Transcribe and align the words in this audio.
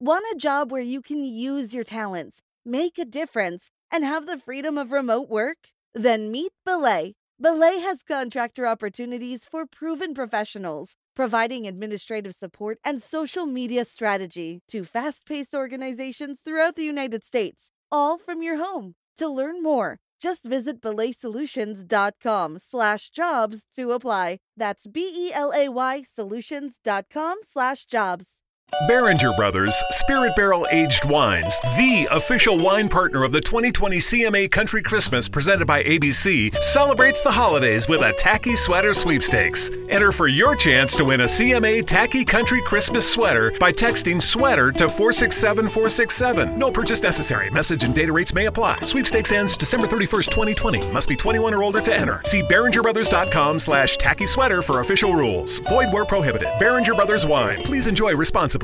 Want 0.00 0.24
a 0.32 0.38
job 0.38 0.70
where 0.70 0.80
you 0.80 1.02
can 1.02 1.24
use 1.24 1.74
your 1.74 1.82
talents, 1.82 2.40
make 2.64 2.98
a 2.98 3.04
difference, 3.04 3.72
and 3.90 4.04
have 4.04 4.26
the 4.26 4.38
freedom 4.38 4.78
of 4.78 4.92
remote 4.92 5.28
work? 5.28 5.70
Then 5.92 6.30
meet 6.30 6.52
Belay. 6.64 7.14
Belay 7.40 7.80
has 7.80 8.04
contractor 8.04 8.64
opportunities 8.64 9.44
for 9.44 9.66
proven 9.66 10.14
professionals, 10.14 10.94
providing 11.16 11.66
administrative 11.66 12.34
support 12.36 12.78
and 12.84 13.02
social 13.02 13.44
media 13.44 13.84
strategy 13.84 14.60
to 14.68 14.84
fast 14.84 15.26
paced 15.26 15.52
organizations 15.52 16.38
throughout 16.44 16.76
the 16.76 16.84
United 16.84 17.24
States, 17.24 17.72
all 17.90 18.18
from 18.18 18.40
your 18.40 18.58
home. 18.58 18.94
To 19.16 19.26
learn 19.26 19.64
more, 19.64 19.98
just 20.20 20.44
visit 20.44 20.80
belaysolutions.com 20.80 22.58
slash 22.60 23.10
jobs 23.10 23.64
to 23.74 23.90
apply. 23.90 24.38
That's 24.56 24.86
B-E-L-A-Y 24.86 26.02
solutions.com 26.02 27.38
slash 27.42 27.84
jobs. 27.84 28.38
Beringer 28.86 29.32
Brothers 29.32 29.74
Spirit 29.90 30.36
Barrel 30.36 30.66
Aged 30.70 31.04
Wines, 31.06 31.58
the 31.76 32.06
official 32.10 32.58
wine 32.58 32.88
partner 32.88 33.24
of 33.24 33.32
the 33.32 33.40
2020 33.40 33.96
CMA 33.96 34.50
Country 34.50 34.82
Christmas 34.82 35.28
presented 35.28 35.66
by 35.66 35.82
ABC, 35.82 36.54
celebrates 36.62 37.22
the 37.22 37.30
holidays 37.30 37.88
with 37.88 38.02
a 38.02 38.12
tacky 38.12 38.56
sweater 38.56 38.94
sweepstakes. 38.94 39.70
Enter 39.88 40.12
for 40.12 40.28
your 40.28 40.54
chance 40.54 40.94
to 40.96 41.04
win 41.06 41.22
a 41.22 41.24
CMA 41.24 41.84
Tacky 41.86 42.24
Country 42.24 42.60
Christmas 42.62 43.10
sweater 43.10 43.52
by 43.58 43.72
texting 43.72 44.20
sweater 44.22 44.70
to 44.72 44.88
467467. 44.88 46.58
No 46.58 46.70
purchase 46.70 47.02
necessary. 47.02 47.50
Message 47.50 47.84
and 47.84 47.94
data 47.94 48.12
rates 48.12 48.34
may 48.34 48.46
apply. 48.46 48.80
Sweepstakes 48.82 49.32
ends 49.32 49.56
December 49.56 49.86
31st, 49.86 50.30
2020. 50.30 50.92
Must 50.92 51.08
be 51.08 51.16
21 51.16 51.54
or 51.54 51.62
older 51.62 51.80
to 51.80 51.94
enter. 51.94 52.20
See 52.26 52.42
BeringerBrothers.com 52.42 53.58
slash 53.58 53.96
tacky 53.96 54.26
sweater 54.26 54.62
for 54.62 54.80
official 54.80 55.14
rules. 55.14 55.58
Void 55.60 55.92
where 55.92 56.04
prohibited. 56.04 56.48
Beringer 56.60 56.94
Brothers 56.94 57.26
Wine. 57.26 57.62
Please 57.64 57.86
enjoy 57.86 58.14
responsibly. 58.14 58.57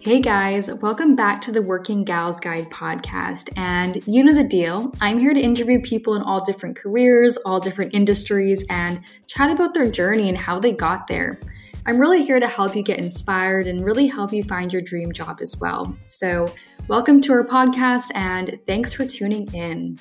Hey 0.00 0.20
guys, 0.20 0.68
welcome 0.68 1.14
back 1.14 1.40
to 1.42 1.52
the 1.52 1.62
Working 1.62 2.02
Gals 2.02 2.40
Guide 2.40 2.68
podcast. 2.70 3.50
And 3.56 4.02
you 4.08 4.24
know 4.24 4.34
the 4.34 4.42
deal. 4.42 4.92
I'm 5.00 5.20
here 5.20 5.32
to 5.32 5.40
interview 5.40 5.80
people 5.80 6.16
in 6.16 6.22
all 6.22 6.44
different 6.44 6.76
careers, 6.76 7.36
all 7.46 7.60
different 7.60 7.94
industries, 7.94 8.64
and 8.68 9.00
chat 9.28 9.50
about 9.50 9.74
their 9.74 9.88
journey 9.88 10.28
and 10.28 10.36
how 10.36 10.58
they 10.58 10.72
got 10.72 11.06
there. 11.06 11.38
I'm 11.86 11.98
really 11.98 12.24
here 12.24 12.40
to 12.40 12.48
help 12.48 12.74
you 12.74 12.82
get 12.82 12.98
inspired 12.98 13.68
and 13.68 13.84
really 13.84 14.08
help 14.08 14.32
you 14.32 14.42
find 14.42 14.72
your 14.72 14.82
dream 14.82 15.12
job 15.12 15.38
as 15.40 15.56
well. 15.60 15.96
So, 16.02 16.52
welcome 16.88 17.20
to 17.20 17.32
our 17.32 17.44
podcast 17.44 18.10
and 18.16 18.58
thanks 18.66 18.92
for 18.92 19.06
tuning 19.06 19.46
in. 19.54 20.00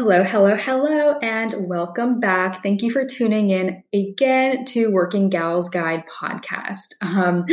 Hello, 0.00 0.22
hello, 0.22 0.54
hello, 0.54 1.18
and 1.22 1.66
welcome 1.68 2.20
back. 2.20 2.62
Thank 2.62 2.82
you 2.82 2.90
for 2.92 3.04
tuning 3.04 3.50
in 3.50 3.82
again 3.92 4.64
to 4.66 4.92
Working 4.92 5.28
Gals 5.28 5.68
Guide 5.70 6.04
podcast. 6.06 6.94
Um, 7.00 7.44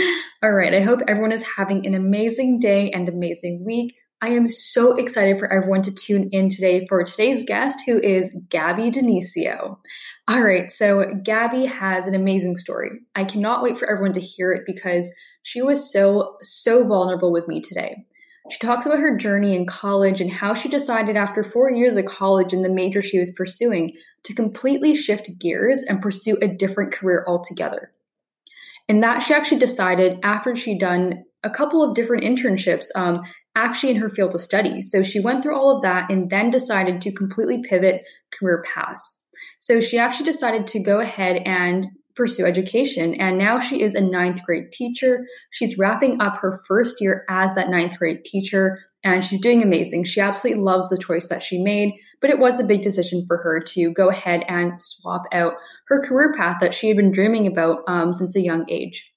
all 0.44 0.52
right, 0.52 0.76
I 0.76 0.82
hope 0.82 1.00
everyone 1.08 1.32
is 1.32 1.44
having 1.58 1.88
an 1.88 1.96
amazing 1.96 2.60
day 2.60 2.92
and 2.92 3.10
amazing 3.10 3.66
week. 3.66 3.96
I 4.22 4.30
am 4.30 4.48
so 4.48 4.96
excited 4.96 5.40
for 5.40 5.52
everyone 5.52 5.82
to 5.82 5.92
tune 5.92 6.30
in 6.32 6.50
today 6.50 6.86
for 6.88 7.04
today's 7.04 7.46
guest, 7.46 7.80
who 7.88 8.00
is 8.00 8.32
Gabby 8.50 8.92
Dionisio. 8.92 9.80
All 10.28 10.42
right, 10.44 10.72
so 10.72 11.16
Gabby 11.24 11.66
has 11.66 12.06
an 12.06 12.14
amazing 12.14 12.58
story. 12.58 12.92
I 13.16 13.24
cannot 13.24 13.64
wait 13.64 13.76
for 13.76 13.90
everyone 13.90 14.14
to 14.14 14.22
hear 14.22 14.52
it 14.52 14.68
because 14.68 15.12
she 15.42 15.64
was 15.64 15.92
so, 15.92 16.38
so 16.44 16.86
vulnerable 16.86 17.32
with 17.32 17.48
me 17.48 17.60
today. 17.60 18.06
She 18.52 18.60
talks 18.60 18.86
about 18.86 19.00
her 19.00 19.18
journey 19.18 19.56
in 19.56 19.66
college 19.66 20.22
and 20.22 20.32
how 20.32 20.54
she 20.54 20.70
decided 20.70 21.18
after 21.18 21.44
four 21.44 21.72
years 21.72 21.98
of 21.98 22.06
college 22.06 22.54
and 22.54 22.64
the 22.64 22.70
major 22.70 23.02
she 23.02 23.20
was 23.20 23.32
pursuing 23.32 23.94
to 24.24 24.36
completely 24.36 24.94
shift 24.94 25.30
gears 25.40 25.84
and 25.88 26.02
pursue 26.02 26.38
a 26.42 26.48
different 26.48 26.94
career 26.94 27.26
altogether. 27.28 27.92
And 28.88 29.02
that 29.02 29.20
she 29.20 29.34
actually 29.34 29.60
decided 29.60 30.20
after 30.24 30.56
she'd 30.56 30.80
done 30.80 31.24
a 31.44 31.50
couple 31.50 31.84
of 31.84 31.96
different 31.96 32.24
internships, 32.24 32.86
um, 32.96 33.22
actually 33.56 33.92
in 33.92 34.02
her 34.02 34.10
field 34.10 34.36
of 34.36 34.42
study. 34.42 34.82
So 34.82 35.02
she 35.02 35.20
went 35.20 35.42
through 35.42 35.58
all 35.58 35.76
of 35.76 35.82
that 35.82 36.12
and 36.12 36.30
then 36.30 36.52
decided 36.52 37.02
to 37.02 37.12
completely 37.12 37.64
pivot 37.68 38.04
career 38.32 38.64
paths. 38.64 39.24
So 39.58 39.80
she 39.80 39.98
actually 39.98 40.26
decided 40.26 40.68
to 40.68 40.80
go 40.80 41.00
ahead 41.00 41.42
and 41.46 41.88
pursue 42.16 42.46
education. 42.46 43.14
And 43.16 43.38
now 43.38 43.60
she 43.60 43.82
is 43.82 43.94
a 43.94 44.02
ninth 44.02 44.44
grade 44.46 44.72
teacher. 44.72 45.26
She's 45.52 45.78
wrapping 45.78 46.22
up 46.22 46.38
her 46.38 46.60
first 46.68 47.02
year 47.02 47.26
as 47.30 47.56
that 47.56 47.70
ninth 47.70 47.98
grade 47.98 48.24
teacher, 48.26 48.80
and 49.04 49.24
she's 49.24 49.42
doing 49.42 49.62
amazing. 49.62 50.06
She 50.06 50.20
absolutely 50.20 50.64
loves 50.64 50.90
the 50.90 50.98
choice 50.98 51.28
that 51.28 51.44
she 51.44 51.62
made, 51.62 51.94
but 52.22 52.30
it 52.30 52.40
was 52.40 52.60
a 52.60 52.66
big 52.66 52.82
decision 52.82 53.26
for 53.28 53.38
her 53.38 53.62
to 53.62 53.92
go 53.94 54.10
ahead 54.10 54.44
and 54.48 54.82
swap 54.82 55.24
out 55.32 55.54
her 55.88 56.02
career 56.02 56.34
path 56.36 56.58
that 56.62 56.74
she 56.74 56.88
had 56.88 56.98
been 56.98 57.12
dreaming 57.12 57.46
about 57.46 57.80
um, 57.88 58.14
since 58.14 58.36
a 58.36 58.42
young 58.42 58.66
age. 58.70 59.12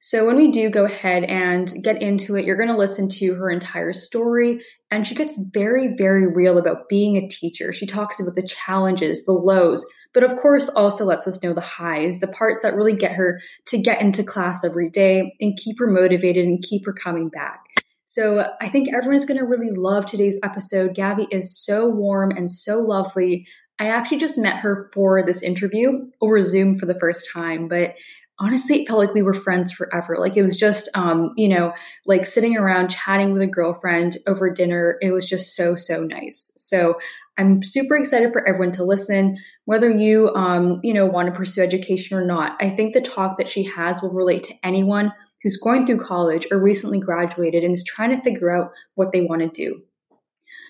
So, 0.00 0.24
when 0.24 0.36
we 0.36 0.50
do 0.50 0.70
go 0.70 0.84
ahead 0.84 1.24
and 1.24 1.82
get 1.82 2.00
into 2.00 2.36
it, 2.36 2.44
you're 2.44 2.56
going 2.56 2.68
to 2.68 2.76
listen 2.76 3.08
to 3.08 3.34
her 3.34 3.50
entire 3.50 3.92
story. 3.92 4.62
And 4.90 5.06
she 5.06 5.14
gets 5.14 5.38
very, 5.52 5.94
very 5.96 6.32
real 6.32 6.58
about 6.58 6.88
being 6.88 7.16
a 7.16 7.26
teacher. 7.26 7.72
She 7.72 7.86
talks 7.86 8.20
about 8.20 8.34
the 8.34 8.46
challenges, 8.46 9.24
the 9.24 9.32
lows, 9.32 9.84
but 10.16 10.24
of 10.24 10.34
course 10.38 10.70
also 10.70 11.04
lets 11.04 11.26
us 11.26 11.42
know 11.42 11.52
the 11.52 11.60
highs, 11.60 12.20
the 12.20 12.26
parts 12.26 12.62
that 12.62 12.74
really 12.74 12.96
get 12.96 13.12
her 13.12 13.38
to 13.66 13.76
get 13.76 14.00
into 14.00 14.24
class 14.24 14.64
every 14.64 14.88
day 14.88 15.36
and 15.42 15.58
keep 15.58 15.78
her 15.78 15.86
motivated 15.86 16.46
and 16.46 16.62
keep 16.62 16.86
her 16.86 16.94
coming 16.94 17.28
back. 17.28 17.60
So 18.06 18.46
I 18.62 18.70
think 18.70 18.88
everyone's 18.94 19.26
going 19.26 19.38
to 19.38 19.44
really 19.44 19.72
love 19.72 20.06
today's 20.06 20.38
episode. 20.42 20.94
Gabby 20.94 21.28
is 21.30 21.54
so 21.54 21.86
warm 21.86 22.30
and 22.30 22.50
so 22.50 22.80
lovely. 22.80 23.46
I 23.78 23.88
actually 23.88 24.16
just 24.16 24.38
met 24.38 24.56
her 24.56 24.88
for 24.94 25.22
this 25.22 25.42
interview 25.42 26.06
over 26.22 26.40
Zoom 26.40 26.76
for 26.76 26.86
the 26.86 26.98
first 26.98 27.28
time, 27.30 27.68
but 27.68 27.94
honestly 28.38 28.82
it 28.82 28.88
felt 28.88 28.98
like 28.98 29.14
we 29.14 29.22
were 29.22 29.32
friends 29.32 29.72
forever 29.72 30.16
like 30.18 30.36
it 30.36 30.42
was 30.42 30.56
just 30.56 30.88
um 30.94 31.32
you 31.36 31.48
know 31.48 31.72
like 32.04 32.26
sitting 32.26 32.56
around 32.56 32.90
chatting 32.90 33.32
with 33.32 33.40
a 33.40 33.46
girlfriend 33.46 34.18
over 34.26 34.50
dinner 34.50 34.98
it 35.00 35.10
was 35.10 35.24
just 35.24 35.54
so 35.54 35.74
so 35.74 36.02
nice 36.02 36.52
so 36.56 36.96
i'm 37.38 37.62
super 37.62 37.96
excited 37.96 38.32
for 38.32 38.46
everyone 38.46 38.72
to 38.72 38.84
listen 38.84 39.38
whether 39.66 39.90
you 39.90 40.30
um, 40.34 40.80
you 40.82 40.94
know 40.94 41.04
want 41.04 41.26
to 41.26 41.38
pursue 41.38 41.60
education 41.60 42.16
or 42.16 42.24
not. 42.24 42.56
I 42.60 42.70
think 42.70 42.94
the 42.94 43.00
talk 43.02 43.36
that 43.36 43.48
she 43.48 43.64
has 43.64 44.00
will 44.00 44.12
relate 44.12 44.44
to 44.44 44.54
anyone 44.64 45.12
who's 45.42 45.58
going 45.58 45.86
through 45.86 45.98
college 45.98 46.46
or 46.50 46.58
recently 46.58 46.98
graduated 46.98 47.62
and 47.62 47.74
is 47.74 47.84
trying 47.84 48.16
to 48.16 48.22
figure 48.22 48.50
out 48.50 48.70
what 48.94 49.12
they 49.12 49.20
want 49.20 49.42
to 49.42 49.48
do. 49.48 49.82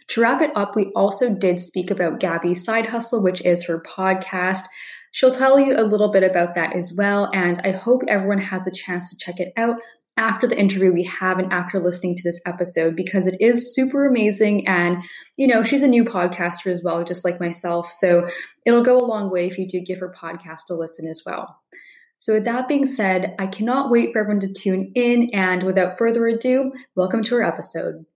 To 0.09 0.21
wrap 0.21 0.43
it 0.43 0.51
up 0.57 0.75
we 0.75 0.87
also 0.97 1.33
did 1.33 1.61
speak 1.61 1.91
about 1.91 2.21
gabby's 2.21 2.65
side 2.65 2.87
hustle 2.87 3.23
which 3.23 3.41
is 3.43 3.67
her 3.67 3.81
podcast. 3.81 4.65
She'll 5.13 5.35
tell 5.35 5.59
you 5.59 5.79
a 5.79 5.85
little 5.85 6.11
bit 6.11 6.25
about 6.25 6.55
that 6.57 6.75
as 6.75 6.93
well 6.97 7.31
and 7.33 7.61
i 7.65 7.71
hope 7.71 8.03
everyone 8.09 8.39
has 8.39 8.67
a 8.67 8.71
chance 8.71 9.11
to 9.11 9.17
check 9.17 9.41
it 9.41 9.53
out 9.57 9.77
after 10.17 10.47
the 10.47 10.59
interview 10.59 10.93
we 10.93 11.05
have 11.05 11.39
and 11.39 11.53
after 11.53 11.79
listening 11.79 12.15
to 12.17 12.23
this 12.23 12.41
episode 12.47 12.97
because 12.97 13.27
it 13.27 13.37
is 13.41 13.75
super 13.75 14.07
amazing. 14.07 14.67
And, 14.67 15.03
you 15.37 15.47
know, 15.47 15.63
she's 15.63 15.83
a 15.83 15.89
new 15.89 16.05
podcaster 16.05 16.71
as 16.71 16.83
well, 16.83 17.05
just 17.05 17.25
like 17.25 17.41
myself. 17.41 17.91
So 17.93 18.29
it'll 18.65 18.83
go 18.83 18.99
a 18.99 19.05
long 19.05 19.31
way 19.31 19.47
if 19.47 19.59
you 19.59 19.69
do 19.69 19.81
give 19.81 20.01
her 20.01 20.15
podcast 20.21 20.71
a 20.71 20.75
listen 20.75 21.07
as 21.07 21.23
well. 21.27 21.61
So, 22.19 22.33
with 22.33 22.45
that 22.47 22.67
being 22.67 22.87
said, 22.87 23.35
I 23.39 23.47
cannot 23.47 23.91
wait 23.91 24.13
for 24.13 24.21
everyone 24.21 24.41
to 24.41 24.53
tune 24.53 24.91
in. 24.95 25.29
And 25.35 25.65
without 25.65 25.99
further 25.99 26.27
ado, 26.27 26.73
welcome 26.95 27.23
to 27.25 27.35
our 27.35 27.43
episode. 27.43 28.07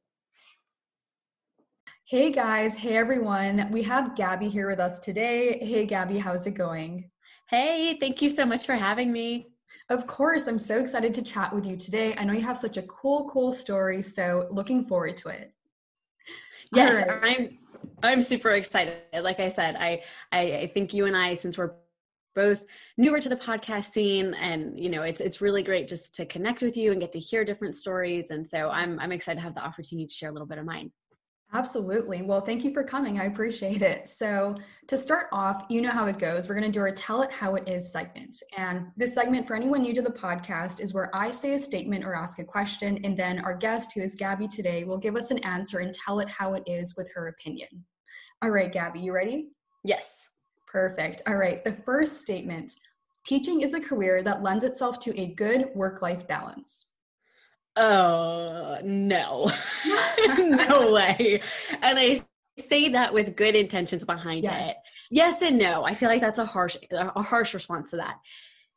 Hey 2.07 2.33
guys, 2.33 2.75
hey 2.75 2.97
everyone. 2.97 3.69
We 3.71 3.83
have 3.83 4.17
Gabby 4.17 4.49
here 4.49 4.69
with 4.69 4.81
us 4.81 5.01
today. 5.01 5.59
Hey 5.63 5.85
Gabby, 5.87 6.19
how's 6.19 6.47
it 6.47 6.55
going? 6.55 7.11
Hey, 7.49 7.99
thank 8.01 8.23
you 8.23 8.31
so 8.31 8.47
much 8.47 8.65
for 8.65 8.75
having 8.75 9.13
me. 9.13 9.50
Of 9.91 10.07
course, 10.07 10.47
I'm 10.47 10.59
so 10.59 10.79
excited 10.79 11.13
to 11.15 11.23
chat 11.23 11.53
with 11.53 11.67
you 11.67 11.77
today. 11.77 12.15
I 12.17 12.25
know 12.25 12.33
you 12.33 12.43
have 12.43 12.59
such 12.59 12.77
a 12.77 12.83
cool, 12.83 13.29
cool 13.29 13.53
story, 13.53 14.01
so 14.01 14.47
looking 14.51 14.87
forward 14.87 15.17
to 15.19 15.29
it. 15.29 15.53
Yes, 16.73 17.05
right. 17.09 17.21
I'm 17.25 17.59
I'm 18.05 18.23
super 18.23 18.51
excited. 18.51 19.03
Like 19.13 19.41
I 19.41 19.49
said, 19.49 19.75
I, 19.75 20.03
I 20.31 20.41
I 20.41 20.67
think 20.73 20.95
you 20.95 21.07
and 21.07 21.17
I, 21.17 21.35
since 21.35 21.59
we're 21.59 21.73
both 22.37 22.65
newer 22.97 23.21
to 23.21 23.29
the 23.29 23.37
podcast 23.37 23.93
scene 23.93 24.35
and 24.35 24.79
you 24.79 24.89
know 24.89 25.03
it's 25.03 25.21
it's 25.21 25.41
really 25.41 25.63
great 25.63 25.89
just 25.89 26.15
to 26.15 26.25
connect 26.25 26.63
with 26.63 26.77
you 26.77 26.93
and 26.93 27.01
get 27.01 27.13
to 27.13 27.19
hear 27.19 27.45
different 27.45 27.75
stories 27.75 28.31
and 28.31 28.47
so 28.47 28.71
i'm 28.71 29.01
i'm 29.01 29.13
excited 29.13 29.37
to 29.37 29.43
have 29.43 29.55
the 29.55 29.61
opportunity 29.61 30.07
to 30.07 30.15
share 30.15 30.29
a 30.29 30.33
little 30.33 30.47
bit 30.47 30.59
of 30.59 30.65
mine 30.65 30.93
Absolutely. 31.53 32.23
Well, 32.23 32.41
thank 32.41 32.65
you 32.65 32.73
for 32.73 32.85
coming. 32.85 33.19
I 33.19 33.25
appreciate 33.25 33.83
it. 33.83 34.07
So, 34.07 34.55
to 34.87 34.97
start 34.97 35.27
off, 35.33 35.65
you 35.69 35.81
know 35.81 35.91
how 35.91 36.07
it 36.07 36.19
goes. 36.19 36.49
We're 36.49 36.55
going 36.55 36.71
to 36.71 36.73
do 36.73 36.81
our 36.81 36.93
Tell 36.93 37.23
It 37.23 37.31
How 37.33 37.57
It 37.57 37.69
Is 37.69 37.93
segment. 37.93 38.41
And 38.57 38.87
this 38.97 39.15
segment, 39.15 39.49
for 39.49 39.55
anyone 39.55 39.83
new 39.83 39.95
to 39.95 40.03
the 40.03 40.11
podcast, 40.11 40.81
is 40.81 40.95
where 40.95 41.15
I 41.15 41.31
say 41.31 41.55
a 41.55 41.59
statement 41.59 42.05
or 42.05 42.15
ask 42.15 42.39
a 42.39 42.45
question, 42.45 43.01
and 43.05 43.17
then 43.17 43.41
our 43.41 43.55
guest, 43.55 43.93
who 43.95 44.01
is 44.01 44.15
Gabby 44.15 44.47
today, 44.47 44.85
will 44.85 44.99
give 44.99 45.17
us 45.17 45.33
an 45.33 45.39
answer 45.39 45.79
and 45.79 45.93
tell 45.93 46.21
it 46.21 46.29
how 46.29 46.55
it 46.55 46.63
is 46.67 46.95
with 46.97 47.11
her 47.15 47.29
opinion. 47.29 47.69
All 48.43 48.51
right, 48.51 48.73
Gabby, 48.73 49.01
you 49.01 49.13
ready? 49.13 49.49
Yes. 49.83 50.13
Perfect. 50.67 51.23
All 51.27 51.37
right. 51.37 51.65
The 51.65 51.77
first 51.85 52.21
statement 52.21 52.75
teaching 53.27 53.63
is 53.63 53.75
a 53.75 53.81
career 53.81 54.23
that 54.23 54.43
lends 54.43 54.63
itself 54.63 55.01
to 55.01 55.21
a 55.21 55.35
good 55.35 55.67
work 55.75 56.01
life 56.01 56.27
balance 56.29 56.87
oh 57.77 58.79
no 58.83 59.51
no 60.39 60.93
way 60.95 61.41
and 61.83 61.99
i 61.99 62.21
say 62.61 62.89
that 62.91 63.13
with 63.13 63.37
good 63.37 63.55
intentions 63.55 64.05
behind 64.05 64.45
yes. 64.45 64.71
it. 64.71 64.77
Yes 65.11 65.43
and 65.43 65.59
no. 65.59 65.85
I 65.85 65.95
feel 65.95 66.09
like 66.09 66.21
that's 66.21 66.39
a 66.39 66.45
harsh 66.45 66.77
a 66.93 67.23
harsh 67.23 67.55
response 67.55 67.91
to 67.91 67.97
that. 67.97 68.17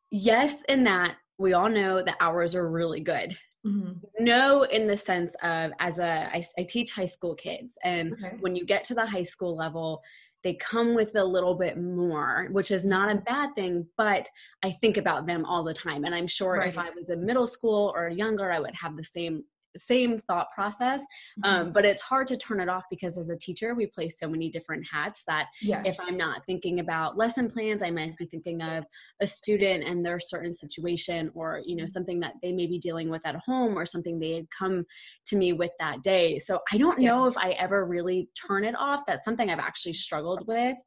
Yes, 0.10 0.64
in 0.70 0.84
that 0.86 1.16
we 1.38 1.54
all 1.54 1.70
know 1.70 2.02
the 2.02 2.16
hours 2.20 2.56
are 2.56 2.70
really 2.70 3.02
good. 3.02 3.38
Mm-hmm. 3.66 3.94
No, 4.20 4.64
in 4.64 4.88
the 4.88 4.98
sense 4.98 5.36
of 5.42 5.72
as 5.80 6.00
a 6.00 6.30
I, 6.34 6.46
I 6.58 6.64
teach 6.64 6.92
high 6.92 7.06
school 7.06 7.36
kids, 7.36 7.78
and 7.84 8.14
okay. 8.14 8.36
when 8.40 8.56
you 8.56 8.66
get 8.66 8.84
to 8.86 8.94
the 8.94 9.06
high 9.06 9.24
school 9.24 9.56
level, 9.56 10.02
they 10.44 10.54
come 10.56 10.94
with 10.94 11.16
a 11.16 11.24
little 11.24 11.56
bit 11.56 11.78
more, 11.78 12.50
which 12.52 12.72
is 12.72 12.84
not 12.84 13.10
a 13.10 13.22
bad 13.22 13.56
thing, 13.56 13.88
but 13.98 14.30
I 14.64 14.72
think 14.72 14.98
about 14.98 15.26
them 15.26 15.46
all 15.46 15.64
the 15.64 15.74
time. 15.74 16.04
And 16.04 16.14
I'm 16.14 16.28
sure 16.28 16.58
right. 16.58 16.68
if 16.68 16.78
I 16.78 16.90
was 16.90 17.10
in 17.10 17.26
middle 17.26 17.48
school 17.48 17.94
or 17.96 18.10
younger, 18.10 18.52
I 18.52 18.60
would 18.60 18.76
have 18.76 18.98
the 18.98 19.04
same 19.04 19.46
same 19.78 20.18
thought 20.18 20.48
process 20.54 21.02
mm-hmm. 21.02 21.50
um, 21.50 21.72
but 21.72 21.86
it's 21.86 22.02
hard 22.02 22.28
to 22.28 22.38
turn 22.38 22.60
it 22.60 22.70
off 22.70 22.84
because 22.90 23.18
as 23.18 23.30
a 23.30 23.38
teacher 23.38 23.76
we 23.76 23.86
play 23.88 24.10
so 24.10 24.28
many 24.28 24.50
different 24.50 24.86
hats 24.92 25.24
that 25.26 25.48
yes. 25.62 25.84
if 25.86 25.98
i'm 26.02 26.18
not 26.18 26.46
thinking 26.46 26.80
about 26.80 27.18
lesson 27.18 27.50
plans 27.50 27.82
i 27.82 27.90
might 27.90 28.16
be 28.18 28.26
thinking 28.26 28.62
of 28.62 28.86
a 29.22 29.28
student 29.28 29.84
and 29.84 30.06
their 30.06 30.20
certain 30.20 30.56
situation 30.56 31.32
or 31.34 31.62
you 31.66 31.76
know 31.76 31.86
something 31.86 32.20
that 32.20 32.34
they 32.42 32.52
may 32.52 32.68
be 32.68 32.80
dealing 32.80 33.10
with 33.10 33.22
at 33.26 33.36
home 33.36 33.78
or 33.78 33.86
something 33.86 34.20
they 34.20 34.34
had 34.34 34.48
come 34.58 34.86
to 35.26 35.36
me 35.36 35.54
with 35.54 35.72
that 35.80 36.02
day 36.04 36.40
so 36.40 36.60
i 36.72 36.78
don't 36.78 37.00
yeah. 37.00 37.10
know 37.10 37.28
if 37.28 37.38
i 37.38 37.52
ever 37.52 37.86
really 37.86 38.30
turn 38.48 38.64
it 38.64 38.76
off 38.78 39.02
that's 39.06 39.26
something 39.26 39.50
i've 39.50 39.60
actually 39.60 39.94
struggled 39.94 40.48
with 40.48 40.78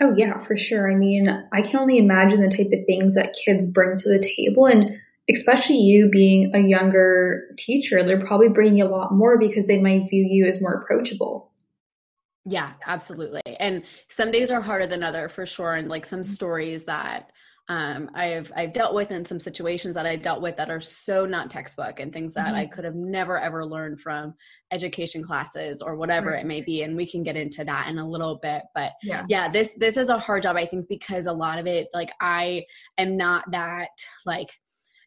Oh, 0.00 0.14
yeah, 0.16 0.38
for 0.38 0.56
sure. 0.56 0.90
I 0.90 0.96
mean, 0.96 1.28
I 1.52 1.62
can 1.62 1.78
only 1.78 1.96
imagine 1.96 2.40
the 2.40 2.48
type 2.48 2.72
of 2.72 2.84
things 2.86 3.14
that 3.14 3.36
kids 3.44 3.66
bring 3.66 3.96
to 3.98 4.08
the 4.08 4.18
table. 4.18 4.66
And 4.66 4.98
especially 5.30 5.76
you 5.76 6.08
being 6.08 6.52
a 6.54 6.58
younger 6.58 7.42
teacher, 7.56 8.02
they're 8.02 8.24
probably 8.24 8.48
bringing 8.48 8.78
you 8.78 8.86
a 8.86 8.88
lot 8.88 9.14
more 9.14 9.38
because 9.38 9.66
they 9.66 9.78
might 9.78 10.08
view 10.08 10.26
you 10.28 10.46
as 10.46 10.60
more 10.60 10.82
approachable. 10.82 11.52
Yeah, 12.44 12.72
absolutely. 12.86 13.42
And 13.60 13.84
some 14.08 14.32
days 14.32 14.50
are 14.50 14.60
harder 14.60 14.86
than 14.86 15.04
other 15.04 15.28
for 15.28 15.46
sure. 15.46 15.74
And 15.74 15.88
like 15.88 16.06
some 16.06 16.22
mm-hmm. 16.22 16.32
stories 16.32 16.84
that 16.84 17.30
um, 17.68 18.10
I've 18.14 18.52
I've 18.56 18.72
dealt 18.72 18.92
with 18.92 19.12
in 19.12 19.24
some 19.24 19.38
situations 19.38 19.94
that 19.94 20.04
I 20.04 20.16
dealt 20.16 20.42
with 20.42 20.56
that 20.56 20.68
are 20.68 20.80
so 20.80 21.24
not 21.24 21.48
textbook 21.48 22.00
and 22.00 22.12
things 22.12 22.34
that 22.34 22.46
mm-hmm. 22.46 22.56
I 22.56 22.66
could 22.66 22.84
have 22.84 22.96
never 22.96 23.38
ever 23.38 23.64
learned 23.64 24.00
from 24.00 24.34
education 24.72 25.22
classes 25.22 25.80
or 25.80 25.94
whatever 25.94 26.30
right. 26.30 26.40
it 26.40 26.46
may 26.46 26.60
be. 26.60 26.82
And 26.82 26.96
we 26.96 27.08
can 27.08 27.22
get 27.22 27.36
into 27.36 27.64
that 27.64 27.86
in 27.88 27.98
a 27.98 28.08
little 28.08 28.40
bit. 28.42 28.62
But 28.74 28.92
yeah. 29.04 29.24
yeah, 29.28 29.48
this 29.50 29.70
this 29.76 29.96
is 29.96 30.08
a 30.08 30.18
hard 30.18 30.42
job 30.42 30.56
I 30.56 30.66
think 30.66 30.88
because 30.88 31.26
a 31.26 31.32
lot 31.32 31.60
of 31.60 31.68
it 31.68 31.86
like 31.94 32.10
I 32.20 32.64
am 32.98 33.16
not 33.16 33.48
that 33.52 33.90
like 34.26 34.50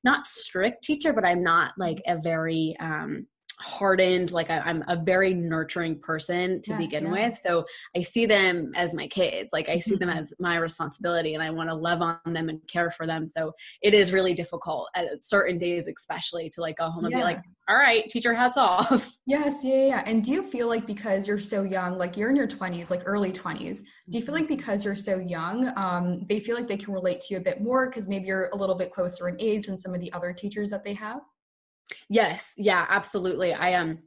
not 0.06 0.28
strict 0.28 0.84
teacher, 0.84 1.12
but 1.12 1.26
I'm 1.26 1.44
not 1.44 1.74
like 1.78 2.02
a 2.08 2.18
very 2.18 2.76
um 2.80 3.28
hardened 3.60 4.32
like 4.32 4.50
I, 4.50 4.70
am 4.70 4.84
a 4.88 4.96
very 4.96 5.34
nurturing 5.34 6.00
person 6.00 6.62
to 6.62 6.76
begin 6.78 7.06
yeah. 7.06 7.12
with 7.12 7.38
so 7.38 7.66
i 7.96 8.02
see 8.02 8.26
them 8.26 8.72
as 8.76 8.94
my 8.94 9.08
kids 9.08 9.52
like 9.54 9.70
i 9.70 9.80
see 9.80 9.96
them 9.96 10.10
mm-hmm. 10.10 10.20
as 10.20 10.34
my 10.40 10.58
responsibility 10.58 11.34
and 11.34 11.44
i 11.44 11.50
want 11.50 11.70
to 11.70 11.76
love 11.76 12.02
on 12.02 12.20
them 12.26 12.50
and 12.50 12.60
care 12.68 12.92
for 12.92 13.08
them 13.08 13.26
so 13.26 13.54
it 13.82 13.94
is 13.94 14.12
really 14.12 14.34
difficult 14.34 14.88
at 14.96 15.24
certain 15.24 15.58
days 15.58 15.88
especially 15.88 16.50
to 16.50 16.62
like 16.62 16.78
go 16.78 16.90
home 16.90 17.06
and 17.06 17.12
yeah. 17.12 17.20
be 17.20 17.24
like 17.24 17.40
all 17.70 17.78
right 17.78 18.10
teacher 18.10 18.34
hats 18.34 18.58
off 18.58 19.18
yes 19.26 19.64
yeah 19.64 19.86
yeah 19.86 20.04
and 20.06 20.24
do 20.24 20.32
you 20.32 20.50
feel 20.52 20.68
like 20.68 20.86
because 20.86 21.28
you're 21.28 21.40
so 21.40 21.64
young 21.64 21.98
like 21.98 22.18
you're 22.18 22.30
in 22.30 22.36
your 22.36 22.48
20s 22.48 22.90
like 22.90 23.02
early 23.06 23.32
20s 23.32 23.80
do 24.10 24.20
you 24.20 24.26
feel 24.26 24.36
like 24.36 24.44
mm-hmm. 24.46 24.56
because 24.56 24.84
you're 24.84 24.96
so 24.96 25.18
young 25.18 25.72
um, 25.78 26.26
they 26.28 26.40
feel 26.40 26.56
like 26.56 26.68
they 26.68 26.78
can 26.78 26.94
relate 26.94 27.22
to 27.22 27.34
you 27.34 27.40
a 27.40 27.44
bit 27.44 27.62
more 27.62 27.88
because 27.88 28.08
maybe 28.08 28.26
you're 28.26 28.50
a 28.50 28.56
little 28.56 28.76
bit 28.76 28.92
closer 28.92 29.30
in 29.30 29.36
age 29.40 29.68
than 29.68 29.78
some 29.78 29.94
of 29.94 30.02
the 30.02 30.12
other 30.14 30.34
teachers 30.34 30.70
that 30.70 30.84
they 30.84 30.94
have 30.94 31.22
Yes, 32.10 32.54
yeah, 32.58 32.86
absolutely. 32.90 33.54
I 33.54 33.70
am 33.70 33.90
um, 33.90 33.98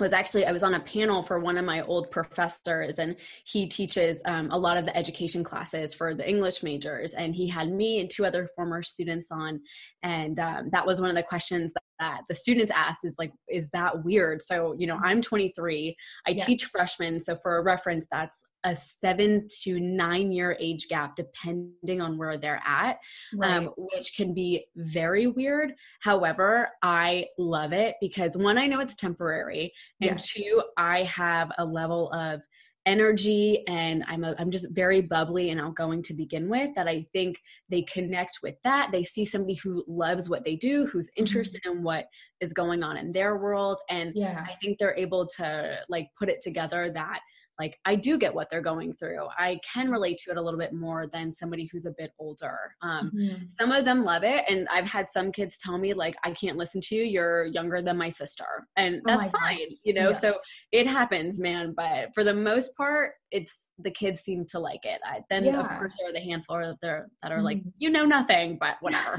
was 0.00 0.12
actually 0.12 0.46
I 0.46 0.52
was 0.52 0.62
on 0.62 0.74
a 0.74 0.80
panel 0.80 1.22
for 1.22 1.40
one 1.40 1.58
of 1.58 1.64
my 1.64 1.82
old 1.82 2.10
professors, 2.10 2.98
and 2.98 3.16
he 3.44 3.66
teaches 3.66 4.20
um, 4.24 4.50
a 4.50 4.58
lot 4.58 4.76
of 4.76 4.84
the 4.84 4.96
education 4.96 5.42
classes 5.42 5.92
for 5.92 6.14
the 6.14 6.28
English 6.28 6.62
majors. 6.62 7.14
And 7.14 7.34
he 7.34 7.48
had 7.48 7.72
me 7.72 8.00
and 8.00 8.08
two 8.08 8.24
other 8.24 8.48
former 8.54 8.82
students 8.82 9.28
on, 9.30 9.60
and 10.02 10.38
um, 10.38 10.68
that 10.72 10.86
was 10.86 11.00
one 11.00 11.10
of 11.10 11.16
the 11.16 11.22
questions 11.22 11.72
that, 11.72 11.82
that, 11.98 12.20
the 12.28 12.34
students 12.34 12.70
asked: 12.74 13.00
is 13.04 13.16
like, 13.18 13.32
is 13.48 13.70
that 13.70 14.04
weird? 14.04 14.40
So 14.42 14.74
you 14.78 14.86
know, 14.86 15.00
I'm 15.02 15.20
23. 15.20 15.96
I 16.26 16.30
yeah. 16.30 16.44
teach 16.44 16.66
freshmen, 16.66 17.18
so 17.18 17.36
for 17.42 17.58
a 17.58 17.62
reference, 17.62 18.06
that's 18.10 18.44
a 18.68 18.76
seven 18.76 19.48
to 19.62 19.80
nine 19.80 20.30
year 20.30 20.56
age 20.60 20.88
gap 20.88 21.16
depending 21.16 22.00
on 22.00 22.18
where 22.18 22.36
they're 22.36 22.62
at 22.66 22.98
um, 23.32 23.40
right. 23.40 23.56
um, 23.56 23.70
which 23.76 24.14
can 24.14 24.34
be 24.34 24.66
very 24.76 25.26
weird 25.26 25.72
however 26.00 26.68
i 26.82 27.26
love 27.38 27.72
it 27.72 27.96
because 28.00 28.36
one 28.36 28.58
i 28.58 28.66
know 28.66 28.80
it's 28.80 28.94
temporary 28.94 29.72
and 30.02 30.12
yes. 30.12 30.32
two 30.32 30.62
i 30.76 31.02
have 31.04 31.50
a 31.58 31.64
level 31.64 32.12
of 32.12 32.40
energy 32.86 33.66
and 33.68 34.02
I'm 34.08 34.24
a, 34.24 34.34
I'm 34.38 34.50
just 34.50 34.70
very 34.70 35.02
bubbly 35.02 35.50
and 35.50 35.60
outgoing 35.60 36.00
to 36.04 36.14
begin 36.14 36.48
with 36.48 36.70
that 36.74 36.88
I 36.88 37.06
think 37.12 37.38
they 37.68 37.82
connect 37.82 38.38
with 38.42 38.54
that 38.64 38.88
they 38.92 39.02
see 39.02 39.26
somebody 39.26 39.56
who 39.56 39.84
loves 39.86 40.30
what 40.30 40.42
they 40.42 40.56
do 40.56 40.86
who's 40.86 41.08
mm-hmm. 41.08 41.20
interested 41.20 41.60
mm-hmm. 41.66 41.78
in 41.78 41.84
what 41.84 42.06
is 42.40 42.54
going 42.54 42.82
on 42.82 42.96
in 42.96 43.12
their 43.12 43.36
world 43.36 43.78
and 43.90 44.12
yeah. 44.14 44.42
I 44.48 44.54
think 44.62 44.78
they're 44.78 44.96
able 44.96 45.26
to 45.36 45.80
like 45.90 46.08
put 46.18 46.30
it 46.30 46.40
together 46.40 46.90
that 46.94 47.20
like 47.58 47.78
I 47.84 47.96
do 47.96 48.18
get 48.18 48.34
what 48.34 48.48
they're 48.50 48.60
going 48.60 48.94
through. 48.94 49.26
I 49.36 49.58
can 49.72 49.90
relate 49.90 50.18
to 50.24 50.30
it 50.30 50.36
a 50.36 50.42
little 50.42 50.60
bit 50.60 50.72
more 50.72 51.06
than 51.12 51.32
somebody 51.32 51.68
who's 51.70 51.86
a 51.86 51.94
bit 51.96 52.12
older. 52.18 52.56
Um, 52.82 53.10
mm-hmm. 53.14 53.44
Some 53.48 53.72
of 53.72 53.84
them 53.84 54.04
love 54.04 54.22
it, 54.24 54.44
and 54.48 54.68
I've 54.68 54.88
had 54.88 55.06
some 55.10 55.32
kids 55.32 55.58
tell 55.62 55.78
me 55.78 55.94
like, 55.94 56.16
"I 56.24 56.32
can't 56.32 56.56
listen 56.56 56.80
to 56.82 56.94
you. 56.94 57.02
You're 57.02 57.46
younger 57.46 57.82
than 57.82 57.96
my 57.96 58.10
sister," 58.10 58.66
and 58.76 58.96
oh 58.96 59.02
that's 59.06 59.30
fine, 59.30 59.58
God. 59.58 59.76
you 59.82 59.94
know. 59.94 60.08
Yeah. 60.08 60.14
So 60.14 60.38
it 60.72 60.86
happens, 60.86 61.38
man. 61.40 61.74
But 61.76 62.10
for 62.14 62.24
the 62.24 62.34
most 62.34 62.74
part, 62.76 63.12
it's 63.30 63.54
the 63.78 63.90
kids 63.90 64.20
seem 64.20 64.44
to 64.46 64.58
like 64.58 64.84
it. 64.84 65.00
I, 65.04 65.20
then 65.30 65.44
yeah. 65.44 65.60
of 65.60 65.68
course 65.68 65.96
there 65.98 66.10
are 66.10 66.12
the 66.12 66.20
handful 66.20 66.56
that 66.56 66.88
are 66.88 67.08
that 67.22 67.32
are 67.32 67.36
mm-hmm. 67.36 67.44
like, 67.44 67.62
you 67.78 67.90
know 67.90 68.04
nothing, 68.04 68.58
but 68.60 68.76
whatever. 68.80 69.18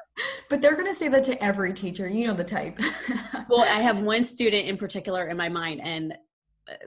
but 0.50 0.60
they're 0.60 0.76
going 0.76 0.86
to 0.86 0.94
say 0.94 1.08
that 1.08 1.24
to 1.24 1.42
every 1.42 1.72
teacher. 1.72 2.08
You 2.08 2.28
know 2.28 2.34
the 2.34 2.44
type. 2.44 2.78
well, 3.48 3.62
I 3.62 3.80
have 3.82 3.98
one 3.98 4.24
student 4.24 4.66
in 4.66 4.76
particular 4.76 5.28
in 5.28 5.36
my 5.36 5.48
mind, 5.48 5.80
and 5.82 6.14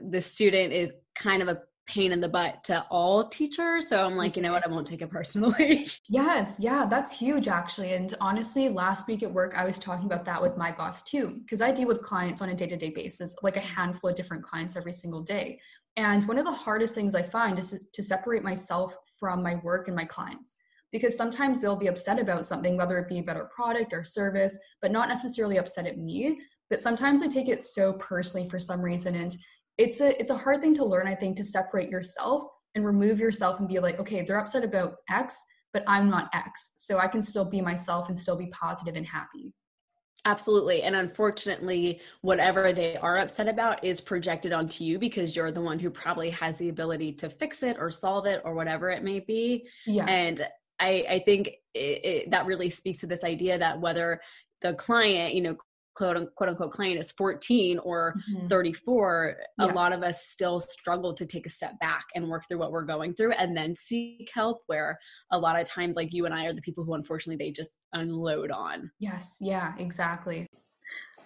the 0.02 0.20
student 0.20 0.72
is 0.72 0.92
kind 1.14 1.42
of 1.42 1.48
a 1.48 1.62
pain 1.90 2.12
in 2.12 2.20
the 2.20 2.28
butt 2.28 2.62
to 2.64 2.86
all 2.90 3.28
teachers. 3.28 3.88
So 3.88 4.04
I'm 4.04 4.14
like, 4.14 4.36
you 4.36 4.42
know 4.42 4.52
what, 4.52 4.62
mm-hmm. 4.62 4.72
I 4.72 4.74
won't 4.74 4.86
take 4.86 5.02
it 5.02 5.10
personally. 5.10 5.88
yes, 6.08 6.54
yeah, 6.58 6.86
that's 6.88 7.12
huge 7.12 7.48
actually. 7.48 7.94
And 7.94 8.14
honestly, 8.20 8.68
last 8.68 9.08
week 9.08 9.22
at 9.22 9.32
work, 9.32 9.54
I 9.56 9.64
was 9.64 9.78
talking 9.78 10.06
about 10.06 10.24
that 10.26 10.40
with 10.40 10.56
my 10.56 10.70
boss 10.70 11.02
too, 11.02 11.40
because 11.42 11.60
I 11.60 11.72
deal 11.72 11.88
with 11.88 12.02
clients 12.02 12.40
on 12.40 12.48
a 12.48 12.54
day 12.54 12.68
to 12.68 12.76
day 12.76 12.90
basis, 12.90 13.34
like 13.42 13.56
a 13.56 13.60
mm-hmm. 13.60 13.74
handful 13.74 14.10
of 14.10 14.16
different 14.16 14.44
clients 14.44 14.76
every 14.76 14.92
single 14.92 15.22
day. 15.22 15.60
And 15.96 16.26
one 16.28 16.38
of 16.38 16.44
the 16.44 16.52
hardest 16.52 16.94
things 16.94 17.14
I 17.14 17.22
find 17.22 17.58
is 17.58 17.88
to 17.92 18.02
separate 18.02 18.44
myself 18.44 18.96
from 19.18 19.42
my 19.42 19.56
work 19.56 19.88
and 19.88 19.96
my 19.96 20.04
clients. 20.04 20.56
Because 20.92 21.16
sometimes 21.16 21.60
they'll 21.60 21.76
be 21.76 21.86
upset 21.88 22.18
about 22.18 22.46
something, 22.46 22.76
whether 22.76 22.98
it 22.98 23.08
be 23.08 23.20
about 23.20 23.36
a 23.36 23.44
product 23.44 23.92
or 23.92 24.02
service, 24.02 24.58
but 24.82 24.90
not 24.90 25.08
necessarily 25.08 25.56
upset 25.56 25.86
at 25.86 25.98
me. 25.98 26.40
But 26.68 26.80
sometimes 26.80 27.22
I 27.22 27.28
take 27.28 27.48
it 27.48 27.62
so 27.62 27.92
personally 27.94 28.48
for 28.48 28.58
some 28.58 28.80
reason. 28.80 29.14
And 29.14 29.36
it's 29.80 30.00
a 30.00 30.18
it's 30.20 30.30
a 30.30 30.36
hard 30.36 30.60
thing 30.60 30.74
to 30.74 30.84
learn 30.84 31.06
i 31.06 31.14
think 31.14 31.36
to 31.36 31.44
separate 31.44 31.88
yourself 31.88 32.44
and 32.74 32.84
remove 32.84 33.18
yourself 33.18 33.58
and 33.58 33.68
be 33.68 33.78
like 33.78 33.98
okay 33.98 34.22
they're 34.22 34.38
upset 34.38 34.62
about 34.62 34.96
x 35.10 35.38
but 35.72 35.82
i'm 35.86 36.10
not 36.10 36.28
x 36.34 36.72
so 36.76 36.98
i 36.98 37.08
can 37.08 37.22
still 37.22 37.44
be 37.44 37.60
myself 37.60 38.08
and 38.08 38.18
still 38.18 38.36
be 38.36 38.46
positive 38.48 38.96
and 38.96 39.06
happy 39.06 39.52
Absolutely. 40.26 40.82
And 40.82 40.94
unfortunately, 40.94 42.02
whatever 42.20 42.74
they 42.74 42.98
are 42.98 43.16
upset 43.16 43.48
about 43.48 43.82
is 43.82 44.02
projected 44.02 44.52
onto 44.52 44.84
you 44.84 44.98
because 44.98 45.34
you're 45.34 45.50
the 45.50 45.62
one 45.62 45.78
who 45.78 45.88
probably 45.88 46.28
has 46.28 46.58
the 46.58 46.68
ability 46.68 47.12
to 47.14 47.30
fix 47.30 47.62
it 47.62 47.78
or 47.80 47.90
solve 47.90 48.26
it 48.26 48.42
or 48.44 48.54
whatever 48.54 48.90
it 48.90 49.02
may 49.02 49.20
be. 49.20 49.66
Yes. 49.86 50.06
And 50.10 50.46
I, 50.78 51.06
I 51.08 51.18
think 51.24 51.48
it, 51.72 52.04
it, 52.04 52.30
that 52.32 52.44
really 52.44 52.68
speaks 52.68 52.98
to 52.98 53.06
this 53.06 53.24
idea 53.24 53.58
that 53.58 53.80
whether 53.80 54.20
the 54.60 54.74
client, 54.74 55.32
you 55.32 55.40
know, 55.40 55.56
quote, 55.94 56.34
quote 56.34 56.48
unquote 56.50 56.72
client 56.72 56.98
is 56.98 57.10
14 57.12 57.78
or 57.80 58.14
mm-hmm. 58.30 58.46
34 58.48 59.36
yeah. 59.58 59.64
a 59.64 59.66
lot 59.66 59.92
of 59.92 60.02
us 60.02 60.24
still 60.24 60.60
struggle 60.60 61.14
to 61.14 61.26
take 61.26 61.46
a 61.46 61.50
step 61.50 61.78
back 61.80 62.04
and 62.14 62.28
work 62.28 62.46
through 62.48 62.58
what 62.58 62.72
we're 62.72 62.84
going 62.84 63.14
through 63.14 63.32
and 63.32 63.56
then 63.56 63.74
seek 63.76 64.30
help 64.32 64.62
where 64.66 64.98
a 65.30 65.38
lot 65.38 65.60
of 65.60 65.66
times 65.66 65.96
like 65.96 66.12
you 66.12 66.26
and 66.26 66.34
i 66.34 66.46
are 66.46 66.52
the 66.52 66.60
people 66.60 66.84
who 66.84 66.94
unfortunately 66.94 67.44
they 67.44 67.50
just 67.50 67.70
unload 67.92 68.50
on. 68.50 68.90
Yes. 68.98 69.36
Yeah 69.40 69.74
exactly. 69.78 70.46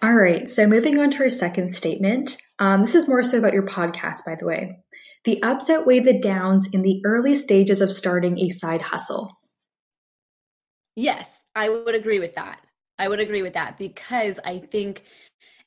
All 0.01 0.15
right. 0.15 0.47
So 0.49 0.67
moving 0.67 0.99
on 0.99 1.09
to 1.11 1.23
our 1.23 1.29
second 1.29 1.73
statement 1.73 2.37
um, 2.59 2.81
this 2.81 2.95
is 2.95 3.07
more 3.07 3.23
so 3.23 3.37
about 3.37 3.53
your 3.53 3.65
podcast 3.65 4.25
by 4.25 4.35
the 4.39 4.45
way. 4.45 4.79
The 5.25 5.41
ups 5.41 5.69
outweigh 5.69 6.01
the 6.01 6.19
downs 6.19 6.67
in 6.71 6.83
the 6.83 7.01
early 7.03 7.33
stages 7.35 7.81
of 7.81 7.91
starting 7.93 8.39
a 8.39 8.49
side 8.49 8.83
hustle. 8.83 9.31
Yes 10.95 11.29
i 11.55 11.69
would 11.69 11.95
agree 11.95 12.19
with 12.19 12.35
that 12.35 12.59
I 12.97 13.07
would 13.07 13.19
agree 13.19 13.41
with 13.41 13.53
that 13.53 13.77
because 13.77 14.39
I 14.45 14.59
think 14.59 15.03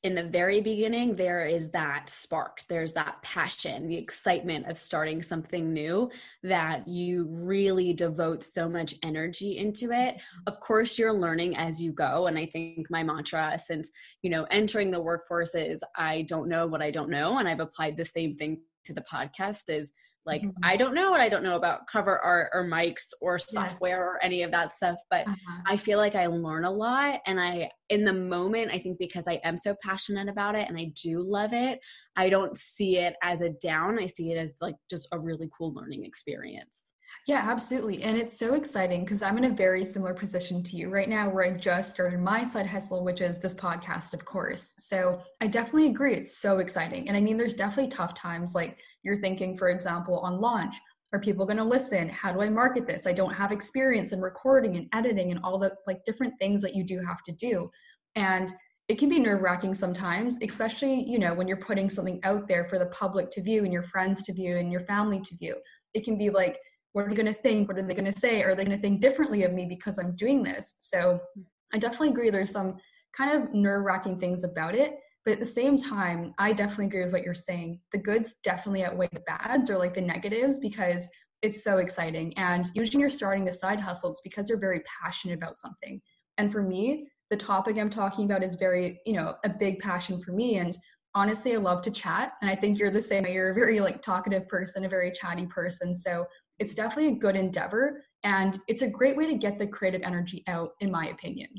in 0.04 0.14
the 0.14 0.22
very 0.22 0.60
beginning, 0.60 1.16
there 1.16 1.44
is 1.44 1.70
that 1.70 2.08
spark, 2.08 2.60
there's 2.68 2.92
that 2.92 3.20
passion, 3.22 3.88
the 3.88 3.96
excitement 3.96 4.66
of 4.66 4.78
starting 4.78 5.22
something 5.22 5.72
new 5.72 6.08
that 6.44 6.86
you 6.86 7.26
really 7.28 7.92
devote 7.92 8.44
so 8.44 8.68
much 8.68 8.94
energy 9.02 9.58
into 9.58 9.86
it. 9.86 10.14
Mm-hmm. 10.14 10.40
Of 10.46 10.60
course, 10.60 10.98
you're 10.98 11.12
learning 11.12 11.56
as 11.56 11.82
you 11.82 11.90
go. 11.90 12.28
And 12.28 12.38
I 12.38 12.46
think 12.46 12.86
my 12.90 13.02
mantra 13.02 13.58
since, 13.58 13.90
you 14.22 14.30
know, 14.30 14.44
entering 14.52 14.92
the 14.92 15.02
workforce 15.02 15.56
is 15.56 15.82
I 15.96 16.22
don't 16.28 16.48
know 16.48 16.68
what 16.68 16.80
I 16.80 16.92
don't 16.92 17.10
know. 17.10 17.38
And 17.38 17.48
I've 17.48 17.60
applied 17.60 17.96
the 17.96 18.04
same 18.04 18.36
thing 18.36 18.60
to 18.84 18.94
the 18.94 19.02
podcast 19.02 19.68
is 19.68 19.92
like 20.28 20.42
mm-hmm. 20.42 20.62
i 20.62 20.76
don't 20.76 20.94
know 20.94 21.10
what 21.10 21.20
i 21.20 21.28
don't 21.28 21.42
know 21.42 21.56
about 21.56 21.86
cover 21.90 22.18
art 22.20 22.50
or 22.52 22.64
mics 22.64 23.12
or 23.20 23.38
software 23.38 23.96
yeah. 23.98 24.04
or 24.04 24.18
any 24.22 24.42
of 24.42 24.52
that 24.52 24.74
stuff 24.74 24.96
but 25.10 25.26
uh-huh. 25.26 25.62
i 25.66 25.76
feel 25.76 25.98
like 25.98 26.14
i 26.14 26.26
learn 26.26 26.64
a 26.64 26.70
lot 26.70 27.20
and 27.26 27.40
i 27.40 27.68
in 27.88 28.04
the 28.04 28.12
moment 28.12 28.70
i 28.70 28.78
think 28.78 28.98
because 28.98 29.26
i 29.26 29.40
am 29.42 29.56
so 29.56 29.74
passionate 29.82 30.28
about 30.28 30.54
it 30.54 30.68
and 30.68 30.78
i 30.78 30.92
do 31.02 31.20
love 31.20 31.52
it 31.52 31.80
i 32.16 32.28
don't 32.28 32.56
see 32.56 32.98
it 32.98 33.14
as 33.22 33.40
a 33.40 33.48
down 33.48 33.98
i 33.98 34.06
see 34.06 34.30
it 34.30 34.36
as 34.36 34.54
like 34.60 34.76
just 34.88 35.08
a 35.10 35.18
really 35.18 35.50
cool 35.56 35.74
learning 35.74 36.04
experience 36.04 36.88
yeah, 37.28 37.44
absolutely. 37.46 38.02
And 38.04 38.16
it's 38.16 38.38
so 38.38 38.54
exciting 38.54 39.04
because 39.04 39.20
I'm 39.20 39.36
in 39.36 39.44
a 39.44 39.50
very 39.50 39.84
similar 39.84 40.14
position 40.14 40.62
to 40.62 40.76
you 40.76 40.88
right 40.88 41.10
now, 41.10 41.28
where 41.28 41.44
I 41.44 41.58
just 41.58 41.92
started 41.92 42.20
my 42.20 42.42
side 42.42 42.66
hustle, 42.66 43.04
which 43.04 43.20
is 43.20 43.38
this 43.38 43.52
podcast, 43.52 44.14
of 44.14 44.24
course. 44.24 44.72
So 44.78 45.20
I 45.42 45.46
definitely 45.46 45.88
agree. 45.88 46.14
It's 46.14 46.38
so 46.38 46.58
exciting. 46.58 47.06
And 47.06 47.14
I 47.18 47.20
mean, 47.20 47.36
there's 47.36 47.52
definitely 47.52 47.90
tough 47.90 48.14
times 48.14 48.54
like 48.54 48.78
you're 49.02 49.20
thinking, 49.20 49.56
for 49.56 49.68
example, 49.68 50.18
on 50.20 50.40
launch. 50.40 50.76
Are 51.12 51.20
people 51.20 51.46
going 51.46 51.56
to 51.56 51.64
listen? 51.64 52.08
How 52.08 52.32
do 52.32 52.42
I 52.42 52.50
market 52.50 52.86
this? 52.86 53.06
I 53.06 53.12
don't 53.12 53.32
have 53.32 53.50
experience 53.50 54.12
in 54.12 54.20
recording 54.20 54.76
and 54.76 54.88
editing 54.92 55.30
and 55.30 55.40
all 55.42 55.58
the 55.58 55.72
like 55.86 56.04
different 56.04 56.34
things 56.38 56.60
that 56.62 56.74
you 56.74 56.84
do 56.84 57.00
have 57.00 57.22
to 57.22 57.32
do. 57.32 57.70
And 58.14 58.50
it 58.88 58.98
can 58.98 59.08
be 59.08 59.18
nerve 59.18 59.42
wracking 59.42 59.74
sometimes, 59.74 60.38
especially, 60.42 61.04
you 61.04 61.18
know, 61.18 61.34
when 61.34 61.46
you're 61.48 61.58
putting 61.58 61.88
something 61.88 62.20
out 62.24 62.48
there 62.48 62.66
for 62.66 62.78
the 62.78 62.86
public 62.86 63.30
to 63.30 63.42
view 63.42 63.64
and 63.64 63.72
your 63.72 63.82
friends 63.82 64.22
to 64.24 64.32
view 64.32 64.56
and 64.56 64.72
your 64.72 64.80
family 64.82 65.20
to 65.20 65.36
view. 65.36 65.56
It 65.94 66.04
can 66.04 66.18
be 66.18 66.30
like, 66.30 66.58
what 66.92 67.04
are 67.04 67.10
they 67.10 67.14
going 67.14 67.32
to 67.32 67.40
think? 67.42 67.68
What 67.68 67.78
are 67.78 67.82
they 67.82 67.94
going 67.94 68.10
to 68.10 68.18
say? 68.18 68.42
Are 68.42 68.54
they 68.54 68.64
going 68.64 68.76
to 68.76 68.82
think 68.82 69.00
differently 69.00 69.44
of 69.44 69.52
me 69.52 69.66
because 69.66 69.98
I'm 69.98 70.16
doing 70.16 70.42
this? 70.42 70.74
So 70.78 71.20
hmm. 71.34 71.42
I 71.72 71.78
definitely 71.78 72.08
agree. 72.10 72.30
There's 72.30 72.50
some 72.50 72.76
kind 73.16 73.42
of 73.42 73.52
nerve 73.54 73.84
wracking 73.84 74.18
things 74.18 74.42
about 74.42 74.74
it. 74.74 74.98
But 75.28 75.34
at 75.34 75.40
the 75.40 75.44
same 75.44 75.76
time, 75.76 76.32
I 76.38 76.54
definitely 76.54 76.86
agree 76.86 77.04
with 77.04 77.12
what 77.12 77.22
you're 77.22 77.34
saying. 77.34 77.80
The 77.92 77.98
goods 77.98 78.36
definitely 78.42 78.82
outweigh 78.82 79.10
the 79.12 79.20
bads 79.20 79.68
or 79.68 79.76
like 79.76 79.92
the 79.92 80.00
negatives 80.00 80.58
because 80.58 81.06
it's 81.42 81.62
so 81.62 81.76
exciting. 81.76 82.32
And 82.38 82.66
usually 82.72 83.02
you're 83.02 83.10
starting 83.10 83.46
a 83.46 83.52
side 83.52 83.78
hustle, 83.78 84.08
it's 84.08 84.22
because 84.22 84.48
you're 84.48 84.58
very 84.58 84.80
passionate 85.02 85.34
about 85.34 85.56
something. 85.56 86.00
And 86.38 86.50
for 86.50 86.62
me, 86.62 87.10
the 87.28 87.36
topic 87.36 87.76
I'm 87.76 87.90
talking 87.90 88.24
about 88.24 88.42
is 88.42 88.54
very, 88.54 89.02
you 89.04 89.12
know, 89.12 89.34
a 89.44 89.50
big 89.50 89.80
passion 89.80 90.18
for 90.22 90.32
me. 90.32 90.56
And 90.56 90.74
honestly, 91.14 91.52
I 91.52 91.58
love 91.58 91.82
to 91.82 91.90
chat. 91.90 92.32
And 92.40 92.50
I 92.50 92.56
think 92.56 92.78
you're 92.78 92.90
the 92.90 93.02
same. 93.02 93.26
You're 93.26 93.50
a 93.50 93.54
very 93.54 93.80
like 93.80 94.00
talkative 94.00 94.48
person, 94.48 94.86
a 94.86 94.88
very 94.88 95.12
chatty 95.12 95.44
person. 95.44 95.94
So 95.94 96.24
it's 96.58 96.74
definitely 96.74 97.12
a 97.12 97.18
good 97.18 97.36
endeavor. 97.36 98.02
And 98.24 98.58
it's 98.66 98.80
a 98.80 98.88
great 98.88 99.14
way 99.14 99.26
to 99.26 99.34
get 99.34 99.58
the 99.58 99.66
creative 99.66 100.00
energy 100.04 100.42
out, 100.46 100.70
in 100.80 100.90
my 100.90 101.08
opinion. 101.08 101.50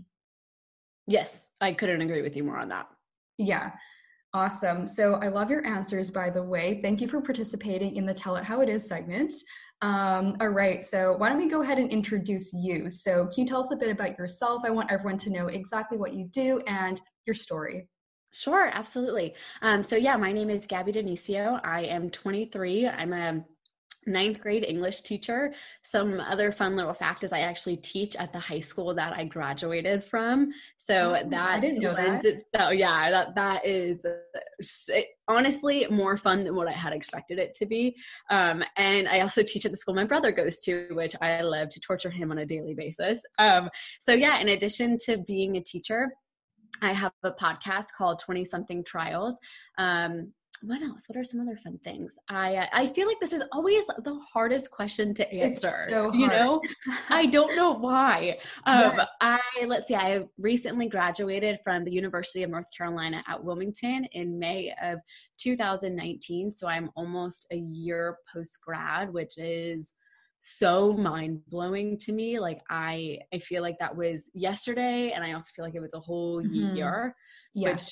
Yes, 1.05 1.49
I 1.61 1.73
couldn't 1.73 2.01
agree 2.01 2.23
with 2.23 2.35
you 2.35 2.43
more 2.43 2.57
on 2.57 2.69
that. 2.69 2.87
Yeah. 3.39 3.71
Awesome. 4.33 4.85
So 4.85 5.15
I 5.15 5.29
love 5.29 5.49
your 5.49 5.65
answers, 5.65 6.11
by 6.11 6.29
the 6.29 6.43
way. 6.43 6.81
Thank 6.83 7.01
you 7.01 7.07
for 7.07 7.19
participating 7.19 7.95
in 7.95 8.05
the 8.05 8.13
Tell 8.13 8.35
It 8.35 8.43
How 8.43 8.61
It 8.61 8.69
Is 8.69 8.85
segment. 8.85 9.33
Um, 9.81 10.35
all 10.39 10.49
right. 10.49 10.85
So 10.85 11.15
why 11.17 11.29
don't 11.29 11.39
we 11.39 11.49
go 11.49 11.63
ahead 11.63 11.79
and 11.79 11.89
introduce 11.89 12.53
you? 12.53 12.89
So 12.91 13.25
can 13.27 13.41
you 13.41 13.47
tell 13.47 13.61
us 13.61 13.71
a 13.71 13.75
bit 13.75 13.89
about 13.89 14.19
yourself? 14.19 14.63
I 14.65 14.69
want 14.69 14.91
everyone 14.91 15.17
to 15.19 15.31
know 15.31 15.47
exactly 15.47 15.97
what 15.97 16.13
you 16.13 16.25
do 16.25 16.61
and 16.67 17.01
your 17.25 17.33
story. 17.33 17.87
Sure, 18.31 18.69
absolutely. 18.71 19.33
Um, 19.63 19.81
so 19.81 19.95
yeah, 19.95 20.15
my 20.15 20.31
name 20.31 20.51
is 20.51 20.67
Gabby 20.67 20.91
Dionisio. 20.91 21.59
I 21.63 21.85
am 21.85 22.11
23. 22.11 22.87
I'm 22.87 23.13
a 23.13 23.43
ninth 24.09 24.41
grade 24.41 24.65
English 24.67 25.01
teacher. 25.01 25.53
Some 25.83 26.19
other 26.19 26.51
fun 26.51 26.75
little 26.75 26.93
fact 26.93 27.23
is 27.23 27.31
I 27.31 27.39
actually 27.39 27.77
teach 27.77 28.15
at 28.15 28.33
the 28.33 28.39
high 28.39 28.59
school 28.59 28.93
that 28.95 29.13
I 29.13 29.25
graduated 29.25 30.03
from. 30.03 30.51
So 30.77 31.15
oh, 31.15 31.29
that 31.29 31.49
I 31.49 31.59
didn't 31.59 31.79
know 31.79 31.95
that. 31.95 32.23
So 32.55 32.71
yeah, 32.71 33.11
that 33.11 33.35
that 33.35 33.65
is 33.65 34.05
it, 34.89 35.07
honestly 35.27 35.85
more 35.89 36.17
fun 36.17 36.43
than 36.43 36.55
what 36.55 36.67
I 36.67 36.71
had 36.71 36.93
expected 36.93 37.39
it 37.39 37.53
to 37.55 37.65
be. 37.65 37.95
Um, 38.29 38.63
and 38.75 39.07
I 39.07 39.21
also 39.21 39.43
teach 39.43 39.65
at 39.65 39.71
the 39.71 39.77
school 39.77 39.93
my 39.93 40.03
brother 40.03 40.31
goes 40.31 40.59
to, 40.61 40.87
which 40.91 41.15
I 41.21 41.41
love 41.41 41.69
to 41.69 41.79
torture 41.79 42.09
him 42.09 42.31
on 42.31 42.39
a 42.39 42.45
daily 42.45 42.73
basis. 42.73 43.21
Um, 43.37 43.69
so 43.99 44.13
yeah, 44.13 44.39
in 44.39 44.49
addition 44.49 44.97
to 45.05 45.17
being 45.17 45.57
a 45.57 45.61
teacher. 45.61 46.09
I 46.81 46.93
have 46.93 47.11
a 47.23 47.31
podcast 47.31 47.87
called 47.97 48.19
20 48.19 48.45
something 48.45 48.83
trials. 48.83 49.35
Um, 49.77 50.33
what 50.61 50.81
else? 50.81 51.03
What 51.07 51.17
are 51.17 51.23
some 51.23 51.39
other 51.39 51.55
fun 51.55 51.79
things? 51.83 52.13
I 52.29 52.57
uh, 52.57 52.67
I 52.73 52.87
feel 52.87 53.07
like 53.07 53.19
this 53.21 53.31
is 53.31 53.43
always 53.51 53.87
the 53.87 54.19
hardest 54.33 54.71
question 54.71 55.13
to 55.15 55.33
answer. 55.33 55.87
So 55.89 56.13
you 56.13 56.27
know, 56.27 56.61
I 57.09 57.27
don't 57.27 57.55
know 57.55 57.73
why. 57.73 58.37
Um, 58.65 58.97
yeah. 58.97 59.05
I 59.21 59.39
let's 59.67 59.87
see. 59.87 59.95
I 59.95 60.25
recently 60.37 60.87
graduated 60.87 61.59
from 61.63 61.85
the 61.85 61.91
University 61.91 62.43
of 62.43 62.49
North 62.49 62.65
Carolina 62.75 63.23
at 63.27 63.43
Wilmington 63.43 64.05
in 64.11 64.37
May 64.37 64.73
of 64.83 64.99
2019. 65.39 66.51
So 66.51 66.67
I'm 66.67 66.89
almost 66.95 67.47
a 67.51 67.57
year 67.57 68.17
post 68.33 68.59
grad, 68.61 69.13
which 69.13 69.37
is 69.37 69.93
so 70.39 70.93
mind 70.93 71.39
blowing 71.47 71.97
to 71.99 72.11
me. 72.11 72.39
Like 72.39 72.61
I 72.69 73.19
I 73.33 73.37
feel 73.37 73.61
like 73.61 73.79
that 73.79 73.95
was 73.95 74.29
yesterday, 74.33 75.11
and 75.11 75.23
I 75.23 75.33
also 75.33 75.51
feel 75.55 75.63
like 75.63 75.75
it 75.75 75.81
was 75.81 75.93
a 75.93 75.99
whole 75.99 76.41
mm-hmm. 76.41 76.75
year, 76.75 77.15
yeah. 77.53 77.71
which 77.71 77.83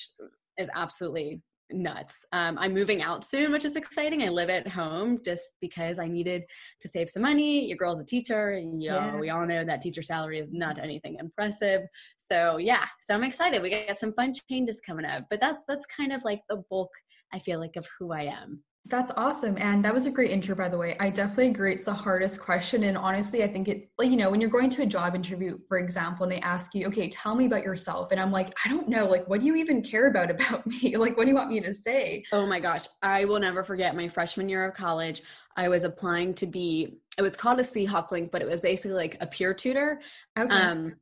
is 0.58 0.68
absolutely 0.74 1.40
nuts. 1.70 2.24
Um, 2.32 2.58
I'm 2.58 2.74
moving 2.74 3.02
out 3.02 3.24
soon, 3.24 3.52
which 3.52 3.64
is 3.64 3.76
exciting. 3.76 4.22
I 4.22 4.28
live 4.28 4.50
at 4.50 4.68
home 4.68 5.18
just 5.24 5.54
because 5.60 5.98
I 5.98 6.06
needed 6.06 6.44
to 6.80 6.88
save 6.88 7.10
some 7.10 7.22
money. 7.22 7.66
Your 7.66 7.76
girl's 7.76 8.00
a 8.00 8.04
teacher, 8.04 8.50
and 8.50 8.82
you 8.82 8.90
know, 8.90 8.96
yeah. 8.96 9.16
we 9.16 9.30
all 9.30 9.46
know 9.46 9.64
that 9.64 9.80
teacher 9.80 10.02
salary 10.02 10.38
is 10.38 10.52
not 10.52 10.78
anything 10.78 11.16
impressive. 11.20 11.82
So 12.16 12.56
yeah, 12.56 12.86
so 13.02 13.14
I'm 13.14 13.24
excited. 13.24 13.62
We 13.62 13.70
got 13.70 14.00
some 14.00 14.12
fun 14.14 14.32
changes 14.48 14.80
coming 14.84 15.04
up, 15.04 15.24
but 15.30 15.40
that's 15.40 15.62
that's 15.68 15.86
kind 15.86 16.12
of 16.12 16.24
like 16.24 16.40
the 16.48 16.62
bulk. 16.70 16.90
I 17.32 17.38
feel 17.38 17.60
like 17.60 17.76
of 17.76 17.86
who 17.98 18.12
I 18.12 18.22
am. 18.22 18.62
That's 18.88 19.10
awesome. 19.18 19.58
And 19.58 19.84
that 19.84 19.92
was 19.92 20.06
a 20.06 20.10
great 20.10 20.30
intro, 20.30 20.54
by 20.54 20.70
the 20.70 20.78
way. 20.78 20.96
I 20.98 21.10
definitely 21.10 21.48
agree. 21.48 21.74
It's 21.74 21.84
the 21.84 21.92
hardest 21.92 22.40
question. 22.40 22.84
And 22.84 22.96
honestly, 22.96 23.44
I 23.44 23.48
think 23.48 23.68
it, 23.68 23.90
like, 23.98 24.08
you 24.10 24.16
know, 24.16 24.30
when 24.30 24.40
you're 24.40 24.48
going 24.48 24.70
to 24.70 24.82
a 24.82 24.86
job 24.86 25.14
interview, 25.14 25.58
for 25.68 25.78
example, 25.78 26.24
and 26.24 26.32
they 26.32 26.40
ask 26.40 26.74
you, 26.74 26.86
okay, 26.86 27.10
tell 27.10 27.34
me 27.34 27.44
about 27.44 27.64
yourself. 27.64 28.12
And 28.12 28.20
I'm 28.20 28.32
like, 28.32 28.54
I 28.64 28.68
don't 28.70 28.88
know. 28.88 29.04
Like, 29.06 29.28
what 29.28 29.40
do 29.40 29.46
you 29.46 29.56
even 29.56 29.82
care 29.82 30.08
about 30.08 30.30
about 30.30 30.66
me? 30.82 30.96
Like, 30.96 31.18
what 31.18 31.24
do 31.24 31.30
you 31.30 31.36
want 31.36 31.50
me 31.50 31.60
to 31.60 31.74
say? 31.74 32.24
Oh 32.32 32.46
my 32.46 32.60
gosh. 32.60 32.86
I 33.02 33.26
will 33.26 33.38
never 33.38 33.62
forget 33.62 33.94
my 33.94 34.08
freshman 34.08 34.48
year 34.48 34.64
of 34.64 34.74
college. 34.74 35.22
I 35.54 35.68
was 35.68 35.84
applying 35.84 36.32
to 36.34 36.46
be, 36.46 36.98
it 37.18 37.22
was 37.22 37.36
called 37.36 37.60
a 37.60 37.64
Seahawk 37.64 38.10
link, 38.10 38.30
but 38.30 38.40
it 38.40 38.48
was 38.48 38.62
basically 38.62 38.92
like 38.92 39.18
a 39.20 39.26
peer 39.26 39.52
tutor. 39.52 40.00
Okay. 40.38 40.48
Um, 40.48 40.94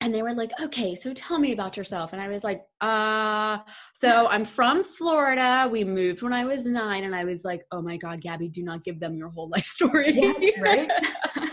and 0.00 0.14
they 0.14 0.22
were 0.22 0.34
like 0.34 0.52
okay 0.60 0.94
so 0.94 1.12
tell 1.12 1.38
me 1.38 1.52
about 1.52 1.76
yourself 1.76 2.12
and 2.12 2.22
i 2.22 2.28
was 2.28 2.44
like 2.44 2.62
uh 2.80 3.58
so 3.94 4.28
i'm 4.28 4.44
from 4.44 4.84
florida 4.84 5.68
we 5.70 5.84
moved 5.84 6.22
when 6.22 6.32
i 6.32 6.44
was 6.44 6.66
nine 6.66 7.04
and 7.04 7.14
i 7.14 7.24
was 7.24 7.44
like 7.44 7.62
oh 7.72 7.82
my 7.82 7.96
god 7.96 8.20
gabby 8.20 8.48
do 8.48 8.62
not 8.62 8.84
give 8.84 9.00
them 9.00 9.16
your 9.16 9.28
whole 9.30 9.48
life 9.48 9.64
story 9.76 10.12
yes, 10.12 10.52
right 10.60 10.90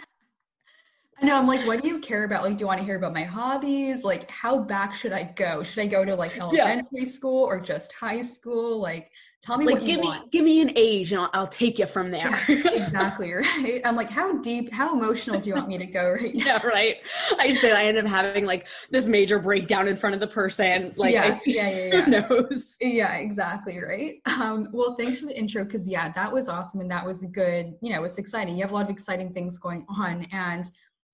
I 1.22 1.26
know. 1.26 1.38
I'm 1.38 1.48
like, 1.48 1.66
what 1.66 1.82
do 1.82 1.88
you 1.88 2.00
care 2.00 2.26
about? 2.26 2.44
Like, 2.44 2.58
do 2.58 2.64
you 2.64 2.68
want 2.68 2.80
to 2.80 2.86
hear 2.86 2.98
about 2.98 3.14
my 3.14 3.24
hobbies? 3.24 4.04
Like, 4.04 4.30
how 4.30 4.60
back 4.60 4.94
should 4.94 5.14
I 5.14 5.24
go? 5.24 5.64
Should 5.64 5.80
I 5.80 5.86
go 5.86 6.04
to 6.04 6.14
like 6.14 6.38
elementary 6.38 6.90
yeah. 6.92 7.06
school 7.06 7.46
or 7.46 7.62
just 7.62 7.94
high 7.94 8.22
school? 8.22 8.82
Like, 8.82 9.10
Tell 9.46 9.60
me 9.60 9.66
like, 9.68 9.76
what 9.76 9.86
give 9.86 10.00
me, 10.00 10.08
want. 10.08 10.32
Give 10.32 10.44
me 10.44 10.60
an 10.60 10.72
age 10.76 11.12
and 11.12 11.22
I'll, 11.22 11.30
I'll 11.34 11.48
take 11.48 11.78
you 11.78 11.86
from 11.86 12.10
there. 12.10 12.42
Exactly, 12.76 13.32
right? 13.34 13.82
I'm 13.84 13.96
like, 13.96 14.10
how 14.10 14.38
deep, 14.40 14.72
how 14.72 14.94
emotional 14.94 15.40
do 15.40 15.50
you 15.50 15.56
want 15.56 15.68
me 15.68 15.78
to 15.78 15.86
go 15.86 16.12
right 16.22 16.34
now? 16.34 16.46
Yeah, 16.46 16.66
right. 16.66 16.98
I 17.38 17.50
just 17.50 17.62
said 17.62 17.74
I 17.74 17.86
end 17.86 17.98
up 17.98 18.08
having 18.08 18.46
like 18.46 18.68
this 18.90 19.08
major 19.08 19.38
breakdown 19.38 19.88
in 19.88 19.96
front 19.96 20.16
of 20.16 20.22
the 20.22 20.28
person. 20.28 20.94
Like, 20.96 21.14
yeah, 21.14 21.40
yeah, 21.46 21.70
yeah, 21.70 21.86
yeah. 21.86 22.02
Who 22.02 22.12
knows? 22.12 22.76
Yeah, 22.82 23.14
exactly, 23.16 23.80
right? 23.80 24.16
Um, 24.26 24.70
well, 24.72 24.96
thanks 24.96 25.20
for 25.20 25.28
the 25.28 25.38
intro 25.38 25.64
because, 25.64 25.88
yeah, 25.88 26.12
that 26.14 26.32
was 26.32 26.48
awesome 26.48 26.80
and 26.80 26.90
that 26.90 27.06
was 27.06 27.22
good, 27.24 27.76
you 27.82 27.94
know, 27.94 28.04
it's 28.04 28.18
exciting. 28.18 28.56
You 28.56 28.64
have 28.64 28.72
a 28.72 28.74
lot 28.74 28.86
of 28.86 28.90
exciting 28.90 29.34
things 29.34 29.60
going 29.60 29.86
on. 29.90 30.26
And 30.32 30.66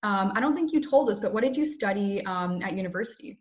um, 0.02 0.32
I 0.34 0.40
don't 0.40 0.54
think 0.54 0.72
you 0.72 0.80
told 0.80 1.10
us, 1.10 1.18
but 1.18 1.34
what 1.34 1.42
did 1.42 1.56
you 1.56 1.66
study 1.66 2.24
um, 2.26 2.62
at 2.62 2.72
university? 2.72 3.38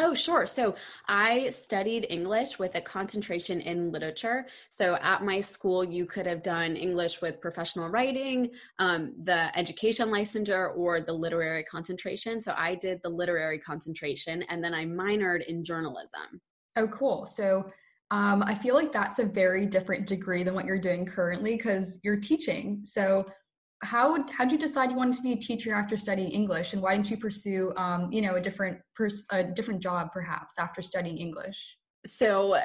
Oh, 0.00 0.14
sure. 0.14 0.46
So 0.46 0.76
I 1.08 1.50
studied 1.50 2.06
English 2.08 2.56
with 2.56 2.76
a 2.76 2.80
concentration 2.80 3.60
in 3.60 3.90
literature. 3.90 4.46
So 4.70 4.94
at 5.02 5.24
my 5.24 5.40
school, 5.40 5.82
you 5.82 6.06
could 6.06 6.24
have 6.24 6.40
done 6.40 6.76
English 6.76 7.20
with 7.20 7.40
professional 7.40 7.88
writing, 7.88 8.50
um, 8.78 9.12
the 9.24 9.50
education 9.58 10.08
licensure, 10.08 10.76
or 10.76 11.00
the 11.00 11.12
literary 11.12 11.64
concentration. 11.64 12.40
So 12.40 12.54
I 12.56 12.76
did 12.76 13.00
the 13.02 13.08
literary 13.08 13.58
concentration 13.58 14.44
and 14.44 14.62
then 14.62 14.72
I 14.72 14.84
minored 14.84 15.44
in 15.46 15.64
journalism. 15.64 16.40
Oh, 16.76 16.86
cool. 16.86 17.26
So 17.26 17.68
um, 18.12 18.44
I 18.44 18.54
feel 18.54 18.76
like 18.76 18.92
that's 18.92 19.18
a 19.18 19.24
very 19.24 19.66
different 19.66 20.06
degree 20.06 20.44
than 20.44 20.54
what 20.54 20.64
you're 20.64 20.78
doing 20.78 21.06
currently 21.06 21.56
because 21.56 21.98
you're 22.04 22.20
teaching. 22.20 22.82
So 22.84 23.26
how 23.82 24.24
how 24.30 24.44
did 24.44 24.52
you 24.52 24.58
decide 24.58 24.90
you 24.90 24.96
wanted 24.96 25.16
to 25.16 25.22
be 25.22 25.32
a 25.32 25.36
teacher 25.36 25.72
after 25.72 25.96
studying 25.96 26.30
English, 26.30 26.72
and 26.72 26.82
why 26.82 26.94
didn't 26.94 27.10
you 27.10 27.16
pursue, 27.16 27.72
um, 27.76 28.12
you 28.12 28.22
know, 28.22 28.36
a 28.36 28.40
different 28.40 28.78
pers- 28.96 29.26
a 29.30 29.44
different 29.44 29.80
job 29.80 30.10
perhaps 30.12 30.58
after 30.58 30.82
studying 30.82 31.18
English? 31.18 31.76
so 32.06 32.56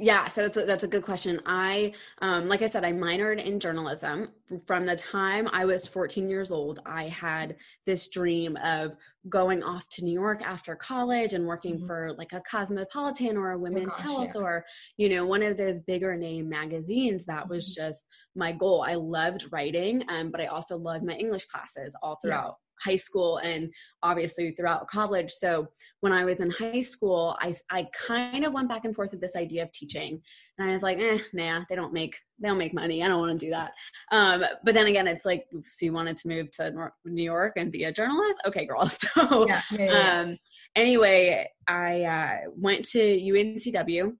yeah 0.00 0.28
so 0.28 0.42
that's 0.42 0.56
a, 0.56 0.64
that's 0.64 0.84
a 0.84 0.88
good 0.88 1.02
question 1.02 1.40
i 1.46 1.92
um, 2.20 2.48
like 2.48 2.62
i 2.62 2.68
said 2.68 2.84
i 2.84 2.92
minored 2.92 3.44
in 3.44 3.58
journalism 3.60 4.28
from 4.66 4.86
the 4.86 4.96
time 4.96 5.48
i 5.52 5.64
was 5.64 5.86
14 5.86 6.28
years 6.28 6.50
old 6.50 6.80
i 6.86 7.08
had 7.08 7.56
this 7.86 8.08
dream 8.08 8.56
of 8.56 8.96
going 9.28 9.62
off 9.62 9.88
to 9.88 10.04
new 10.04 10.12
york 10.12 10.42
after 10.42 10.74
college 10.74 11.32
and 11.32 11.46
working 11.46 11.76
mm-hmm. 11.76 11.86
for 11.86 12.12
like 12.18 12.32
a 12.32 12.42
cosmopolitan 12.48 13.36
or 13.36 13.52
a 13.52 13.56
oh 13.56 13.58
women's 13.58 13.92
oh 13.94 13.96
gosh, 13.96 14.00
health 14.00 14.30
yeah. 14.34 14.40
or 14.40 14.64
you 14.96 15.08
know 15.08 15.26
one 15.26 15.42
of 15.42 15.56
those 15.56 15.80
bigger 15.80 16.16
name 16.16 16.48
magazines 16.48 17.24
that 17.24 17.48
was 17.48 17.70
mm-hmm. 17.70 17.86
just 17.86 18.06
my 18.34 18.52
goal 18.52 18.84
i 18.86 18.94
loved 18.94 19.46
writing 19.50 20.02
um, 20.08 20.30
but 20.30 20.40
i 20.40 20.46
also 20.46 20.76
loved 20.76 21.04
my 21.04 21.14
english 21.14 21.46
classes 21.46 21.94
all 22.02 22.18
throughout 22.22 22.56
high 22.82 22.96
school 22.96 23.38
and 23.38 23.72
obviously 24.02 24.50
throughout 24.52 24.88
college. 24.88 25.30
So 25.30 25.68
when 26.00 26.12
I 26.12 26.24
was 26.24 26.40
in 26.40 26.50
high 26.50 26.80
school, 26.80 27.36
I, 27.40 27.54
I 27.70 27.86
kind 28.06 28.44
of 28.44 28.52
went 28.52 28.68
back 28.68 28.84
and 28.84 28.94
forth 28.94 29.12
with 29.12 29.20
this 29.20 29.36
idea 29.36 29.62
of 29.62 29.72
teaching. 29.72 30.20
And 30.58 30.70
I 30.70 30.72
was 30.72 30.82
like, 30.82 30.98
eh, 31.00 31.18
nah, 31.32 31.64
they 31.68 31.74
don't 31.74 31.92
make, 31.92 32.16
they 32.38 32.48
don't 32.48 32.58
make 32.58 32.74
money. 32.74 33.02
I 33.02 33.08
don't 33.08 33.20
want 33.20 33.38
to 33.38 33.46
do 33.46 33.50
that. 33.50 33.72
Um, 34.12 34.44
but 34.64 34.74
then 34.74 34.86
again, 34.86 35.06
it's 35.06 35.24
like, 35.24 35.46
so 35.64 35.86
you 35.86 35.92
wanted 35.92 36.16
to 36.18 36.28
move 36.28 36.50
to 36.52 36.90
New 37.04 37.22
York 37.22 37.54
and 37.56 37.72
be 37.72 37.84
a 37.84 37.92
journalist? 37.92 38.40
Okay, 38.46 38.66
girl. 38.66 38.88
So 39.14 39.46
yeah, 39.48 39.62
yeah, 39.72 39.78
yeah. 39.78 40.20
Um, 40.20 40.36
anyway, 40.76 41.50
I 41.66 42.02
uh, 42.02 42.50
went 42.56 42.84
to 42.90 42.98
UNCW 42.98 44.12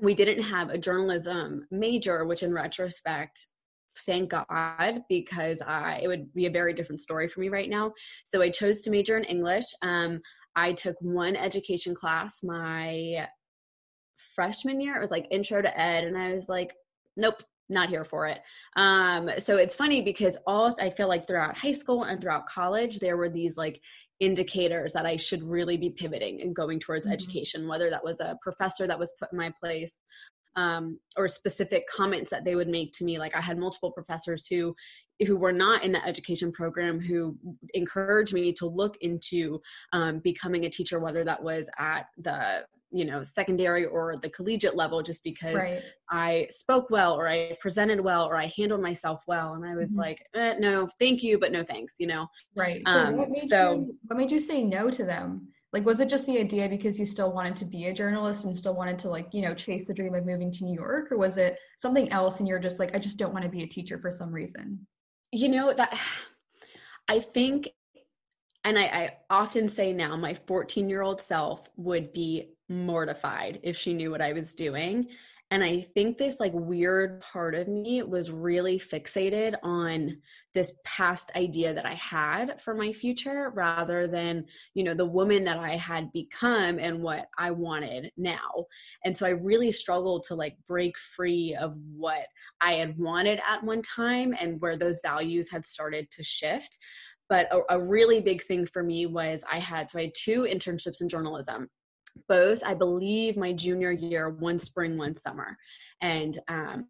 we 0.00 0.14
didn't 0.14 0.42
have 0.44 0.70
a 0.70 0.78
journalism 0.78 1.66
major, 1.70 2.24
which 2.24 2.42
in 2.42 2.52
retrospect 2.52 3.46
thank 4.06 4.30
God 4.30 5.02
because 5.08 5.60
uh, 5.62 5.98
it 6.00 6.08
would 6.08 6.32
be 6.34 6.46
a 6.46 6.50
very 6.50 6.72
different 6.74 7.00
story 7.00 7.28
for 7.28 7.40
me 7.40 7.48
right 7.48 7.68
now. 7.68 7.92
So 8.24 8.42
I 8.42 8.50
chose 8.50 8.82
to 8.82 8.90
major 8.90 9.16
in 9.16 9.24
English. 9.24 9.66
Um, 9.82 10.20
I 10.56 10.72
took 10.72 10.96
one 11.00 11.36
education 11.36 11.94
class 11.94 12.42
my 12.42 13.26
freshman 14.34 14.80
year. 14.80 14.96
It 14.96 15.00
was 15.00 15.10
like 15.10 15.26
intro 15.30 15.62
to 15.62 15.80
ed, 15.80 16.04
and 16.04 16.16
I 16.16 16.34
was 16.34 16.48
like, 16.48 16.72
nope, 17.16 17.42
not 17.68 17.88
here 17.88 18.04
for 18.04 18.26
it. 18.26 18.40
Um, 18.76 19.30
so 19.38 19.56
it's 19.56 19.76
funny 19.76 20.02
because 20.02 20.36
all 20.46 20.74
I 20.80 20.90
feel 20.90 21.08
like 21.08 21.26
throughout 21.26 21.56
high 21.56 21.72
school 21.72 22.04
and 22.04 22.20
throughout 22.20 22.48
college, 22.48 22.98
there 22.98 23.16
were 23.16 23.28
these 23.28 23.56
like 23.56 23.80
indicators 24.20 24.92
that 24.92 25.04
I 25.04 25.16
should 25.16 25.42
really 25.42 25.76
be 25.76 25.90
pivoting 25.90 26.40
and 26.40 26.54
going 26.54 26.78
towards 26.78 27.04
mm-hmm. 27.04 27.14
education, 27.14 27.68
whether 27.68 27.90
that 27.90 28.04
was 28.04 28.20
a 28.20 28.38
professor 28.40 28.86
that 28.86 28.98
was 28.98 29.12
put 29.18 29.32
in 29.32 29.38
my 29.38 29.52
place, 29.60 29.98
um, 30.56 30.98
or 31.16 31.28
specific 31.28 31.86
comments 31.88 32.30
that 32.30 32.44
they 32.44 32.54
would 32.54 32.68
make 32.68 32.92
to 32.94 33.04
me. 33.04 33.18
Like 33.18 33.34
i 33.34 33.40
had 33.40 33.58
multiple 33.58 33.92
professors 33.92 34.46
who 34.46 34.74
who 35.26 35.36
were 35.36 35.52
not 35.52 35.84
in 35.84 35.92
the 35.92 36.04
education 36.04 36.50
program 36.52 37.00
who 37.00 37.36
encouraged 37.74 38.32
me 38.32 38.52
to 38.52 38.66
look 38.66 38.96
into 39.00 39.60
um, 39.92 40.18
becoming 40.18 40.64
a 40.64 40.70
teacher 40.70 40.98
whether 40.98 41.24
that 41.24 41.42
was 41.42 41.68
at 41.78 42.06
the 42.18 42.64
you 42.90 43.04
know 43.04 43.22
secondary 43.22 43.86
or 43.86 44.16
the 44.22 44.28
collegiate 44.28 44.76
level 44.76 45.02
just 45.02 45.24
because 45.24 45.54
right. 45.54 45.82
i 46.10 46.46
spoke 46.50 46.90
well 46.90 47.14
or 47.14 47.26
i 47.26 47.56
presented 47.60 48.00
well 48.00 48.24
or 48.24 48.36
i 48.36 48.52
handled 48.56 48.82
myself 48.82 49.22
well. 49.26 49.54
And 49.54 49.64
i 49.64 49.74
was 49.74 49.88
mm-hmm. 49.88 50.00
like 50.00 50.26
eh, 50.34 50.54
no 50.58 50.88
thank 51.00 51.22
you 51.22 51.38
but 51.38 51.52
no 51.52 51.64
thanks 51.64 51.94
you 51.98 52.06
know? 52.06 52.26
Right. 52.54 52.82
So, 52.86 52.92
um, 52.92 53.16
what, 53.16 53.30
made 53.30 53.48
so 53.48 53.72
you, 53.72 53.98
what 54.06 54.18
made 54.18 54.30
you 54.30 54.40
say 54.40 54.62
no 54.62 54.90
to 54.90 55.04
them 55.04 55.48
like 55.72 55.84
was 55.84 56.00
it 56.00 56.08
just 56.08 56.26
the 56.26 56.38
idea 56.38 56.68
because 56.68 56.98
you 57.00 57.06
still 57.06 57.32
wanted 57.32 57.56
to 57.56 57.64
be 57.64 57.86
a 57.86 57.94
journalist 57.94 58.44
and 58.44 58.56
still 58.56 58.76
wanted 58.76 58.98
to 58.98 59.08
like 59.08 59.28
you 59.32 59.42
know 59.42 59.54
chase 59.54 59.86
the 59.86 59.94
dream 59.94 60.14
of 60.14 60.26
moving 60.26 60.50
to 60.50 60.64
new 60.64 60.74
york? 60.74 61.10
Or 61.10 61.18
was 61.18 61.38
it 61.38 61.58
something 61.76 62.10
else 62.10 62.40
and 62.40 62.48
you're 62.48 62.58
just 62.58 62.78
like 62.78 62.94
i 62.94 62.98
just 62.98 63.18
don't 63.18 63.32
want 63.32 63.44
to 63.44 63.50
be 63.50 63.62
a 63.62 63.66
teacher 63.66 63.98
for 63.98 64.12
some 64.12 64.32
reason 64.32 64.86
you 65.32 65.48
know 65.48 65.72
that 65.72 65.98
i 67.08 67.18
think 67.18 67.68
and 68.64 68.78
I, 68.78 68.82
I 68.82 69.16
often 69.28 69.68
say 69.68 69.92
now 69.92 70.14
my 70.16 70.34
14 70.34 70.88
year 70.88 71.02
old 71.02 71.20
self 71.20 71.68
would 71.76 72.12
be 72.12 72.54
mortified 72.68 73.60
if 73.62 73.76
she 73.76 73.92
knew 73.92 74.10
what 74.10 74.22
i 74.22 74.32
was 74.32 74.54
doing. 74.54 75.08
And 75.50 75.62
I 75.62 75.86
think 75.92 76.16
this 76.16 76.40
like 76.40 76.52
weird 76.54 77.20
part 77.20 77.54
of 77.54 77.68
me 77.68 78.02
was 78.02 78.30
really 78.30 78.78
fixated 78.78 79.54
on 79.62 80.16
this 80.54 80.74
past 80.84 81.30
idea 81.34 81.72
that 81.72 81.86
I 81.86 81.94
had 81.94 82.60
for 82.60 82.74
my 82.74 82.92
future 82.92 83.50
rather 83.54 84.06
than, 84.06 84.44
you 84.74 84.84
know, 84.84 84.94
the 84.94 85.06
woman 85.06 85.44
that 85.44 85.58
I 85.58 85.76
had 85.76 86.12
become 86.12 86.78
and 86.78 87.02
what 87.02 87.28
I 87.38 87.50
wanted 87.50 88.10
now. 88.16 88.66
And 89.04 89.16
so 89.16 89.26
I 89.26 89.30
really 89.30 89.72
struggled 89.72 90.24
to 90.24 90.34
like 90.34 90.56
break 90.68 90.98
free 90.98 91.56
of 91.58 91.76
what 91.96 92.26
I 92.60 92.74
had 92.74 92.98
wanted 92.98 93.40
at 93.48 93.64
one 93.64 93.82
time 93.82 94.34
and 94.38 94.60
where 94.60 94.76
those 94.76 95.00
values 95.02 95.50
had 95.50 95.64
started 95.64 96.10
to 96.10 96.22
shift. 96.22 96.78
But 97.28 97.48
a, 97.50 97.76
a 97.76 97.82
really 97.82 98.20
big 98.20 98.42
thing 98.42 98.66
for 98.66 98.82
me 98.82 99.06
was 99.06 99.44
I 99.50 99.58
had, 99.58 99.90
so 99.90 99.98
I 99.98 100.02
had 100.02 100.14
two 100.14 100.42
internships 100.42 101.00
in 101.00 101.08
journalism 101.08 101.68
both 102.28 102.62
i 102.64 102.74
believe 102.74 103.36
my 103.36 103.52
junior 103.52 103.90
year 103.90 104.28
one 104.28 104.58
spring 104.58 104.98
one 104.98 105.16
summer 105.16 105.56
and 106.00 106.38
um, 106.48 106.86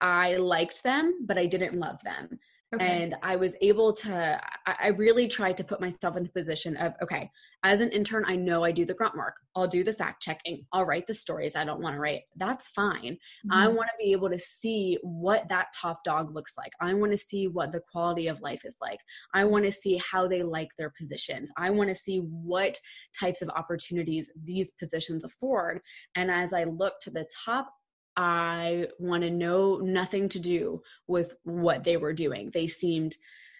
i 0.00 0.36
liked 0.36 0.82
them 0.82 1.18
but 1.26 1.38
i 1.38 1.46
didn't 1.46 1.78
love 1.78 2.02
them 2.02 2.38
Okay. 2.74 3.02
And 3.02 3.14
I 3.22 3.36
was 3.36 3.54
able 3.60 3.92
to, 3.94 4.40
I 4.66 4.88
really 4.88 5.28
tried 5.28 5.56
to 5.58 5.64
put 5.64 5.80
myself 5.80 6.16
in 6.16 6.24
the 6.24 6.30
position 6.30 6.76
of, 6.76 6.94
okay, 7.02 7.30
as 7.62 7.80
an 7.80 7.90
intern, 7.90 8.24
I 8.26 8.36
know 8.36 8.62
I 8.62 8.72
do 8.72 8.84
the 8.84 8.92
grunt 8.92 9.16
work. 9.16 9.34
I'll 9.56 9.66
do 9.66 9.84
the 9.84 9.92
fact 9.92 10.22
checking. 10.22 10.66
I'll 10.72 10.84
write 10.84 11.06
the 11.06 11.14
stories 11.14 11.56
I 11.56 11.64
don't 11.64 11.80
want 11.80 11.94
to 11.94 12.00
write. 12.00 12.22
That's 12.36 12.68
fine. 12.68 13.14
Mm-hmm. 13.46 13.52
I 13.52 13.68
want 13.68 13.88
to 13.88 14.04
be 14.04 14.12
able 14.12 14.28
to 14.28 14.38
see 14.38 14.98
what 15.02 15.48
that 15.48 15.68
top 15.74 16.04
dog 16.04 16.34
looks 16.34 16.52
like. 16.58 16.72
I 16.80 16.92
want 16.92 17.12
to 17.12 17.18
see 17.18 17.48
what 17.48 17.72
the 17.72 17.80
quality 17.90 18.26
of 18.26 18.40
life 18.42 18.64
is 18.64 18.76
like. 18.82 19.00
I 19.32 19.44
want 19.44 19.64
to 19.64 19.72
see 19.72 19.96
how 20.10 20.28
they 20.28 20.42
like 20.42 20.68
their 20.76 20.90
positions. 20.90 21.50
I 21.56 21.70
want 21.70 21.88
to 21.88 21.94
see 21.94 22.18
what 22.18 22.78
types 23.18 23.40
of 23.40 23.48
opportunities 23.50 24.30
these 24.44 24.70
positions 24.72 25.24
afford. 25.24 25.80
And 26.16 26.30
as 26.30 26.52
I 26.52 26.64
look 26.64 27.00
to 27.02 27.10
the 27.10 27.26
top 27.44 27.70
I 28.16 28.88
want 28.98 29.22
to 29.22 29.30
know 29.30 29.78
nothing 29.78 30.28
to 30.30 30.38
do 30.38 30.82
with 31.08 31.34
what 31.44 31.84
they 31.84 31.96
were 31.96 32.12
doing. 32.12 32.50
They 32.52 32.66
seemed 32.66 33.16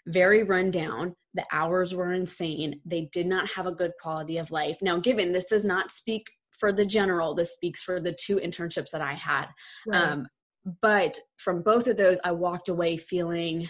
very 0.06 0.42
run 0.42 0.70
down. 0.70 1.16
The 1.34 1.44
hours 1.50 1.94
were 1.94 2.12
insane. 2.12 2.80
They 2.84 3.08
did 3.12 3.26
not 3.26 3.50
have 3.50 3.66
a 3.66 3.72
good 3.72 3.92
quality 4.00 4.38
of 4.38 4.50
life. 4.50 4.78
Now, 4.80 4.98
given 4.98 5.32
this 5.32 5.48
does 5.48 5.64
not 5.64 5.92
speak 5.92 6.30
for 6.52 6.72
the 6.72 6.84
general, 6.84 7.34
this 7.34 7.54
speaks 7.54 7.82
for 7.82 8.00
the 8.00 8.12
two 8.12 8.36
internships 8.36 8.90
that 8.90 9.00
I 9.00 9.14
had. 9.14 9.46
Right. 9.86 10.02
Um, 10.02 10.28
but 10.80 11.18
from 11.36 11.62
both 11.62 11.86
of 11.88 11.96
those, 11.96 12.18
I 12.24 12.32
walked 12.32 12.68
away 12.68 12.96
feeling 12.96 13.68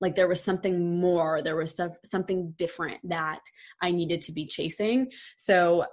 like 0.00 0.14
there 0.14 0.28
was 0.28 0.42
something 0.42 1.00
more, 1.00 1.42
there 1.42 1.56
was 1.56 1.74
some, 1.74 1.90
something 2.04 2.54
different 2.56 3.00
that 3.04 3.40
I 3.82 3.90
needed 3.90 4.22
to 4.22 4.32
be 4.32 4.46
chasing. 4.46 5.10
So 5.36 5.84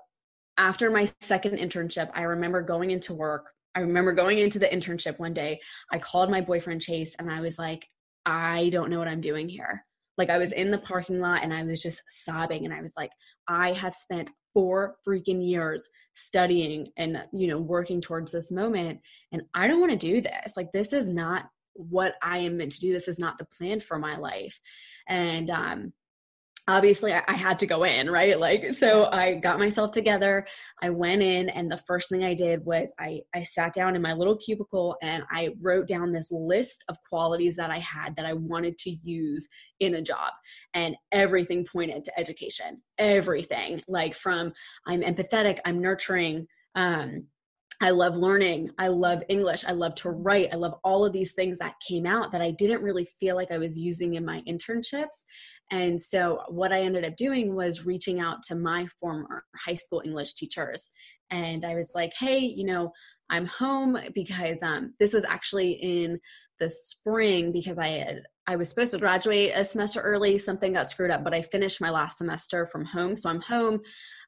after 0.58 0.90
my 0.90 1.12
second 1.22 1.58
internship, 1.58 2.10
I 2.14 2.22
remember 2.22 2.62
going 2.62 2.92
into 2.92 3.14
work 3.14 3.50
I 3.76 3.80
remember 3.82 4.14
going 4.14 4.40
into 4.40 4.60
the 4.60 4.68
internship 4.68 5.20
one 5.20 5.34
day, 5.34 5.60
I 5.92 5.98
called 5.98 6.30
my 6.30 6.42
boyfriend 6.42 6.82
Chase 6.82 7.16
and 7.18 7.32
I 7.32 7.42
was 7.42 7.58
like, 7.58 7.88
I 8.26 8.70
don't 8.70 8.90
know 8.90 9.00
what 9.00 9.08
I'm 9.08 9.22
doing 9.22 9.50
here. 9.50 9.86
Like 10.18 10.30
I 10.30 10.38
was 10.38 10.52
in 10.52 10.72
the 10.72 10.78
parking 10.78 11.20
lot 11.20 11.44
and 11.44 11.54
I 11.54 11.64
was 11.64 11.82
just 11.82 12.04
sobbing 12.08 12.66
and 12.66 12.74
I 12.74 12.82
was 12.82 12.94
like, 12.98 13.12
I 13.48 13.74
have 13.74 13.94
spent 13.94 14.32
four 14.54 14.98
freaking 15.08 15.48
years 15.48 15.88
studying 16.14 16.92
and 16.98 17.24
you 17.32 17.48
know 17.48 17.58
working 17.58 18.02
towards 18.02 18.34
this 18.34 18.52
moment 18.52 19.00
and 19.32 19.44
I 19.54 19.68
don't 19.68 19.80
want 19.80 19.94
to 19.94 19.98
do 19.98 20.22
this. 20.22 20.54
Like 20.58 20.72
this 20.74 20.92
is 20.92 21.08
not 21.08 21.46
what 21.74 22.16
I 22.22 22.40
am 22.40 22.58
meant 22.58 22.74
to 22.74 22.80
do. 22.80 22.92
This 22.92 23.08
is 23.08 23.18
not 23.18 23.38
the 23.38 23.46
plan 23.46 23.80
for 23.80 23.98
my 23.98 24.18
life. 24.18 24.60
And 25.08 25.50
um 25.50 25.94
obviously 26.68 27.14
I, 27.14 27.34
had 27.34 27.60
to 27.60 27.68
go 27.68 27.84
in 27.84 28.10
right? 28.10 28.40
Like 28.40 28.74
so 28.74 29.10
i 29.12 29.36
got 29.36 29.60
myself 29.60 29.92
together 29.92 30.46
i 30.82 30.90
went 30.90 31.22
in 31.22 31.50
and 31.50 31.72
the 31.72 31.82
first 31.88 32.10
thing 32.10 32.24
i 32.24 32.34
did 32.34 32.64
was 32.66 32.92
i 33.00 33.20
i 33.36 33.44
sat 33.44 33.74
down 33.74 33.96
in 33.96 34.02
my 34.02 34.14
little 34.14 34.38
cubicle 34.38 34.96
and 35.02 35.24
i 35.32 35.50
wrote 35.62 35.88
down 35.88 36.12
this 36.12 36.32
list 36.32 36.84
of 36.88 36.98
qualities 37.10 37.56
that 37.56 37.72
i 37.72 37.80
had 37.80 38.16
that 38.16 38.26
i 38.26 38.34
wanted 38.34 38.78
to 38.78 38.92
use 39.04 39.48
in 39.82 39.96
a 39.96 40.02
job. 40.02 40.32
And 40.74 40.96
everything 41.12 41.66
pointed 41.66 42.06
to 42.06 42.20
education. 42.20 42.82
Everything. 42.98 43.82
Like 43.88 44.16
from 44.16 44.54
i'm 44.88 45.02
empathetic 45.02 45.60
i'm 45.66 45.82
nurturing 45.82 46.48
um 46.76 47.26
I 47.82 47.90
love 47.90 48.16
learning. 48.16 48.70
I 48.78 48.90
love 48.90 49.24
English. 49.28 49.66
I 49.66 49.72
love 49.72 49.96
to 49.96 50.12
write. 50.12 50.50
I 50.54 50.56
love 50.56 50.76
all 50.84 51.04
of 51.04 51.14
these 51.14 51.34
things 51.34 51.58
that 51.58 51.74
came 51.86 52.06
out 52.06 52.32
that 52.32 52.42
I 52.42 52.52
didn't 52.52 52.84
really 52.84 53.10
feel 53.20 53.36
like 53.36 53.50
I 53.52 53.58
was 53.58 53.78
using 53.78 54.14
in 54.14 54.24
my 54.24 54.44
internships. 54.48 55.26
And 55.72 56.00
so, 56.00 56.42
what 56.50 56.72
I 56.72 56.82
ended 56.82 57.06
up 57.06 57.16
doing 57.16 57.56
was 57.56 57.86
reaching 57.86 58.20
out 58.20 58.44
to 58.44 58.56
my 58.56 58.88
former 59.00 59.46
high 59.56 59.76
school 59.76 60.04
English 60.06 60.36
teachers. 60.36 60.90
And 61.32 61.66
I 61.66 61.76
was 61.76 61.90
like, 61.96 62.14
hey, 62.14 62.40
you 62.40 62.66
know, 62.66 62.92
I'm 63.32 63.48
home 63.48 63.98
because 64.14 64.62
um, 64.62 64.94
this 65.00 65.14
was 65.14 65.24
actually 65.24 65.72
in 65.72 66.20
the 66.60 66.70
spring 66.70 67.52
because 67.52 67.80
I 67.80 67.88
had 67.88 68.24
I 68.46 68.58
was 68.58 68.70
supposed 68.70 68.92
to 68.92 69.00
graduate 69.00 69.54
a 69.56 69.66
semester 69.66 70.02
early. 70.02 70.38
Something 70.38 70.74
got 70.74 70.90
screwed 70.90 71.10
up, 71.10 71.24
but 71.24 71.34
I 71.34 71.42
finished 71.42 71.82
my 71.82 71.90
last 71.90 72.20
semester 72.20 72.68
from 72.68 72.86
home, 72.86 73.16
so 73.16 73.30
I'm 73.30 73.42
home. 73.42 73.80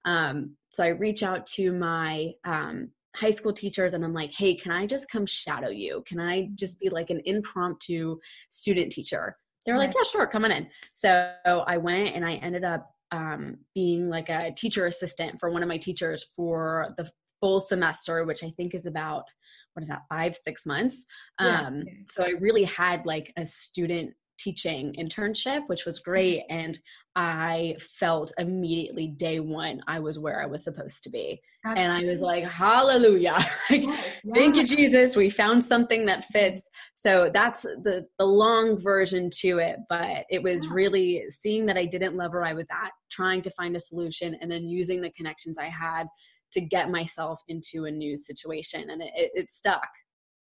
Um, 0.06 0.56
so 0.70 0.84
I 0.84 0.88
reach 0.88 1.22
out 1.22 1.46
to 1.58 1.72
my 1.72 2.32
um, 2.46 2.90
high 3.16 3.32
school 3.32 3.54
teachers 3.54 3.94
and 3.94 4.04
I'm 4.04 4.14
like, 4.14 4.34
hey, 4.34 4.56
can 4.56 4.72
I 4.72 4.86
just 4.86 5.10
come 5.10 5.26
shadow 5.26 5.70
you? 5.70 6.04
Can 6.08 6.20
I 6.20 6.50
just 6.56 6.80
be 6.80 6.90
like 6.90 7.10
an 7.10 7.22
impromptu 7.26 8.20
student 8.50 8.92
teacher? 8.92 9.38
they 9.66 9.72
were 9.72 9.78
right. 9.78 9.88
like, 9.88 9.96
yeah, 9.96 10.10
sure, 10.12 10.28
come 10.28 10.46
on 10.46 10.52
in. 10.52 10.68
So 10.92 11.34
I 11.46 11.78
went 11.78 12.16
and 12.16 12.26
I 12.26 12.36
ended 12.36 12.64
up 12.64 12.90
um, 13.12 13.58
being 13.74 14.10
like 14.10 14.30
a 14.30 14.52
teacher 14.52 14.88
assistant 14.88 15.40
for 15.40 15.52
one 15.52 15.64
of 15.64 15.70
my 15.70 15.78
teachers 15.78 16.24
for 16.36 16.94
the 16.98 17.10
full 17.40 17.60
semester, 17.60 18.26
which 18.26 18.44
I 18.44 18.52
think 18.58 18.74
is 18.74 18.86
about 18.86 19.26
what 19.74 19.84
is 19.84 19.90
that, 19.90 20.04
five, 20.10 20.36
six 20.36 20.66
months. 20.66 21.06
Yeah. 21.40 21.68
Um, 21.68 21.84
so 22.10 22.24
I 22.24 22.30
really 22.40 22.64
had 22.64 23.06
like 23.06 23.32
a 23.38 23.46
student 23.46 24.14
teaching 24.38 24.96
internship, 24.98 25.68
which 25.68 25.86
was 25.86 26.00
great. 26.00 26.42
Mm-hmm. 26.42 26.58
And 26.58 26.80
I 27.16 27.76
felt 27.80 28.32
immediately 28.40 29.08
day 29.08 29.40
one 29.40 29.82
I 29.88 30.00
was 30.00 30.18
where 30.18 30.42
I 30.42 30.48
was 30.48 30.64
supposed 30.64 31.04
to 31.04 31.10
be. 31.10 31.40
That's 31.64 31.80
and 31.80 31.92
I 31.92 32.04
was 32.12 32.22
like, 32.22 32.44
hallelujah. 32.44 33.38
like, 33.70 33.84
yeah. 33.84 34.34
Thank 34.34 34.56
you, 34.56 34.66
Jesus. 34.66 35.16
We 35.16 35.30
found 35.30 35.64
something 35.64 36.06
that 36.08 36.26
fits. 36.26 36.68
So 36.96 37.30
that's 37.34 37.62
the 37.62 38.06
the 38.18 38.26
long 38.26 38.82
version 38.82 39.30
to 39.42 39.60
it. 39.60 39.78
But 39.90 40.26
it 40.30 40.42
was 40.42 40.66
yeah. 40.66 40.72
really 40.74 41.24
seeing 41.30 41.68
that 41.68 41.78
I 41.78 41.86
didn't 41.86 42.18
love 42.18 42.34
where 42.34 42.46
I 42.46 42.54
was 42.54 42.68
at, 42.72 42.92
trying 43.12 43.42
to 43.44 43.52
find 43.52 43.76
a 43.76 43.80
solution, 43.80 44.36
and 44.42 44.52
then 44.52 44.68
using 44.68 45.02
the 45.02 45.12
connections 45.12 45.58
I 45.58 45.70
had 45.70 46.08
to 46.54 46.62
get 46.62 46.90
myself 46.90 47.40
into 47.48 47.86
a 47.86 47.92
new 47.92 48.18
situation. 48.18 48.90
And 48.90 49.02
it, 49.02 49.12
it, 49.16 49.32
it 49.36 49.54
stuck. 49.54 49.88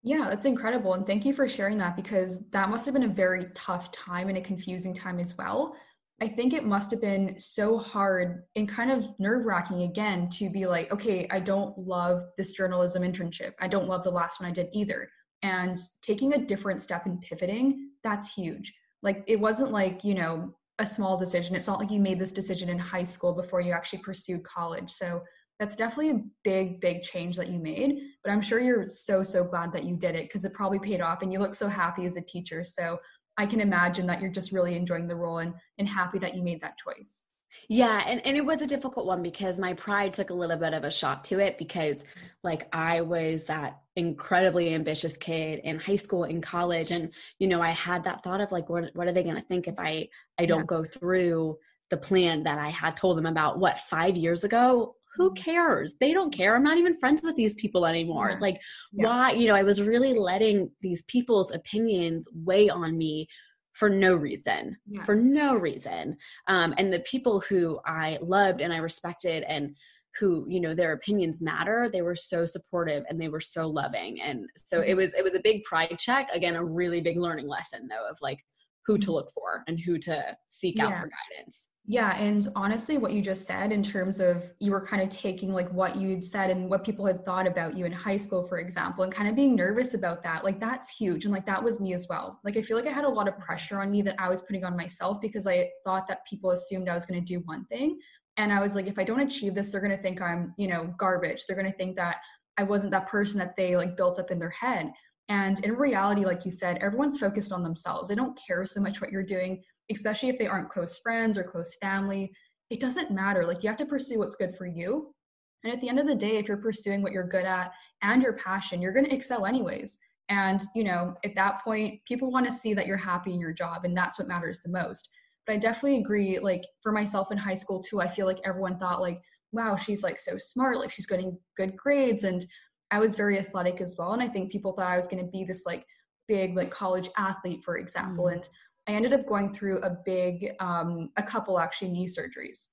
Yeah, 0.06 0.28
that's 0.28 0.44
incredible. 0.44 0.92
And 0.92 1.06
thank 1.06 1.24
you 1.24 1.32
for 1.32 1.48
sharing 1.48 1.78
that 1.78 1.96
because 1.96 2.46
that 2.50 2.68
must 2.68 2.84
have 2.84 2.92
been 2.92 3.04
a 3.04 3.08
very 3.08 3.46
tough 3.54 3.90
time 3.90 4.28
and 4.28 4.36
a 4.36 4.42
confusing 4.42 4.92
time 4.92 5.18
as 5.18 5.36
well. 5.38 5.74
I 6.20 6.28
think 6.28 6.52
it 6.52 6.64
must 6.64 6.90
have 6.90 7.00
been 7.00 7.36
so 7.38 7.78
hard 7.78 8.44
and 8.54 8.68
kind 8.68 8.90
of 8.90 9.04
nerve 9.18 9.46
wracking 9.46 9.82
again 9.82 10.28
to 10.30 10.50
be 10.50 10.66
like, 10.66 10.92
okay, 10.92 11.26
I 11.30 11.40
don't 11.40 11.76
love 11.78 12.26
this 12.36 12.52
journalism 12.52 13.02
internship. 13.02 13.54
I 13.60 13.66
don't 13.66 13.88
love 13.88 14.04
the 14.04 14.10
last 14.10 14.40
one 14.40 14.50
I 14.50 14.52
did 14.52 14.68
either. 14.74 15.08
And 15.42 15.78
taking 16.02 16.34
a 16.34 16.44
different 16.44 16.82
step 16.82 17.06
and 17.06 17.20
pivoting, 17.22 17.90
that's 18.04 18.32
huge. 18.32 18.74
Like, 19.02 19.24
it 19.26 19.40
wasn't 19.40 19.72
like, 19.72 20.04
you 20.04 20.14
know, 20.14 20.54
a 20.78 20.86
small 20.86 21.16
decision. 21.16 21.56
It's 21.56 21.66
not 21.66 21.78
like 21.78 21.90
you 21.90 22.00
made 22.00 22.18
this 22.18 22.32
decision 22.32 22.68
in 22.68 22.78
high 22.78 23.02
school 23.02 23.32
before 23.32 23.60
you 23.60 23.72
actually 23.72 24.00
pursued 24.00 24.44
college. 24.44 24.90
So 24.90 25.22
that's 25.58 25.76
definitely 25.76 26.10
a 26.10 26.20
big 26.42 26.80
big 26.80 27.02
change 27.02 27.36
that 27.36 27.48
you 27.48 27.58
made 27.58 27.98
but 28.22 28.32
i'm 28.32 28.42
sure 28.42 28.60
you're 28.60 28.88
so 28.88 29.22
so 29.22 29.44
glad 29.44 29.72
that 29.72 29.84
you 29.84 29.96
did 29.96 30.14
it 30.14 30.24
because 30.24 30.44
it 30.44 30.52
probably 30.52 30.78
paid 30.78 31.00
off 31.00 31.22
and 31.22 31.32
you 31.32 31.38
look 31.38 31.54
so 31.54 31.68
happy 31.68 32.04
as 32.04 32.16
a 32.16 32.20
teacher. 32.20 32.64
So 32.64 32.98
i 33.36 33.46
can 33.46 33.60
imagine 33.60 34.06
that 34.06 34.20
you're 34.20 34.30
just 34.30 34.52
really 34.52 34.76
enjoying 34.76 35.08
the 35.08 35.16
role 35.16 35.38
and, 35.38 35.54
and 35.78 35.88
happy 35.88 36.18
that 36.20 36.34
you 36.34 36.42
made 36.42 36.60
that 36.60 36.78
choice. 36.78 37.28
Yeah, 37.68 38.02
and, 38.06 38.24
and 38.26 38.36
it 38.36 38.44
was 38.44 38.62
a 38.62 38.66
difficult 38.66 39.06
one 39.06 39.22
because 39.22 39.58
my 39.58 39.74
pride 39.74 40.12
took 40.12 40.30
a 40.30 40.34
little 40.34 40.56
bit 40.56 40.74
of 40.74 40.84
a 40.84 40.90
shot 40.90 41.24
to 41.24 41.38
it 41.38 41.56
because 41.56 42.04
like 42.42 42.68
I 42.74 43.00
was 43.00 43.44
that 43.44 43.80
incredibly 43.96 44.74
ambitious 44.74 45.16
kid 45.16 45.60
in 45.62 45.78
high 45.78 45.96
school 45.96 46.24
in 46.24 46.40
college 46.40 46.90
and 46.90 47.12
you 47.38 47.46
know 47.46 47.62
I 47.62 47.70
had 47.70 48.04
that 48.04 48.24
thought 48.24 48.40
of 48.40 48.50
like 48.50 48.68
what 48.68 48.90
what 48.94 49.06
are 49.06 49.12
they 49.12 49.22
going 49.22 49.36
to 49.36 49.42
think 49.42 49.68
if 49.68 49.78
I 49.78 50.08
I 50.38 50.46
don't 50.46 50.60
yeah. 50.60 50.66
go 50.66 50.84
through 50.84 51.58
the 51.90 51.96
plan 51.96 52.42
that 52.42 52.58
I 52.58 52.70
had 52.70 52.96
told 52.96 53.16
them 53.16 53.26
about 53.26 53.60
what 53.60 53.78
5 53.78 54.16
years 54.16 54.42
ago 54.42 54.96
who 55.14 55.32
cares? 55.34 55.96
They 56.00 56.12
don't 56.12 56.34
care. 56.34 56.56
I'm 56.56 56.64
not 56.64 56.78
even 56.78 56.98
friends 56.98 57.22
with 57.22 57.36
these 57.36 57.54
people 57.54 57.86
anymore. 57.86 58.30
Yeah. 58.30 58.38
Like, 58.40 58.60
yeah. 58.92 59.06
why? 59.06 59.32
You 59.32 59.48
know, 59.48 59.54
I 59.54 59.62
was 59.62 59.82
really 59.82 60.14
letting 60.14 60.70
these 60.80 61.02
people's 61.02 61.52
opinions 61.52 62.28
weigh 62.32 62.68
on 62.68 62.98
me 62.98 63.28
for 63.72 63.90
no 63.90 64.14
reason, 64.14 64.76
yes. 64.88 65.04
for 65.04 65.14
no 65.14 65.56
reason. 65.56 66.16
Um, 66.48 66.74
and 66.78 66.92
the 66.92 67.00
people 67.00 67.40
who 67.40 67.80
I 67.84 68.18
loved 68.22 68.60
and 68.60 68.72
I 68.72 68.78
respected 68.78 69.44
and 69.44 69.76
who 70.18 70.46
you 70.48 70.60
know 70.60 70.74
their 70.74 70.92
opinions 70.92 71.42
matter 71.42 71.90
they 71.92 72.02
were 72.02 72.14
so 72.14 72.46
supportive 72.46 73.04
and 73.08 73.20
they 73.20 73.28
were 73.28 73.40
so 73.40 73.66
loving 73.66 74.20
and 74.20 74.48
so 74.56 74.78
mm-hmm. 74.78 74.90
it 74.90 74.94
was 74.94 75.12
it 75.14 75.24
was 75.24 75.34
a 75.34 75.40
big 75.42 75.64
pride 75.64 75.96
check 75.98 76.28
again 76.32 76.54
a 76.54 76.64
really 76.64 77.00
big 77.00 77.18
learning 77.18 77.48
lesson 77.48 77.88
though 77.88 78.08
of 78.08 78.16
like 78.22 78.38
who 78.86 78.96
to 78.96 79.06
mm-hmm. 79.06 79.14
look 79.14 79.32
for 79.34 79.64
and 79.66 79.80
who 79.80 79.98
to 79.98 80.24
seek 80.48 80.78
yeah. 80.78 80.86
out 80.86 80.92
for 80.92 81.10
guidance 81.10 81.66
yeah, 81.86 82.16
and 82.16 82.48
honestly, 82.56 82.96
what 82.96 83.12
you 83.12 83.20
just 83.20 83.46
said 83.46 83.70
in 83.70 83.82
terms 83.82 84.18
of 84.18 84.42
you 84.58 84.70
were 84.70 84.86
kind 84.86 85.02
of 85.02 85.10
taking 85.10 85.52
like 85.52 85.70
what 85.70 85.96
you'd 85.96 86.24
said 86.24 86.48
and 86.48 86.70
what 86.70 86.82
people 86.82 87.04
had 87.04 87.26
thought 87.26 87.46
about 87.46 87.76
you 87.76 87.84
in 87.84 87.92
high 87.92 88.16
school, 88.16 88.42
for 88.42 88.58
example, 88.58 89.04
and 89.04 89.12
kind 89.12 89.28
of 89.28 89.36
being 89.36 89.54
nervous 89.54 89.92
about 89.92 90.22
that, 90.22 90.44
like 90.44 90.58
that's 90.58 90.88
huge. 90.88 91.26
And 91.26 91.34
like 91.34 91.44
that 91.44 91.62
was 91.62 91.80
me 91.80 91.92
as 91.92 92.06
well. 92.08 92.40
Like 92.42 92.56
I 92.56 92.62
feel 92.62 92.78
like 92.78 92.86
I 92.86 92.92
had 92.92 93.04
a 93.04 93.08
lot 93.08 93.28
of 93.28 93.38
pressure 93.38 93.82
on 93.82 93.90
me 93.90 94.00
that 94.00 94.14
I 94.18 94.30
was 94.30 94.40
putting 94.40 94.64
on 94.64 94.74
myself 94.74 95.20
because 95.20 95.46
I 95.46 95.68
thought 95.84 96.06
that 96.08 96.26
people 96.26 96.52
assumed 96.52 96.88
I 96.88 96.94
was 96.94 97.04
going 97.04 97.22
to 97.22 97.26
do 97.26 97.40
one 97.44 97.66
thing. 97.66 97.98
And 98.38 98.50
I 98.50 98.62
was 98.62 98.74
like, 98.74 98.86
if 98.86 98.98
I 98.98 99.04
don't 99.04 99.20
achieve 99.20 99.54
this, 99.54 99.68
they're 99.68 99.82
going 99.82 99.96
to 99.96 100.02
think 100.02 100.22
I'm, 100.22 100.54
you 100.56 100.68
know, 100.68 100.92
garbage. 100.96 101.44
They're 101.46 101.56
going 101.56 101.70
to 101.70 101.76
think 101.76 101.96
that 101.96 102.16
I 102.56 102.62
wasn't 102.62 102.92
that 102.92 103.08
person 103.08 103.38
that 103.40 103.56
they 103.56 103.76
like 103.76 103.94
built 103.94 104.18
up 104.18 104.30
in 104.30 104.38
their 104.38 104.50
head. 104.50 104.90
And 105.28 105.62
in 105.64 105.74
reality, 105.74 106.24
like 106.24 106.44
you 106.46 106.50
said, 106.50 106.78
everyone's 106.80 107.18
focused 107.18 107.52
on 107.52 107.62
themselves. 107.62 108.08
They 108.08 108.14
don't 108.14 108.38
care 108.46 108.64
so 108.64 108.80
much 108.80 109.00
what 109.00 109.10
you're 109.10 109.22
doing 109.22 109.62
especially 109.90 110.28
if 110.28 110.38
they 110.38 110.46
aren't 110.46 110.70
close 110.70 110.98
friends 110.98 111.36
or 111.38 111.44
close 111.44 111.74
family. 111.80 112.32
It 112.70 112.80
doesn't 112.80 113.10
matter. 113.10 113.46
Like 113.46 113.62
you 113.62 113.68
have 113.68 113.78
to 113.78 113.86
pursue 113.86 114.18
what's 114.18 114.36
good 114.36 114.54
for 114.56 114.66
you. 114.66 115.14
And 115.62 115.72
at 115.72 115.80
the 115.80 115.88
end 115.88 115.98
of 115.98 116.06
the 116.06 116.14
day, 116.14 116.36
if 116.36 116.48
you're 116.48 116.56
pursuing 116.58 117.02
what 117.02 117.12
you're 117.12 117.28
good 117.28 117.46
at 117.46 117.72
and 118.02 118.22
your 118.22 118.34
passion, 118.34 118.82
you're 118.82 118.92
going 118.92 119.06
to 119.06 119.14
excel 119.14 119.46
anyways. 119.46 119.98
And, 120.28 120.62
you 120.74 120.84
know, 120.84 121.14
at 121.24 121.34
that 121.34 121.62
point, 121.62 122.00
people 122.06 122.30
want 122.30 122.46
to 122.46 122.52
see 122.52 122.74
that 122.74 122.86
you're 122.86 122.96
happy 122.96 123.32
in 123.32 123.40
your 123.40 123.52
job, 123.52 123.84
and 123.84 123.96
that's 123.96 124.18
what 124.18 124.28
matters 124.28 124.60
the 124.60 124.70
most. 124.70 125.08
But 125.46 125.54
I 125.54 125.58
definitely 125.58 126.00
agree, 126.00 126.38
like 126.38 126.64
for 126.82 126.92
myself 126.92 127.30
in 127.30 127.36
high 127.36 127.54
school 127.54 127.82
too, 127.82 128.00
I 128.00 128.08
feel 128.08 128.26
like 128.26 128.40
everyone 128.44 128.78
thought, 128.78 129.02
like, 129.02 129.18
wow, 129.52 129.76
she's 129.76 130.02
like 130.02 130.18
so 130.18 130.38
smart, 130.38 130.78
like 130.78 130.90
she's 130.90 131.06
getting 131.06 131.38
good 131.56 131.76
grades. 131.76 132.24
And 132.24 132.44
I 132.90 132.98
was 132.98 133.14
very 133.14 133.38
athletic 133.38 133.80
as 133.80 133.96
well. 133.98 134.12
And 134.12 134.22
I 134.22 134.28
think 134.28 134.50
people 134.50 134.72
thought 134.72 134.90
I 134.90 134.96
was 134.96 135.06
going 135.06 135.24
to 135.24 135.30
be 135.30 135.44
this 135.44 135.64
like 135.66 135.84
big, 136.26 136.56
like 136.56 136.70
college 136.70 137.10
athlete, 137.18 137.62
for 137.62 137.76
example. 137.76 138.24
Mm-hmm. 138.24 138.36
And 138.36 138.48
I 138.86 138.92
ended 138.92 139.12
up 139.12 139.26
going 139.26 139.54
through 139.54 139.78
a 139.78 139.90
big, 140.04 140.52
um, 140.60 141.10
a 141.16 141.22
couple 141.22 141.58
actually 141.58 141.88
knee 141.88 142.06
surgeries. 142.06 142.66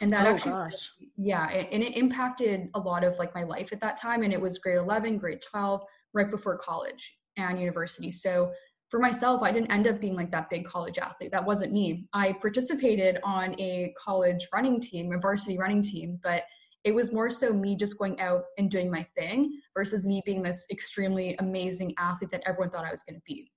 And 0.00 0.12
that 0.12 0.26
oh, 0.26 0.30
actually, 0.30 0.52
gosh. 0.52 0.90
yeah, 1.16 1.48
and 1.48 1.82
it 1.82 1.96
impacted 1.96 2.68
a 2.74 2.78
lot 2.78 3.02
of 3.02 3.18
like 3.18 3.34
my 3.34 3.42
life 3.42 3.72
at 3.72 3.80
that 3.80 4.00
time. 4.00 4.22
And 4.22 4.32
it 4.32 4.40
was 4.40 4.58
grade 4.58 4.78
11, 4.78 5.18
grade 5.18 5.42
12, 5.42 5.82
right 6.14 6.30
before 6.30 6.56
college 6.56 7.16
and 7.36 7.58
university. 7.58 8.10
So 8.10 8.52
for 8.88 9.00
myself, 9.00 9.42
I 9.42 9.50
didn't 9.50 9.72
end 9.72 9.86
up 9.86 10.00
being 10.00 10.14
like 10.14 10.30
that 10.32 10.50
big 10.50 10.66
college 10.66 10.98
athlete. 10.98 11.32
That 11.32 11.44
wasn't 11.44 11.72
me. 11.72 12.06
I 12.12 12.34
participated 12.34 13.18
on 13.24 13.58
a 13.58 13.94
college 13.98 14.46
running 14.52 14.80
team, 14.80 15.12
a 15.12 15.18
varsity 15.18 15.58
running 15.58 15.82
team, 15.82 16.20
but 16.22 16.44
it 16.84 16.94
was 16.94 17.12
more 17.12 17.30
so 17.30 17.52
me 17.52 17.76
just 17.76 17.98
going 17.98 18.20
out 18.20 18.42
and 18.58 18.70
doing 18.70 18.90
my 18.90 19.06
thing 19.16 19.60
versus 19.74 20.04
me 20.04 20.22
being 20.26 20.42
this 20.42 20.66
extremely 20.70 21.36
amazing 21.38 21.94
athlete 21.98 22.30
that 22.32 22.42
everyone 22.44 22.70
thought 22.70 22.84
I 22.84 22.90
was 22.90 23.02
going 23.02 23.16
to 23.16 23.22
be. 23.26 23.50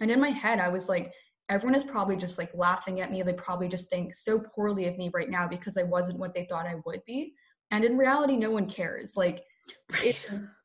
And 0.00 0.10
in 0.10 0.20
my 0.20 0.30
head, 0.30 0.58
I 0.58 0.68
was 0.68 0.88
like, 0.88 1.12
everyone 1.48 1.74
is 1.74 1.84
probably 1.84 2.16
just 2.16 2.38
like 2.38 2.50
laughing 2.54 3.00
at 3.00 3.12
me. 3.12 3.22
They 3.22 3.32
probably 3.34 3.68
just 3.68 3.90
think 3.90 4.14
so 4.14 4.38
poorly 4.38 4.86
of 4.86 4.96
me 4.96 5.10
right 5.12 5.30
now 5.30 5.46
because 5.46 5.76
I 5.76 5.82
wasn't 5.82 6.18
what 6.18 6.34
they 6.34 6.46
thought 6.48 6.66
I 6.66 6.76
would 6.86 7.00
be. 7.06 7.34
And 7.70 7.84
in 7.84 7.98
reality, 7.98 8.36
no 8.36 8.50
one 8.50 8.68
cares. 8.68 9.16
Like, 9.16 9.44
it, 10.02 10.16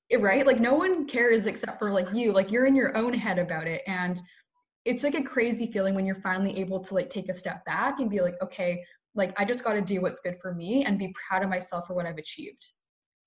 it, 0.10 0.22
right? 0.22 0.46
Like, 0.46 0.60
no 0.60 0.74
one 0.74 1.06
cares 1.08 1.46
except 1.46 1.80
for 1.80 1.92
like 1.92 2.08
you. 2.14 2.32
Like, 2.32 2.52
you're 2.52 2.66
in 2.66 2.76
your 2.76 2.96
own 2.96 3.14
head 3.14 3.40
about 3.40 3.68
it. 3.68 3.82
And 3.88 4.20
it's 4.86 5.04
like 5.04 5.16
a 5.16 5.24
crazy 5.24 5.68
feeling 5.72 5.96
when 5.96 6.06
you're 6.06 6.16
finally 6.16 6.58
able 6.60 6.80
to 6.80 6.94
like 6.94 7.10
take 7.10 7.30
a 7.30 7.34
step 7.34 7.66
back 7.66 8.00
and 8.00 8.10
be 8.10 8.22
like, 8.22 8.36
okay, 8.42 8.84
like, 9.16 9.34
I 9.40 9.46
just 9.46 9.64
got 9.64 9.74
to 9.74 9.82
do 9.82 10.02
what's 10.02 10.20
good 10.20 10.38
for 10.42 10.54
me 10.54 10.86
and 10.86 10.98
be 10.98 11.14
proud 11.28 11.44
of 11.44 11.50
myself 11.50 11.88
for 11.88 11.94
what 11.94 12.06
I've 12.06 12.18
achieved. 12.18 12.66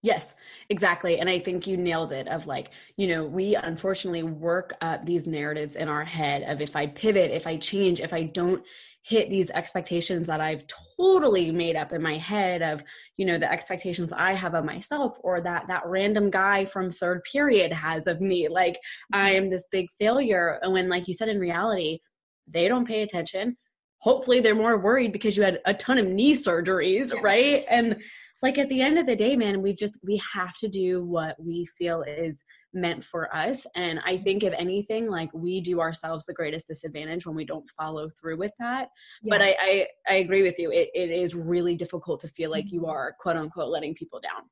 Yes, 0.05 0.35
exactly. 0.69 1.21
And 1.21 1.31
I 1.31 1.39
think 1.39 1.67
you 1.69 1.77
nailed 1.77 2.11
it 2.11 2.27
of 2.27 2.49
like, 2.49 2.71
you 2.97 3.07
know, 3.07 3.25
we 3.25 3.55
unfortunately 3.55 4.25
work 4.25 4.75
up 4.81 5.07
these 5.07 5.29
narratives 5.29 5.77
in 5.77 5.89
our 5.89 6.05
head 6.05 6.43
of 6.43 6.61
if 6.61 6.75
I 6.75 6.89
pivot, 6.89 7.31
if 7.31 7.47
I 7.47 7.57
change, 7.57 8.01
if 8.01 8.13
I 8.13 8.25
don't 8.25 8.67
hit 9.05 9.31
these 9.31 9.51
expectations 9.51 10.27
that 10.27 10.41
I've 10.41 10.65
totally 10.97 11.53
made 11.53 11.77
up 11.77 11.93
in 11.93 12.03
my 12.03 12.19
head 12.19 12.63
of, 12.63 12.83
you 13.17 13.27
know, 13.27 13.39
the 13.39 13.51
expectations 13.51 14.13
I 14.13 14.33
have 14.33 14.55
of 14.55 14.65
myself 14.65 15.19
or 15.21 15.41
that 15.41 15.67
that 15.69 15.87
random 15.87 16.31
guy 16.31 16.65
from 16.65 16.91
third 16.91 17.23
period 17.31 17.73
has 17.73 18.09
of 18.09 18.21
me, 18.21 18.49
like 18.49 18.79
I 19.13 19.31
mm-hmm. 19.31 19.45
am 19.45 19.51
this 19.51 19.69
big 19.71 19.87
failure. 20.01 20.59
And 20.63 20.73
when 20.73 20.89
like 20.89 21.07
you 21.07 21.15
said 21.15 21.29
in 21.29 21.39
reality, 21.39 22.01
they 22.49 22.67
don't 22.67 22.87
pay 22.87 23.03
attention. 23.03 23.57
Hopefully 23.99 24.41
they're 24.41 24.55
more 24.57 24.79
worried 24.79 25.13
because 25.13 25.37
you 25.37 25.45
had 25.45 25.61
a 25.65 25.75
ton 25.75 25.99
of 25.99 26.09
knee 26.09 26.35
surgeries, 26.35 27.13
yeah. 27.13 27.21
right? 27.23 27.65
And 27.69 28.03
like 28.43 28.59
at 28.59 28.69
the 28.69 28.83
end 28.83 28.99
of 28.99 29.07
the 29.07 29.17
day 29.17 29.37
man 29.37 29.63
we 29.63 29.73
just 29.73 29.97
we 30.03 30.21
have 30.35 30.57
to 30.57 30.69
do 30.69 31.05
what 31.05 31.37
we 31.43 31.65
feel 31.79 32.03
is 32.03 32.45
meant 32.75 33.03
for 33.05 33.35
us 33.35 33.67
and 33.75 34.01
i 34.05 34.17
think 34.19 34.43
if 34.43 34.53
anything 34.59 35.09
like 35.09 35.31
we 35.33 35.61
do 35.61 35.81
ourselves 35.81 36.27
the 36.27 36.33
greatest 36.33 36.67
disadvantage 36.67 37.27
when 37.27 37.37
we 37.37 37.45
don't 37.45 37.71
follow 37.71 38.09
through 38.09 38.37
with 38.37 38.53
that 38.59 38.89
yes. 39.23 39.31
but 39.31 39.43
I, 39.43 39.57
I, 39.61 39.87
I 40.09 40.15
agree 40.17 40.43
with 40.43 40.59
you 40.59 40.71
it, 40.71 40.91
it 40.95 41.11
is 41.11 41.35
really 41.35 41.77
difficult 41.77 42.21
to 42.21 42.29
feel 42.29 42.51
like 42.51 42.71
you 42.71 42.83
mm-hmm. 42.83 42.91
are 42.91 43.17
quote 43.19 43.37
unquote 43.37 43.71
letting 43.71 43.95
people 43.95 44.21
down 44.21 44.43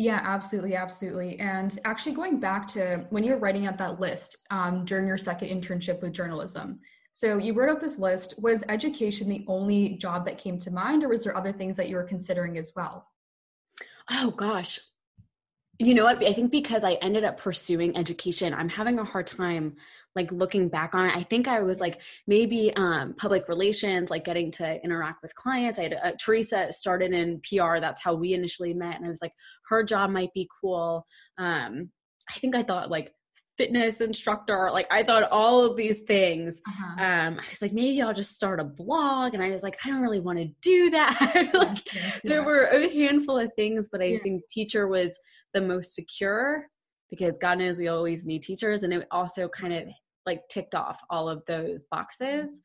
yeah, 0.00 0.20
absolutely, 0.22 0.76
absolutely. 0.76 1.40
And 1.40 1.76
actually, 1.84 2.12
going 2.12 2.38
back 2.38 2.68
to 2.68 3.04
when 3.10 3.24
you're 3.24 3.36
writing 3.36 3.66
out 3.66 3.78
that 3.78 3.98
list 3.98 4.36
um, 4.48 4.84
during 4.84 5.08
your 5.08 5.18
second 5.18 5.48
internship 5.48 6.00
with 6.00 6.12
journalism, 6.12 6.78
so 7.10 7.36
you 7.36 7.52
wrote 7.52 7.68
out 7.68 7.80
this 7.80 7.98
list. 7.98 8.34
Was 8.38 8.62
education 8.68 9.28
the 9.28 9.44
only 9.48 9.96
job 9.96 10.24
that 10.26 10.38
came 10.38 10.56
to 10.60 10.70
mind, 10.70 11.02
or 11.02 11.08
was 11.08 11.24
there 11.24 11.36
other 11.36 11.52
things 11.52 11.76
that 11.76 11.88
you 11.88 11.96
were 11.96 12.04
considering 12.04 12.58
as 12.58 12.70
well? 12.76 13.08
Oh 14.10 14.30
gosh 14.30 14.80
You 15.80 15.94
know 15.94 16.04
what? 16.04 16.24
I 16.24 16.32
think 16.32 16.50
because 16.50 16.82
I 16.84 16.94
ended 16.94 17.24
up 17.24 17.38
pursuing 17.38 17.96
education, 17.96 18.52
I'm 18.52 18.68
having 18.68 18.98
a 18.98 19.04
hard 19.04 19.28
time 19.28 19.76
like 20.16 20.32
looking 20.32 20.68
back 20.68 20.94
on 20.94 21.06
it. 21.06 21.16
I 21.16 21.22
think 21.22 21.46
I 21.46 21.62
was 21.62 21.78
like 21.80 22.00
maybe 22.26 22.72
um, 22.76 23.14
public 23.14 23.48
relations, 23.48 24.10
like 24.10 24.24
getting 24.24 24.50
to 24.52 24.82
interact 24.84 25.22
with 25.22 25.34
clients. 25.36 25.78
I 25.78 25.84
had 25.84 25.94
uh, 25.94 26.12
Teresa 26.20 26.72
started 26.72 27.12
in 27.12 27.40
PR. 27.48 27.78
That's 27.80 28.02
how 28.02 28.14
we 28.14 28.34
initially 28.34 28.74
met, 28.74 28.96
and 28.96 29.06
I 29.06 29.08
was 29.08 29.22
like, 29.22 29.32
her 29.68 29.84
job 29.84 30.10
might 30.10 30.32
be 30.34 30.48
cool. 30.60 31.06
Um, 31.38 31.90
I 32.28 32.38
think 32.40 32.56
I 32.56 32.64
thought 32.64 32.90
like 32.90 33.12
fitness 33.58 34.00
instructor. 34.00 34.70
Like 34.72 34.86
I 34.90 35.02
thought 35.02 35.24
all 35.30 35.64
of 35.64 35.76
these 35.76 36.00
things. 36.02 36.60
Uh-huh. 36.66 37.04
Um, 37.04 37.40
I 37.40 37.50
was 37.50 37.60
like, 37.60 37.72
maybe 37.72 38.00
I'll 38.00 38.14
just 38.14 38.36
start 38.36 38.60
a 38.60 38.64
blog. 38.64 39.34
And 39.34 39.42
I 39.42 39.50
was 39.50 39.62
like, 39.62 39.76
I 39.84 39.88
don't 39.88 40.00
really 40.00 40.20
want 40.20 40.38
to 40.38 40.48
do 40.62 40.90
that. 40.90 41.50
like 41.54 41.92
yeah. 41.92 42.18
there 42.24 42.44
were 42.44 42.66
a 42.66 42.88
handful 42.88 43.38
of 43.38 43.52
things, 43.56 43.88
but 43.90 44.00
I 44.00 44.04
yeah. 44.04 44.18
think 44.22 44.48
teacher 44.48 44.88
was 44.88 45.18
the 45.52 45.60
most 45.60 45.94
secure 45.94 46.66
because 47.10 47.36
God 47.38 47.58
knows 47.58 47.78
we 47.78 47.88
always 47.88 48.24
need 48.24 48.42
teachers. 48.42 48.84
And 48.84 48.92
it 48.92 49.06
also 49.10 49.48
kind 49.48 49.74
of 49.74 49.84
like 50.24 50.48
ticked 50.48 50.74
off 50.74 51.00
all 51.10 51.28
of 51.28 51.42
those 51.46 51.84
boxes. 51.90 52.62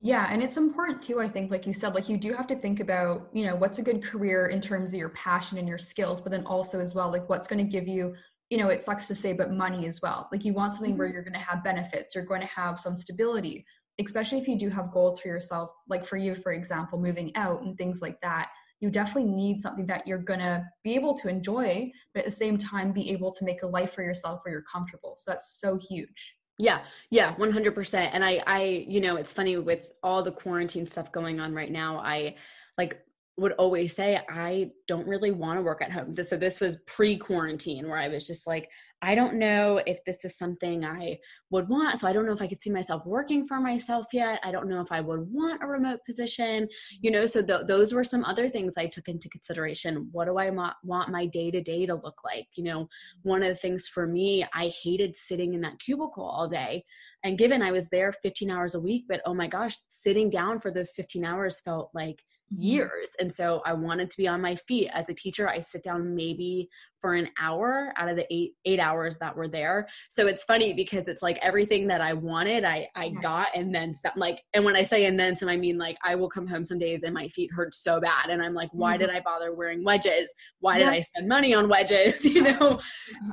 Yeah, 0.00 0.26
and 0.30 0.42
it's 0.42 0.58
important 0.58 1.00
too, 1.00 1.18
I 1.18 1.28
think, 1.30 1.50
like 1.50 1.66
you 1.66 1.72
said, 1.72 1.94
like 1.94 2.10
you 2.10 2.18
do 2.18 2.34
have 2.34 2.46
to 2.48 2.56
think 2.56 2.80
about, 2.80 3.28
you 3.32 3.46
know, 3.46 3.56
what's 3.56 3.78
a 3.78 3.82
good 3.82 4.02
career 4.02 4.48
in 4.48 4.60
terms 4.60 4.92
of 4.92 4.98
your 4.98 5.08
passion 5.10 5.56
and 5.56 5.66
your 5.66 5.78
skills, 5.78 6.20
but 6.20 6.30
then 6.30 6.44
also 6.44 6.78
as 6.78 6.94
well, 6.94 7.10
like 7.10 7.26
what's 7.30 7.48
going 7.48 7.64
to 7.64 7.70
give 7.70 7.88
you 7.88 8.14
you 8.54 8.60
know, 8.60 8.68
it 8.68 8.80
sucks 8.80 9.08
to 9.08 9.16
say, 9.16 9.32
but 9.32 9.50
money 9.50 9.88
as 9.88 10.00
well. 10.00 10.28
Like 10.30 10.44
you 10.44 10.52
want 10.52 10.70
something 10.70 10.92
mm-hmm. 10.92 10.98
where 11.00 11.08
you're 11.08 11.24
going 11.24 11.32
to 11.32 11.40
have 11.40 11.64
benefits, 11.64 12.14
you're 12.14 12.24
going 12.24 12.40
to 12.40 12.46
have 12.46 12.78
some 12.78 12.94
stability, 12.94 13.66
especially 13.98 14.38
if 14.38 14.46
you 14.46 14.56
do 14.56 14.68
have 14.68 14.92
goals 14.92 15.18
for 15.18 15.26
yourself. 15.26 15.70
Like 15.88 16.06
for 16.06 16.16
you, 16.16 16.36
for 16.36 16.52
example, 16.52 17.00
moving 17.00 17.34
out 17.34 17.62
and 17.62 17.76
things 17.76 18.00
like 18.00 18.20
that. 18.20 18.50
You 18.78 18.90
definitely 18.90 19.32
need 19.32 19.60
something 19.60 19.88
that 19.88 20.06
you're 20.06 20.18
going 20.18 20.38
to 20.38 20.64
be 20.84 20.94
able 20.94 21.18
to 21.18 21.28
enjoy, 21.28 21.90
but 22.12 22.20
at 22.20 22.26
the 22.26 22.30
same 22.30 22.56
time, 22.56 22.92
be 22.92 23.10
able 23.10 23.32
to 23.32 23.44
make 23.44 23.64
a 23.64 23.66
life 23.66 23.92
for 23.92 24.04
yourself 24.04 24.42
where 24.44 24.52
you're 24.52 24.64
comfortable. 24.72 25.14
So 25.16 25.32
that's 25.32 25.58
so 25.60 25.76
huge. 25.76 26.36
Yeah, 26.56 26.84
yeah, 27.10 27.34
100%. 27.34 28.10
And 28.12 28.24
I, 28.24 28.40
I, 28.46 28.86
you 28.88 29.00
know, 29.00 29.16
it's 29.16 29.32
funny 29.32 29.56
with 29.56 29.88
all 30.04 30.22
the 30.22 30.30
quarantine 30.30 30.86
stuff 30.86 31.10
going 31.10 31.40
on 31.40 31.54
right 31.54 31.72
now. 31.72 31.98
I, 31.98 32.36
like 32.78 33.00
would 33.36 33.52
always 33.52 33.94
say 33.94 34.20
i 34.28 34.70
don't 34.86 35.08
really 35.08 35.30
want 35.30 35.58
to 35.58 35.62
work 35.62 35.82
at 35.82 35.90
home. 35.90 36.14
So 36.22 36.36
this 36.36 36.60
was 36.60 36.78
pre-quarantine 36.86 37.88
where 37.88 37.98
i 37.98 38.08
was 38.08 38.26
just 38.26 38.46
like 38.46 38.70
i 39.02 39.14
don't 39.14 39.34
know 39.34 39.80
if 39.86 40.04
this 40.04 40.24
is 40.24 40.36
something 40.38 40.84
i 40.84 41.18
would 41.50 41.68
want 41.68 41.98
so 41.98 42.06
i 42.06 42.12
don't 42.12 42.26
know 42.26 42.32
if 42.32 42.42
i 42.42 42.46
could 42.46 42.62
see 42.62 42.70
myself 42.70 43.04
working 43.04 43.46
for 43.46 43.58
myself 43.60 44.06
yet. 44.12 44.40
I 44.44 44.52
don't 44.52 44.68
know 44.68 44.80
if 44.80 44.92
i 44.92 45.00
would 45.00 45.32
want 45.32 45.62
a 45.62 45.66
remote 45.66 46.00
position. 46.06 46.68
You 47.00 47.10
know 47.10 47.26
so 47.26 47.42
th- 47.42 47.66
those 47.66 47.92
were 47.92 48.04
some 48.04 48.24
other 48.24 48.48
things 48.48 48.74
i 48.76 48.86
took 48.86 49.08
into 49.08 49.28
consideration. 49.28 50.08
What 50.12 50.26
do 50.26 50.38
i 50.38 50.50
ma- 50.50 50.74
want 50.84 51.10
my 51.10 51.26
day 51.26 51.50
to 51.50 51.60
day 51.60 51.86
to 51.86 51.94
look 51.94 52.20
like? 52.24 52.46
You 52.54 52.64
know 52.64 52.88
one 53.22 53.42
of 53.42 53.48
the 53.48 53.56
things 53.56 53.88
for 53.88 54.06
me 54.06 54.46
i 54.54 54.72
hated 54.82 55.16
sitting 55.16 55.54
in 55.54 55.60
that 55.62 55.80
cubicle 55.80 56.24
all 56.24 56.46
day. 56.46 56.84
And 57.24 57.38
given 57.38 57.62
i 57.62 57.72
was 57.72 57.88
there 57.88 58.12
15 58.12 58.50
hours 58.50 58.74
a 58.74 58.80
week 58.80 59.06
but 59.08 59.22
oh 59.26 59.34
my 59.34 59.48
gosh 59.48 59.76
sitting 59.88 60.30
down 60.30 60.60
for 60.60 60.70
those 60.70 60.92
15 60.92 61.24
hours 61.24 61.60
felt 61.60 61.90
like. 61.94 62.22
Years. 62.50 63.10
And 63.18 63.32
so 63.32 63.62
I 63.64 63.72
wanted 63.72 64.10
to 64.10 64.16
be 64.16 64.28
on 64.28 64.40
my 64.40 64.54
feet. 64.54 64.90
As 64.92 65.08
a 65.08 65.14
teacher, 65.14 65.48
I 65.48 65.60
sit 65.60 65.82
down 65.82 66.14
maybe 66.14 66.68
for 67.00 67.14
an 67.14 67.28
hour 67.38 67.92
out 67.98 68.08
of 68.08 68.16
the 68.16 68.26
eight 68.32 68.54
eight 68.64 68.80
hours 68.80 69.18
that 69.18 69.36
were 69.36 69.48
there. 69.48 69.86
So 70.08 70.26
it's 70.26 70.44
funny 70.44 70.72
because 70.72 71.06
it's 71.06 71.20
like 71.20 71.38
everything 71.42 71.86
that 71.88 72.00
I 72.00 72.14
wanted, 72.14 72.64
I 72.64 72.88
I 72.94 73.10
got 73.10 73.48
and 73.54 73.74
then 73.74 73.92
some 73.92 74.12
like 74.16 74.40
and 74.54 74.64
when 74.64 74.76
I 74.76 74.84
say 74.84 75.04
and 75.04 75.20
then 75.20 75.36
some 75.36 75.48
I 75.48 75.56
mean 75.56 75.76
like 75.76 75.98
I 76.02 76.14
will 76.14 76.30
come 76.30 76.46
home 76.46 76.64
some 76.64 76.78
days 76.78 77.02
and 77.02 77.12
my 77.12 77.28
feet 77.28 77.50
hurt 77.52 77.74
so 77.74 78.00
bad 78.00 78.30
and 78.30 78.42
I'm 78.42 78.54
like, 78.54 78.70
why 78.72 78.96
did 78.96 79.08
mm-hmm. 79.08 79.18
I 79.18 79.20
bother 79.20 79.52
wearing 79.52 79.84
wedges? 79.84 80.32
Why 80.60 80.78
did 80.78 80.88
I 80.88 81.00
spend 81.00 81.28
money 81.28 81.54
on 81.54 81.68
wedges? 81.68 82.24
You 82.34 82.42
know? 82.42 82.80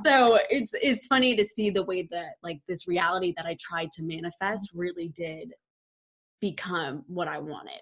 so 0.04 0.38
it's 0.48 0.74
it's 0.80 1.06
funny 1.06 1.34
to 1.34 1.44
see 1.44 1.70
the 1.70 1.82
way 1.82 2.06
that 2.12 2.34
like 2.42 2.60
this 2.68 2.86
reality 2.86 3.34
that 3.36 3.46
I 3.46 3.56
tried 3.58 3.90
to 3.94 4.02
manifest 4.02 4.70
really 4.74 5.08
did 5.08 5.54
become 6.40 7.04
what 7.08 7.26
I 7.26 7.38
wanted. 7.38 7.80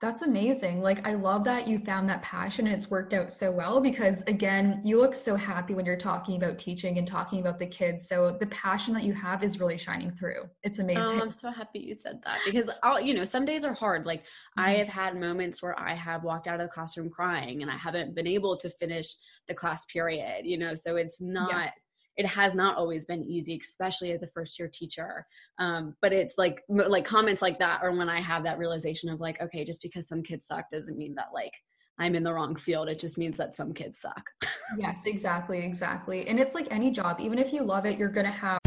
That's 0.00 0.22
amazing. 0.22 0.82
Like, 0.82 1.06
I 1.06 1.14
love 1.14 1.44
that 1.44 1.66
you 1.66 1.78
found 1.78 2.08
that 2.10 2.20
passion 2.20 2.66
and 2.66 2.74
it's 2.74 2.90
worked 2.90 3.14
out 3.14 3.32
so 3.32 3.50
well 3.50 3.80
because, 3.80 4.22
again, 4.26 4.82
you 4.84 5.00
look 5.00 5.14
so 5.14 5.34
happy 5.34 5.72
when 5.72 5.86
you're 5.86 5.96
talking 5.96 6.36
about 6.36 6.58
teaching 6.58 6.98
and 6.98 7.06
talking 7.06 7.40
about 7.40 7.58
the 7.58 7.66
kids. 7.66 8.06
So, 8.06 8.36
the 8.38 8.46
passion 8.48 8.92
that 8.94 9.04
you 9.04 9.14
have 9.14 9.42
is 9.42 9.60
really 9.60 9.78
shining 9.78 10.10
through. 10.12 10.42
It's 10.62 10.78
amazing. 10.78 11.04
Oh, 11.04 11.20
I'm 11.20 11.30
so 11.30 11.50
happy 11.50 11.78
you 11.78 11.94
said 11.94 12.20
that 12.24 12.40
because, 12.44 12.68
I'll, 12.82 13.00
you 13.00 13.14
know, 13.14 13.24
some 13.24 13.44
days 13.44 13.64
are 13.64 13.72
hard. 13.72 14.04
Like, 14.04 14.22
mm-hmm. 14.22 14.60
I 14.60 14.74
have 14.74 14.88
had 14.88 15.16
moments 15.16 15.62
where 15.62 15.78
I 15.78 15.94
have 15.94 16.22
walked 16.22 16.48
out 16.48 16.60
of 16.60 16.68
the 16.68 16.72
classroom 16.72 17.08
crying 17.08 17.62
and 17.62 17.70
I 17.70 17.76
haven't 17.76 18.14
been 18.14 18.26
able 18.26 18.56
to 18.58 18.70
finish 18.70 19.14
the 19.48 19.54
class 19.54 19.86
period, 19.86 20.44
you 20.44 20.58
know, 20.58 20.74
so 20.74 20.96
it's 20.96 21.20
not. 21.20 21.50
Yeah 21.50 21.70
it 22.16 22.26
has 22.26 22.54
not 22.54 22.76
always 22.76 23.04
been 23.04 23.24
easy 23.24 23.60
especially 23.60 24.12
as 24.12 24.22
a 24.22 24.28
first 24.28 24.58
year 24.58 24.68
teacher. 24.72 25.26
Um, 25.58 25.96
but 26.00 26.12
it's 26.12 26.34
like 26.38 26.62
like 26.68 27.04
comments 27.04 27.42
like 27.42 27.58
that 27.58 27.80
or 27.82 27.96
when 27.96 28.08
i 28.08 28.20
have 28.20 28.44
that 28.44 28.58
realization 28.58 29.10
of 29.10 29.20
like 29.20 29.40
okay 29.40 29.64
just 29.64 29.82
because 29.82 30.08
some 30.08 30.22
kids 30.22 30.46
suck 30.46 30.66
doesn't 30.70 30.98
mean 30.98 31.14
that 31.14 31.28
like 31.32 31.52
i'm 31.98 32.14
in 32.14 32.24
the 32.24 32.32
wrong 32.32 32.56
field. 32.56 32.88
It 32.88 32.98
just 32.98 33.18
means 33.18 33.36
that 33.36 33.54
some 33.54 33.72
kids 33.72 34.00
suck. 34.00 34.30
Yes 34.78 34.96
exactly 35.04 35.58
exactly. 35.58 36.26
And 36.26 36.40
it's 36.40 36.54
like 36.54 36.66
any 36.70 36.90
job 36.90 37.20
even 37.20 37.38
if 37.38 37.52
you 37.52 37.62
love 37.62 37.86
it 37.86 37.98
you're 37.98 38.08
gonna 38.08 38.30
have 38.30 38.58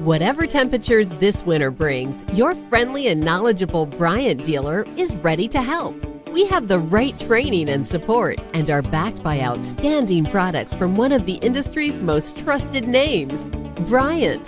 Whatever 0.00 0.46
temperatures 0.46 1.10
this 1.10 1.44
winter 1.44 1.70
brings, 1.70 2.24
your 2.34 2.54
friendly 2.68 3.08
and 3.08 3.20
knowledgeable 3.20 3.86
Bryant 3.86 4.44
dealer 4.44 4.84
is 4.96 5.14
ready 5.16 5.48
to 5.48 5.60
help. 5.60 6.15
We 6.36 6.44
have 6.48 6.68
the 6.68 6.80
right 6.80 7.18
training 7.18 7.70
and 7.70 7.88
support 7.88 8.38
and 8.52 8.70
are 8.70 8.82
backed 8.82 9.22
by 9.22 9.40
outstanding 9.40 10.26
products 10.26 10.74
from 10.74 10.94
one 10.94 11.10
of 11.10 11.24
the 11.24 11.36
industry's 11.36 12.02
most 12.02 12.36
trusted 12.36 12.86
names, 12.86 13.48
Bryant. 13.88 14.46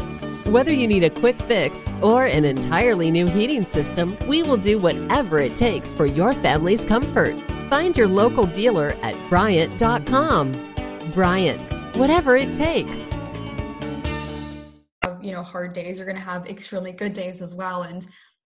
Whether 0.49 0.71
you 0.71 0.87
need 0.87 1.03
a 1.03 1.09
quick 1.09 1.41
fix 1.45 1.79
or 2.03 2.27
an 2.27 2.45
entirely 2.45 3.11
new 3.11 3.27
heating 3.27 3.65
system, 3.65 4.19
we 4.29 4.43
will 4.43 4.59
do 4.59 4.79
whatever 4.79 5.39
it 5.39 5.57
takes 5.57 5.91
for 5.93 6.05
your 6.05 6.35
family's 6.35 6.85
comfort. 6.85 7.35
Find 7.71 7.97
your 7.97 8.07
local 8.07 8.45
dealer 8.45 8.95
at 9.03 9.15
Bryant.com. 9.31 10.75
Bryant, 11.15 11.97
whatever 11.97 12.37
it 12.37 12.53
takes. 12.53 12.99
You 15.23 15.33
know, 15.33 15.43
hard 15.43 15.73
days, 15.73 15.97
you're 15.97 16.07
going 16.07 16.19
to 16.19 16.23
have 16.23 16.49
extremely 16.49 16.93
good 16.93 17.15
days 17.15 17.41
as 17.41 17.55
well. 17.55 17.85
And 17.85 18.07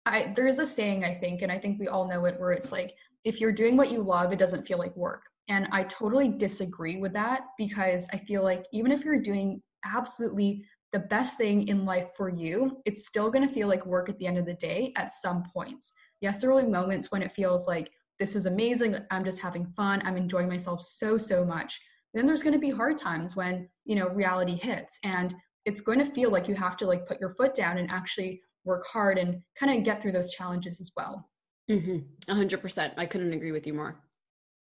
I, 0.06 0.32
there's 0.36 0.60
a 0.60 0.66
saying, 0.66 1.02
I 1.02 1.16
think, 1.16 1.42
and 1.42 1.50
I 1.50 1.58
think 1.58 1.80
we 1.80 1.88
all 1.88 2.06
know 2.06 2.26
it, 2.26 2.38
where 2.38 2.52
it's 2.52 2.70
like, 2.70 2.94
if 3.24 3.40
you're 3.40 3.52
doing 3.52 3.76
what 3.76 3.90
you 3.90 4.02
love, 4.02 4.32
it 4.32 4.38
doesn't 4.38 4.66
feel 4.66 4.78
like 4.78 4.96
work. 4.96 5.24
And 5.48 5.68
I 5.72 5.84
totally 5.84 6.28
disagree 6.28 6.96
with 6.96 7.12
that 7.14 7.42
because 7.58 8.06
I 8.12 8.18
feel 8.18 8.42
like 8.42 8.66
even 8.72 8.92
if 8.92 9.04
you're 9.04 9.20
doing 9.20 9.62
absolutely 9.84 10.64
the 10.92 11.00
best 11.00 11.36
thing 11.36 11.68
in 11.68 11.84
life 11.84 12.08
for 12.16 12.28
you, 12.28 12.80
it's 12.84 13.06
still 13.06 13.30
going 13.30 13.46
to 13.46 13.52
feel 13.52 13.68
like 13.68 13.84
work 13.84 14.08
at 14.08 14.18
the 14.18 14.26
end 14.26 14.38
of 14.38 14.46
the 14.46 14.54
day 14.54 14.92
at 14.96 15.10
some 15.10 15.42
points. 15.52 15.92
Yes, 16.20 16.40
there 16.40 16.50
will 16.50 16.62
be 16.62 16.68
moments 16.68 17.10
when 17.10 17.22
it 17.22 17.32
feels 17.32 17.66
like 17.66 17.90
this 18.20 18.36
is 18.36 18.46
amazing, 18.46 18.96
I'm 19.10 19.24
just 19.24 19.40
having 19.40 19.66
fun, 19.66 20.00
I'm 20.04 20.16
enjoying 20.16 20.48
myself 20.48 20.82
so, 20.82 21.18
so 21.18 21.44
much. 21.44 21.80
Then 22.14 22.26
there's 22.26 22.44
going 22.44 22.54
to 22.54 22.60
be 22.60 22.70
hard 22.70 22.96
times 22.96 23.34
when, 23.34 23.68
you 23.84 23.96
know, 23.96 24.08
reality 24.10 24.54
hits 24.54 24.98
and 25.02 25.34
it's 25.64 25.80
going 25.80 25.98
to 25.98 26.06
feel 26.06 26.30
like 26.30 26.46
you 26.46 26.54
have 26.54 26.76
to 26.76 26.86
like 26.86 27.06
put 27.06 27.20
your 27.20 27.30
foot 27.30 27.54
down 27.54 27.78
and 27.78 27.90
actually 27.90 28.40
work 28.64 28.86
hard 28.86 29.18
and 29.18 29.42
kind 29.58 29.76
of 29.76 29.84
get 29.84 30.00
through 30.00 30.12
those 30.12 30.30
challenges 30.30 30.80
as 30.80 30.92
well. 30.96 31.28
Mm-hmm. 31.70 32.32
100%. 32.32 32.92
I 32.96 33.06
couldn't 33.06 33.32
agree 33.32 33.52
with 33.52 33.66
you 33.66 33.74
more. 33.74 33.96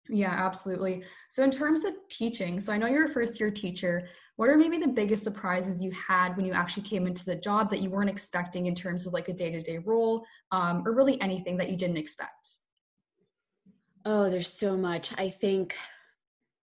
Yeah, 0.09 0.33
absolutely. 0.33 1.03
So, 1.31 1.45
in 1.45 1.51
terms 1.51 1.85
of 1.85 1.95
teaching, 2.09 2.61
so 2.61 2.73
I 2.73 2.79
know 2.79 2.87
you're 2.87 3.07
a 3.07 3.13
first 3.13 3.39
year 3.39 3.51
teacher. 3.51 4.09
What 4.37 4.49
are 4.49 4.57
maybe 4.57 4.79
the 4.79 4.89
biggest 4.89 5.23
surprises 5.23 5.83
you 5.83 5.91
had 5.91 6.35
when 6.37 6.47
you 6.47 6.53
actually 6.53 6.85
came 6.85 7.07
into 7.07 7.25
the 7.27 7.37
job 7.37 7.69
that 7.71 7.81
you 7.81 7.91
weren't 7.91 8.09
expecting 8.09 8.67
in 8.67 8.75
terms 8.75 9.07
of 9.07 9.13
like 9.13 9.29
a 9.29 9.35
day 9.35 9.51
to 9.51 9.61
day 9.63 9.79
role 9.79 10.25
um, 10.51 10.83
or 10.87 10.95
really 10.95 11.21
anything 11.21 11.59
that 11.59 11.69
you 11.69 11.77
didn't 11.77 11.99
expect? 11.99 12.49
Oh, 14.07 14.31
there's 14.31 14.53
so 14.53 14.77
much. 14.77 15.13
I 15.19 15.29
think 15.29 15.77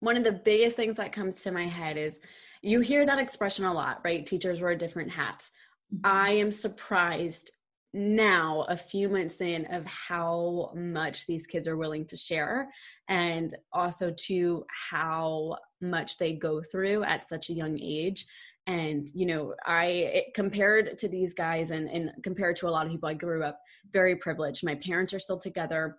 one 0.01 0.17
of 0.17 0.25
the 0.25 0.33
biggest 0.33 0.77
things 0.77 0.97
that 0.97 1.13
comes 1.13 1.43
to 1.43 1.53
my 1.53 1.67
head 1.67 1.97
is 1.97 2.19
you 2.63 2.81
hear 2.81 3.07
that 3.07 3.21
expression 3.21 3.65
a 3.65 3.73
lot, 3.73 4.01
right? 4.05 4.27
Teachers 4.27 4.61
wear 4.61 4.75
different 4.75 5.11
hats. 5.11 5.51
Mm-hmm. 5.95 6.07
I 6.07 6.31
am 6.33 6.51
surprised 6.51 7.53
now 7.93 8.67
a 8.69 8.77
few 8.77 9.09
months 9.09 9.41
in 9.41 9.67
of 9.67 9.85
how 9.85 10.73
much 10.75 11.27
these 11.27 11.47
kids 11.47 11.67
are 11.67 11.77
willing 11.77 12.05
to 12.07 12.17
share 12.17 12.71
and 13.09 13.57
also 13.73 14.15
to 14.27 14.65
how 14.91 15.57
much 15.81 16.19
they 16.19 16.33
go 16.33 16.63
through 16.63 17.03
at 17.05 17.29
such 17.29 17.51
a 17.51 17.55
young 17.55 17.79
age. 17.81 18.27
And 18.67 19.09
you 19.15 19.27
know 19.27 19.55
i 19.65 20.27
compared 20.35 20.99
to 20.99 21.09
these 21.09 21.33
guys 21.35 21.71
and, 21.71 21.89
and 21.89 22.13
compared 22.23 22.57
to 22.57 22.69
a 22.69 22.71
lot 22.71 22.85
of 22.87 22.93
people 22.93 23.09
i 23.09 23.15
grew 23.15 23.43
up 23.43 23.59
very 23.93 24.17
privileged. 24.17 24.65
My 24.65 24.75
parents 24.77 25.13
are 25.15 25.19
still 25.19 25.39
together 25.39 25.99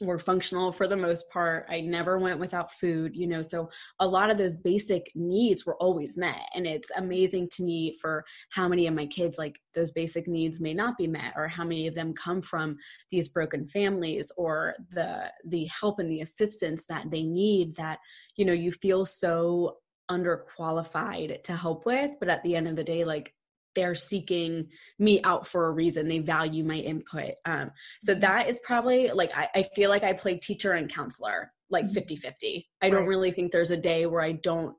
were 0.00 0.18
functional 0.18 0.72
for 0.72 0.88
the 0.88 0.96
most 0.96 1.28
part. 1.30 1.66
I 1.68 1.80
never 1.80 2.18
went 2.18 2.40
without 2.40 2.72
food, 2.72 3.14
you 3.14 3.26
know, 3.26 3.42
so 3.42 3.70
a 3.98 4.06
lot 4.06 4.30
of 4.30 4.38
those 4.38 4.56
basic 4.56 5.10
needs 5.14 5.66
were 5.66 5.76
always 5.76 6.16
met. 6.16 6.40
And 6.54 6.66
it's 6.66 6.90
amazing 6.96 7.48
to 7.56 7.62
me 7.62 7.98
for 8.00 8.24
how 8.50 8.66
many 8.66 8.86
of 8.86 8.94
my 8.94 9.06
kids, 9.06 9.36
like 9.38 9.60
those 9.74 9.90
basic 9.90 10.26
needs 10.26 10.60
may 10.60 10.74
not 10.74 10.96
be 10.96 11.06
met, 11.06 11.34
or 11.36 11.48
how 11.48 11.64
many 11.64 11.86
of 11.86 11.94
them 11.94 12.14
come 12.14 12.40
from 12.40 12.78
these 13.10 13.28
broken 13.28 13.68
families 13.68 14.32
or 14.36 14.74
the 14.92 15.30
the 15.44 15.66
help 15.66 15.98
and 15.98 16.10
the 16.10 16.20
assistance 16.20 16.86
that 16.86 17.10
they 17.10 17.22
need 17.22 17.76
that, 17.76 17.98
you 18.36 18.44
know, 18.44 18.52
you 18.52 18.72
feel 18.72 19.04
so 19.04 19.76
underqualified 20.10 21.40
to 21.44 21.54
help 21.54 21.86
with 21.86 22.10
but 22.18 22.28
at 22.28 22.42
the 22.42 22.56
end 22.56 22.66
of 22.66 22.74
the 22.74 22.82
day 22.82 23.04
like 23.04 23.32
they're 23.74 23.94
seeking 23.94 24.66
me 24.98 25.22
out 25.22 25.46
for 25.46 25.66
a 25.66 25.70
reason 25.70 26.08
they 26.08 26.18
value 26.18 26.64
my 26.64 26.76
input 26.76 27.32
um, 27.44 27.70
so 28.02 28.12
mm-hmm. 28.12 28.20
that 28.20 28.48
is 28.48 28.60
probably 28.64 29.10
like 29.10 29.30
I, 29.36 29.48
I, 29.54 29.62
feel 29.74 29.90
like 29.90 30.02
i 30.02 30.12
play 30.12 30.38
teacher 30.38 30.72
and 30.72 30.92
counselor 30.92 31.52
like 31.70 31.90
50 31.90 32.14
mm-hmm. 32.14 32.20
50 32.20 32.68
i 32.82 32.86
right. 32.86 32.92
don't 32.92 33.06
really 33.06 33.32
think 33.32 33.52
there's 33.52 33.70
a 33.70 33.76
day 33.76 34.06
where 34.06 34.22
i 34.22 34.32
don't 34.32 34.74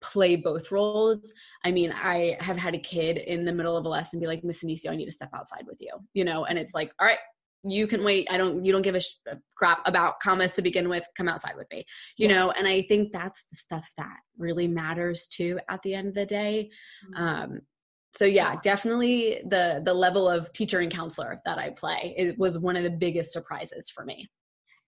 play 0.00 0.36
both 0.36 0.70
roles 0.70 1.32
i 1.64 1.70
mean 1.70 1.92
i 1.92 2.36
have 2.40 2.58
had 2.58 2.74
a 2.74 2.78
kid 2.78 3.16
in 3.16 3.44
the 3.44 3.52
middle 3.52 3.76
of 3.76 3.86
a 3.86 3.88
lesson 3.88 4.20
be 4.20 4.26
like 4.26 4.44
miss 4.44 4.62
anicio 4.62 4.90
i 4.90 4.96
need 4.96 5.06
to 5.06 5.12
step 5.12 5.30
outside 5.34 5.64
with 5.66 5.80
you 5.80 5.90
you 6.12 6.24
know 6.24 6.44
and 6.44 6.58
it's 6.58 6.74
like 6.74 6.92
all 7.00 7.06
right 7.06 7.18
you 7.64 7.86
can 7.86 8.04
wait 8.04 8.28
i 8.30 8.36
don't 8.36 8.64
you 8.64 8.72
don't 8.72 8.82
give 8.82 8.94
a, 8.94 9.00
sh- 9.00 9.18
a 9.26 9.36
crap 9.56 9.80
about 9.86 10.20
commas 10.20 10.52
to 10.52 10.62
begin 10.62 10.88
with 10.88 11.06
come 11.16 11.28
outside 11.28 11.56
with 11.56 11.66
me 11.72 11.84
you 12.16 12.28
yes. 12.28 12.36
know 12.36 12.50
and 12.52 12.68
i 12.68 12.82
think 12.82 13.10
that's 13.12 13.44
the 13.50 13.56
stuff 13.56 13.88
that 13.96 14.18
really 14.38 14.68
matters 14.68 15.26
too 15.26 15.58
at 15.70 15.80
the 15.82 15.94
end 15.94 16.08
of 16.08 16.14
the 16.14 16.26
day 16.26 16.70
mm-hmm. 17.10 17.24
um, 17.24 17.60
so 18.16 18.24
yeah 18.24 18.56
definitely 18.62 19.40
the 19.46 19.82
the 19.84 19.94
level 19.94 20.28
of 20.28 20.52
teacher 20.52 20.80
and 20.80 20.92
counselor 20.92 21.36
that 21.44 21.58
i 21.58 21.70
play 21.70 22.14
it 22.16 22.38
was 22.38 22.58
one 22.58 22.76
of 22.76 22.82
the 22.82 22.90
biggest 22.90 23.32
surprises 23.32 23.90
for 23.90 24.04
me. 24.04 24.28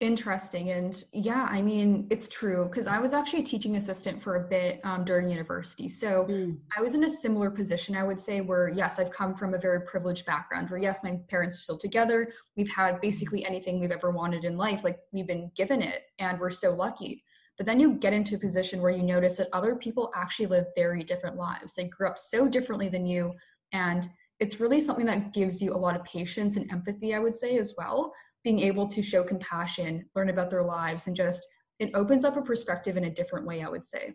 Interesting. 0.01 0.73
And 0.73 1.03
yeah 1.15 1.49
i 1.51 1.63
mean 1.63 2.07
it's 2.11 2.29
true 2.29 2.67
because 2.69 2.87
i 2.87 2.99
was 2.99 3.15
actually 3.15 3.41
a 3.41 3.47
teaching 3.47 3.77
assistant 3.77 4.23
for 4.23 4.37
a 4.37 4.49
bit 4.49 4.81
um, 4.85 5.05
during 5.05 5.31
university. 5.31 5.89
So 5.89 6.27
mm. 6.29 6.57
i 6.77 6.83
was 6.83 6.95
in 6.95 7.05
a 7.05 7.11
similar 7.11 7.51
position 7.51 7.97
i 7.97 8.03
would 8.03 8.21
say 8.21 8.43
where 8.43 8.69
yes 8.69 8.99
i've 8.99 9.11
come 9.11 9.35
from 9.35 9.55
a 9.55 9.59
very 9.59 9.81
privileged 9.83 10.27
background 10.27 10.69
where 10.69 10.79
yes 10.79 11.01
my 11.03 11.19
parents 11.29 11.57
are 11.57 11.63
still 11.63 11.79
together. 11.79 12.31
We've 12.57 12.71
had 12.71 13.01
basically 13.01 13.45
anything 13.47 13.81
we've 13.81 13.91
ever 13.91 14.11
wanted 14.11 14.45
in 14.45 14.59
life 14.59 14.85
like 14.85 14.99
we've 15.13 15.27
been 15.27 15.51
given 15.57 15.81
it 15.81 16.03
and 16.19 16.39
we're 16.39 16.51
so 16.51 16.75
lucky 16.75 17.25
but 17.57 17.67
then 17.67 17.81
you 17.81 17.95
get 17.95 18.13
into 18.13 18.37
a 18.37 18.39
position 18.39 18.83
where 18.83 18.91
you 18.91 19.03
notice 19.03 19.37
that 19.39 19.49
other 19.53 19.77
people 19.77 20.11
actually 20.15 20.47
live 20.47 20.67
very 20.75 21.03
different 21.03 21.37
lives. 21.37 21.75
They 21.75 21.85
grew 21.85 22.09
up 22.09 22.19
so 22.19 22.47
differently 22.47 22.89
than 22.89 23.07
you. 23.07 23.33
And 23.73 24.07
it's 24.41 24.61
really 24.61 24.81
something 24.81 25.07
that 25.07 25.33
gives 25.33 25.63
you 25.63 25.73
a 25.73 25.77
lot 25.77 25.97
of 25.97 26.05
patience 26.05 26.57
and 26.57 26.71
empathy, 26.71 27.15
I 27.15 27.19
would 27.19 27.35
say, 27.35 27.57
as 27.59 27.75
well. 27.79 28.13
Being 28.45 28.61
able 28.61 28.87
to 28.89 29.03
show 29.03 29.25
compassion, 29.25 30.05
learn 30.15 30.29
about 30.29 30.51
their 30.51 30.65
lives, 30.65 31.07
and 31.07 31.17
just 31.17 31.47
it 31.79 31.91
opens 31.95 32.25
up 32.25 32.37
a 32.37 32.43
perspective 32.43 32.97
in 32.97 33.05
a 33.05 33.11
different 33.11 33.47
way, 33.47 33.63
I 33.63 33.69
would 33.69 33.85
say. 33.85 34.15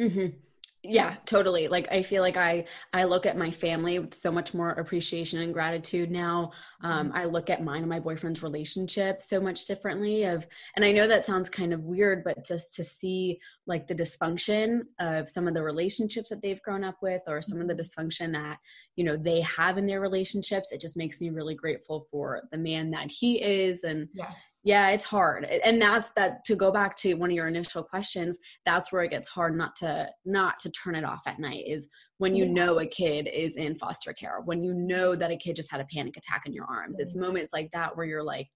Mm-hmm 0.00 0.36
yeah 0.82 1.16
totally 1.26 1.68
like 1.68 1.86
i 1.92 2.02
feel 2.02 2.22
like 2.22 2.38
i 2.38 2.64
i 2.94 3.04
look 3.04 3.26
at 3.26 3.36
my 3.36 3.50
family 3.50 3.98
with 3.98 4.14
so 4.14 4.32
much 4.32 4.54
more 4.54 4.70
appreciation 4.70 5.40
and 5.40 5.52
gratitude 5.52 6.10
now 6.10 6.50
um, 6.82 7.08
mm-hmm. 7.08 7.16
i 7.18 7.24
look 7.26 7.50
at 7.50 7.62
mine 7.62 7.80
and 7.80 7.90
my 7.90 8.00
boyfriend's 8.00 8.42
relationship 8.42 9.20
so 9.20 9.38
much 9.38 9.66
differently 9.66 10.24
of 10.24 10.46
and 10.76 10.84
i 10.84 10.90
know 10.90 11.06
that 11.06 11.26
sounds 11.26 11.50
kind 11.50 11.74
of 11.74 11.84
weird 11.84 12.24
but 12.24 12.46
just 12.46 12.74
to 12.74 12.82
see 12.82 13.38
like 13.70 13.86
the 13.86 13.94
dysfunction 13.94 14.80
of 14.98 15.28
some 15.28 15.46
of 15.46 15.54
the 15.54 15.62
relationships 15.62 16.28
that 16.28 16.42
they've 16.42 16.60
grown 16.62 16.82
up 16.82 16.96
with 17.00 17.22
or 17.28 17.40
some 17.40 17.60
of 17.60 17.68
the 17.68 17.74
mm-hmm. 17.74 18.02
dysfunction 18.02 18.32
that 18.32 18.58
you 18.96 19.04
know 19.04 19.16
they 19.16 19.40
have 19.42 19.78
in 19.78 19.86
their 19.86 20.00
relationships 20.00 20.72
it 20.72 20.80
just 20.80 20.96
makes 20.96 21.20
me 21.20 21.30
really 21.30 21.54
grateful 21.54 22.06
for 22.10 22.42
the 22.50 22.58
man 22.58 22.90
that 22.90 23.10
he 23.10 23.40
is. 23.40 23.84
And 23.84 24.08
yes. 24.12 24.58
yeah 24.64 24.88
it's 24.88 25.04
hard. 25.04 25.44
And 25.44 25.80
that's 25.80 26.10
that 26.14 26.44
to 26.46 26.56
go 26.56 26.70
back 26.70 26.96
to 26.96 27.14
one 27.14 27.30
of 27.30 27.36
your 27.36 27.46
initial 27.46 27.82
questions 27.82 28.38
that's 28.66 28.92
where 28.92 29.04
it 29.04 29.10
gets 29.10 29.28
hard 29.28 29.56
not 29.56 29.76
to 29.76 30.08
not 30.26 30.58
to 30.58 30.70
turn 30.70 30.96
it 30.96 31.04
off 31.04 31.22
at 31.26 31.38
night 31.38 31.64
is 31.66 31.88
when 32.18 32.34
you 32.34 32.46
know 32.46 32.80
a 32.80 32.86
kid 32.86 33.30
is 33.32 33.56
in 33.56 33.76
foster 33.76 34.12
care 34.12 34.40
when 34.44 34.62
you 34.62 34.74
know 34.74 35.14
that 35.14 35.30
a 35.30 35.36
kid 35.36 35.56
just 35.56 35.70
had 35.70 35.80
a 35.80 35.86
panic 35.94 36.16
attack 36.16 36.42
in 36.44 36.52
your 36.52 36.66
arms. 36.66 36.98
It's 36.98 37.14
moments 37.14 37.52
like 37.52 37.70
that 37.72 37.96
where 37.96 38.04
you're 38.04 38.22
like 38.22 38.48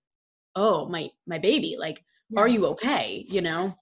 oh 0.57 0.89
my 0.89 1.09
my 1.27 1.39
baby 1.39 1.77
like 1.79 2.03
yes. 2.31 2.41
are 2.41 2.49
you 2.49 2.67
okay? 2.67 3.25
You 3.29 3.41
know 3.41 3.75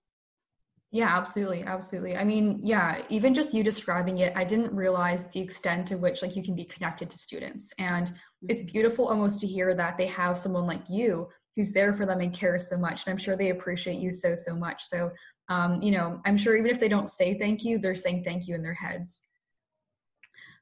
yeah, 0.93 1.17
absolutely. 1.17 1.63
Absolutely. 1.63 2.19
I 2.19 2.23
mean, 2.23 2.61
yeah, 2.63 3.01
even 3.09 3.33
just 3.33 3.55
you 3.55 3.65
describing 3.65 4.19
it, 4.19 4.35
I 4.37 4.45
didn't 4.45 4.77
realize 4.77 5.27
the 5.29 5.41
extent 5.41 5.89
to 5.89 5.97
which 5.97 6.21
like 6.21 6.37
you 6.37 6.43
can 6.43 6.55
be 6.55 6.67
connected 6.67 7.09
to 7.09 7.19
students. 7.19 7.73
And 7.79 8.13
it's 8.47 8.61
mm-hmm. 8.61 8.73
beautiful 8.73 9.09
almost 9.09 9.41
to 9.41 9.47
hear 9.47 9.75
that 9.75 9.97
they 9.97 10.07
have 10.09 10.39
someone 10.39 10.67
like 10.67 10.83
you 10.91 11.29
who's 11.57 11.73
there 11.73 11.97
for 11.97 12.05
them 12.05 12.21
and 12.21 12.35
cares 12.35 12.69
so 12.69 12.77
much. 12.77 13.07
And 13.07 13.13
I'm 13.13 13.19
sure 13.19 13.37
they 13.37 13.51
appreciate 13.51 14.01
you 14.01 14.13
so, 14.13 14.35
so 14.35 14.55
much. 14.55 14.85
So, 14.85 15.11
um, 15.49 15.81
you 15.81 15.93
know, 15.93 16.21
I'm 16.27 16.37
sure 16.37 16.57
even 16.57 16.71
if 16.71 16.79
they 16.79 16.89
don't 16.89 17.09
say 17.09 17.39
thank 17.39 17.65
you, 17.65 17.79
they're 17.79 17.95
saying 17.95 18.25
thank 18.25 18.47
you 18.47 18.55
in 18.55 18.63
their 18.63 18.75
heads. 18.75 19.23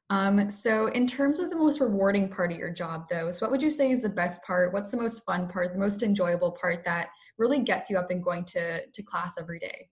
Um, 0.09 0.49
so, 0.49 0.87
in 0.87 1.07
terms 1.07 1.39
of 1.39 1.49
the 1.49 1.55
most 1.55 1.79
rewarding 1.79 2.27
part 2.27 2.51
of 2.51 2.57
your 2.57 2.69
job, 2.69 3.05
though, 3.09 3.31
so 3.31 3.39
what 3.41 3.51
would 3.51 3.61
you 3.61 3.71
say 3.71 3.91
is 3.91 4.01
the 4.01 4.09
best 4.09 4.43
part? 4.43 4.73
What's 4.73 4.91
the 4.91 4.97
most 4.97 5.23
fun 5.25 5.47
part, 5.47 5.71
the 5.71 5.79
most 5.79 6.03
enjoyable 6.03 6.51
part 6.51 6.83
that 6.83 7.07
really 7.37 7.59
gets 7.59 7.89
you 7.89 7.97
up 7.97 8.11
and 8.11 8.21
going 8.21 8.43
to, 8.45 8.85
to 8.85 9.03
class 9.03 9.35
every 9.39 9.59
day? 9.59 9.87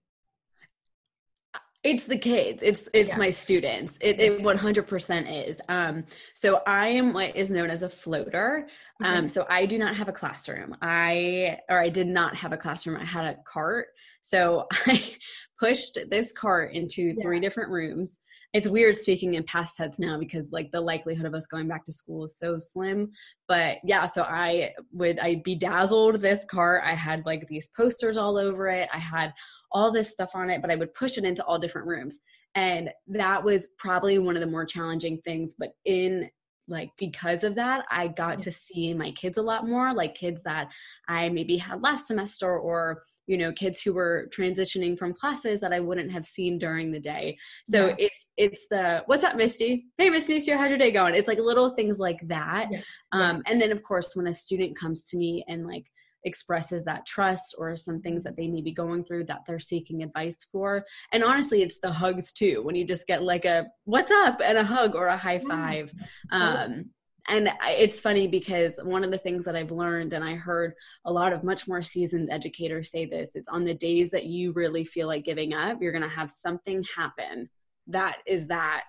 It's 1.84 2.06
the 2.06 2.18
kids. 2.18 2.62
It's 2.62 2.90
it's 2.94 3.14
yeah. 3.14 3.18
my 3.18 3.30
students. 3.30 3.98
It, 4.02 4.20
it 4.20 4.42
100% 4.42 5.48
is. 5.48 5.62
Um 5.70 6.04
so 6.34 6.62
i 6.68 6.88
am 6.88 7.14
what 7.14 7.36
is 7.36 7.52
known 7.52 7.70
as 7.70 7.84
a 7.84 7.90
floater. 7.90 8.68
Um 9.04 9.16
mm-hmm. 9.16 9.28
so 9.28 9.46
i 9.50 9.66
do 9.66 9.78
not 9.78 9.96
have 9.96 10.10
a 10.10 10.14
classroom. 10.14 10.76
I 10.82 11.58
or 11.70 11.80
i 11.80 11.90
did 11.90 12.08
not 12.08 12.36
have 12.36 12.52
a 12.52 12.58
classroom. 12.58 12.98
I 12.98 13.06
had 13.06 13.26
a 13.26 13.38
cart. 13.46 13.88
So 14.22 14.68
i 14.88 15.16
pushed 15.58 15.98
this 16.10 16.34
cart 16.34 16.74
into 16.74 17.02
yeah. 17.02 17.22
three 17.22 17.40
different 17.40 17.70
rooms. 17.70 18.20
It's 18.52 18.68
weird 18.68 18.98
speaking 18.98 19.36
in 19.36 19.44
past 19.44 19.78
tense 19.78 20.00
now 20.00 20.18
because 20.18 20.52
like 20.52 20.72
the 20.72 20.82
likelihood 20.82 21.28
of 21.28 21.36
us 21.36 21.48
going 21.48 21.68
back 21.68 21.86
to 21.86 21.94
school 21.94 22.26
is 22.26 22.38
so 22.38 22.60
slim. 22.60 23.12
But 23.48 23.78
yeah 23.86 24.06
so 24.06 24.24
i 24.24 24.74
would 24.92 25.18
i 25.20 25.42
bedazzled 25.46 26.20
this 26.20 26.44
cart. 26.44 26.84
I 26.86 26.94
had 26.94 27.26
like 27.26 27.48
these 27.48 27.70
posters 27.70 28.18
all 28.18 28.38
over 28.38 28.68
it. 28.68 28.90
I 28.94 29.00
had 29.00 29.34
all 29.72 29.92
this 29.92 30.12
stuff 30.12 30.32
on 30.34 30.50
it, 30.50 30.62
but 30.62 30.72
I 30.72 30.76
would 30.76 30.94
push 30.94 31.18
it 31.18 31.24
into 31.24 31.44
all 31.46 31.60
different 31.60 31.88
rooms. 31.88 32.20
And 32.56 32.90
that 33.08 33.44
was 33.44 33.70
probably 33.78 34.18
one 34.20 34.36
of 34.36 34.42
the 34.42 34.48
more 34.48 34.66
challenging 34.66 35.20
things. 35.24 35.56
But 35.58 35.70
in 35.86 36.30
like 36.70 36.92
because 36.98 37.44
of 37.44 37.56
that 37.56 37.84
i 37.90 38.08
got 38.08 38.42
to 38.42 38.52
see 38.52 38.94
my 38.94 39.12
kids 39.12 39.38
a 39.38 39.42
lot 39.42 39.68
more 39.68 39.94
like 39.94 40.16
kids 40.16 40.42
that 40.44 40.70
i 41.08 41.28
maybe 41.28 41.58
had 41.58 41.82
last 41.82 42.08
semester 42.08 42.58
or 42.58 43.02
you 43.28 43.38
know 43.38 43.52
kids 43.52 43.82
who 43.82 43.94
were 43.94 44.30
transitioning 44.32 44.98
from 44.98 45.14
classes 45.14 45.60
that 45.60 45.74
i 45.74 45.80
wouldn't 45.80 46.12
have 46.12 46.26
seen 46.26 46.58
during 46.58 46.92
the 46.92 47.00
day 47.00 47.38
so 47.66 47.88
yeah. 47.88 47.96
it's 47.98 48.28
it's 48.38 48.68
the 48.70 49.04
what's 49.08 49.24
up 49.24 49.36
misty 49.36 49.88
hey 49.98 50.10
miss 50.10 50.30
Misty, 50.30 50.52
how's 50.52 50.70
your 50.70 50.78
day 50.78 50.92
going 50.92 51.16
it's 51.16 51.28
like 51.28 51.40
little 51.40 51.72
things 51.72 52.00
like 52.00 52.20
that 52.28 52.68
yeah. 52.72 52.82
um 53.12 53.42
and 53.48 53.60
then 53.60 53.72
of 53.72 53.84
course 53.84 54.16
when 54.16 54.28
a 54.28 54.34
student 54.34 54.78
comes 54.78 55.06
to 55.08 55.18
me 55.18 55.44
and 55.48 55.68
like 55.68 55.86
expresses 56.24 56.86
that 56.86 57.06
trust 57.06 57.56
or 57.58 57.76
some 57.76 58.02
things 58.02 58.24
that 58.24 58.36
they 58.36 58.48
may 58.48 58.62
be 58.62 58.74
going 58.74 59.04
through 59.04 59.26
that 59.26 59.42
they're 59.48 59.60
seeking 59.60 60.04
advice 60.04 60.46
for. 60.52 60.86
And 61.12 61.24
honestly, 61.24 61.62
it's 61.62 61.80
the 61.80 61.92
hugs 61.92 62.34
too, 62.34 62.62
when 62.64 62.76
you 62.76 62.86
just 62.86 63.08
get 63.08 63.24
like 63.24 63.46
a 63.46 63.68
what's 63.86 64.12
up 64.12 64.42
and 64.44 64.58
a 64.58 64.64
hug 64.64 64.96
or 64.96 65.08
a 65.08 65.18
high 65.18 65.40
five. 65.40 65.94
Um, 66.32 66.92
and 67.28 67.50
it's 67.68 68.00
funny 68.00 68.28
because 68.28 68.80
one 68.84 69.04
of 69.04 69.12
the 69.12 69.18
things 69.18 69.46
that 69.46 69.56
I've 69.56 69.72
learned, 69.72 70.14
and 70.14 70.24
I 70.24 70.36
heard 70.36 70.74
a 71.06 71.12
lot 71.12 71.32
of 71.32 71.44
much 71.44 71.68
more 71.68 71.84
seasoned 71.84 72.30
educators 72.32 72.90
say 72.90 73.06
this, 73.06 73.30
it's 73.36 73.48
on 73.48 73.66
the 73.66 73.76
days 73.76 74.12
that 74.12 74.26
you 74.26 74.52
really 74.54 74.84
feel 74.84 75.08
like 75.08 75.26
giving 75.26 75.54
up, 75.54 75.80
you're 75.80 75.92
going 75.92 76.02
to 76.02 76.10
have 76.10 76.32
something 76.42 76.84
happen 76.98 77.50
that 77.90 78.18
is 78.26 78.48
that, 78.48 78.84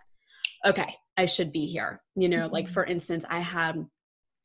okay, 0.64 0.95
I 1.16 1.27
should 1.27 1.53
be 1.53 1.66
here. 1.66 2.01
You 2.14 2.29
know, 2.29 2.45
mm-hmm. 2.45 2.53
like 2.53 2.69
for 2.69 2.85
instance, 2.85 3.25
I 3.29 3.40
had 3.40 3.87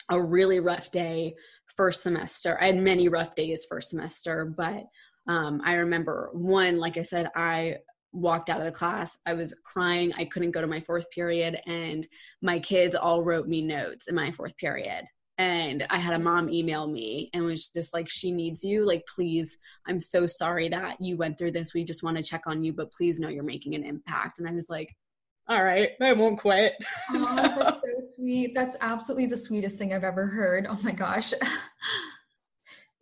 a 0.10 0.21
really 0.21 0.60
rough 0.60 0.91
day 0.91 1.36
first 1.77 2.03
semester. 2.03 2.57
I 2.61 2.67
had 2.67 2.77
many 2.77 3.07
rough 3.07 3.35
days 3.35 3.65
first 3.69 3.89
semester, 3.89 4.45
but 4.45 4.85
um, 5.27 5.61
I 5.65 5.73
remember 5.73 6.29
one, 6.33 6.77
like 6.77 6.97
I 6.97 7.03
said, 7.03 7.29
I 7.35 7.77
walked 8.11 8.49
out 8.49 8.59
of 8.59 8.65
the 8.65 8.71
class. 8.71 9.17
I 9.25 9.33
was 9.33 9.53
crying. 9.63 10.13
I 10.13 10.25
couldn't 10.25 10.51
go 10.51 10.61
to 10.61 10.67
my 10.67 10.79
fourth 10.79 11.09
period, 11.11 11.59
and 11.65 12.07
my 12.41 12.59
kids 12.59 12.95
all 12.95 13.23
wrote 13.23 13.47
me 13.47 13.61
notes 13.61 14.07
in 14.07 14.15
my 14.15 14.31
fourth 14.31 14.55
period. 14.57 15.05
And 15.38 15.85
I 15.89 15.97
had 15.97 16.13
a 16.13 16.19
mom 16.19 16.49
email 16.49 16.88
me 16.88 17.29
and 17.33 17.43
was 17.43 17.67
just 17.67 17.93
like, 17.93 18.07
she 18.09 18.31
needs 18.31 18.63
you. 18.63 18.85
Like, 18.85 19.03
please, 19.13 19.57
I'm 19.85 19.99
so 19.99 20.27
sorry 20.27 20.69
that 20.69 21.01
you 21.01 21.17
went 21.17 21.38
through 21.38 21.51
this. 21.51 21.73
We 21.73 21.83
just 21.83 22.03
want 22.03 22.15
to 22.15 22.23
check 22.23 22.43
on 22.47 22.63
you, 22.63 22.71
but 22.71 22.91
please 22.93 23.19
know 23.19 23.27
you're 23.27 23.43
making 23.43 23.75
an 23.75 23.83
impact. 23.83 24.39
And 24.39 24.47
I 24.47 24.53
was 24.53 24.69
like, 24.69 24.95
all 25.47 25.63
right, 25.63 25.91
I 26.01 26.13
won't 26.13 26.39
quit. 26.39 26.73
Oh, 27.13 27.23
so. 27.23 27.36
That's 27.36 27.81
so 27.81 28.15
sweet. 28.15 28.53
That's 28.55 28.75
absolutely 28.81 29.27
the 29.27 29.38
sweetest 29.38 29.77
thing 29.77 29.93
I've 29.93 30.03
ever 30.03 30.25
heard. 30.25 30.65
Oh 30.67 30.79
my 30.81 30.91
gosh. 30.91 31.34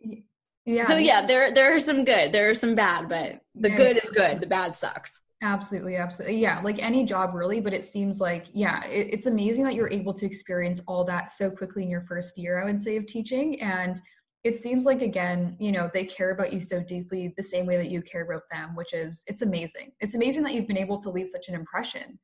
yeah. 0.64 0.86
So 0.86 0.96
yeah, 0.96 1.26
there 1.26 1.52
there 1.54 1.74
are 1.74 1.80
some 1.80 2.04
good, 2.04 2.32
there 2.32 2.50
are 2.50 2.54
some 2.54 2.74
bad, 2.74 3.08
but 3.08 3.40
the 3.54 3.70
yeah. 3.70 3.76
good 3.76 3.96
is 4.02 4.10
good. 4.10 4.40
The 4.40 4.46
bad 4.46 4.76
sucks. 4.76 5.10
Absolutely, 5.42 5.96
absolutely. 5.96 6.38
Yeah, 6.38 6.60
like 6.60 6.78
any 6.78 7.04
job 7.04 7.34
really, 7.34 7.60
but 7.60 7.74
it 7.74 7.84
seems 7.84 8.18
like, 8.20 8.46
yeah, 8.52 8.84
it, 8.86 9.08
it's 9.12 9.26
amazing 9.26 9.64
that 9.64 9.74
you're 9.74 9.90
able 9.90 10.14
to 10.14 10.24
experience 10.24 10.80
all 10.86 11.04
that 11.04 11.28
so 11.28 11.50
quickly 11.50 11.82
in 11.82 11.90
your 11.90 12.00
first 12.02 12.38
year, 12.38 12.62
I 12.62 12.64
would 12.64 12.80
say, 12.80 12.96
of 12.96 13.06
teaching. 13.06 13.60
And 13.60 14.00
it 14.44 14.60
seems 14.60 14.84
like 14.84 15.00
again 15.00 15.56
you 15.58 15.72
know 15.72 15.90
they 15.92 16.04
care 16.04 16.30
about 16.30 16.52
you 16.52 16.60
so 16.60 16.80
deeply 16.80 17.34
the 17.36 17.42
same 17.42 17.66
way 17.66 17.76
that 17.76 17.90
you 17.90 18.02
care 18.02 18.22
about 18.22 18.42
them 18.52 18.74
which 18.76 18.92
is 18.92 19.24
it's 19.26 19.42
amazing 19.42 19.90
it's 20.00 20.14
amazing 20.14 20.42
that 20.42 20.52
you've 20.52 20.68
been 20.68 20.78
able 20.78 21.00
to 21.00 21.10
leave 21.10 21.28
such 21.28 21.48
an 21.48 21.54
impression 21.54 22.18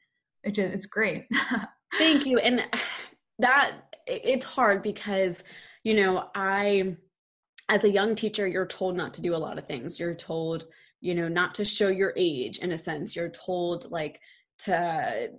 which 0.44 0.58
is 0.58 0.72
it's 0.72 0.86
great. 0.86 1.26
Thank 1.98 2.26
you. 2.26 2.38
And 2.38 2.62
that 3.38 3.72
it's 4.06 4.44
hard 4.44 4.82
because, 4.82 5.38
you 5.84 5.94
know, 5.94 6.28
I 6.34 6.96
as 7.68 7.84
a 7.84 7.90
young 7.90 8.14
teacher, 8.14 8.46
you're 8.46 8.66
told 8.66 8.96
not 8.96 9.14
to 9.14 9.22
do 9.22 9.34
a 9.34 9.38
lot 9.38 9.58
of 9.58 9.66
things. 9.66 9.98
You're 9.98 10.14
told 10.14 10.66
you 11.00 11.14
know 11.14 11.28
not 11.28 11.54
to 11.54 11.64
show 11.64 11.88
your 11.88 12.12
age 12.16 12.58
in 12.58 12.72
a 12.72 12.78
sense 12.78 13.16
you're 13.16 13.30
told 13.30 13.90
like 13.90 14.20
to 14.58 15.30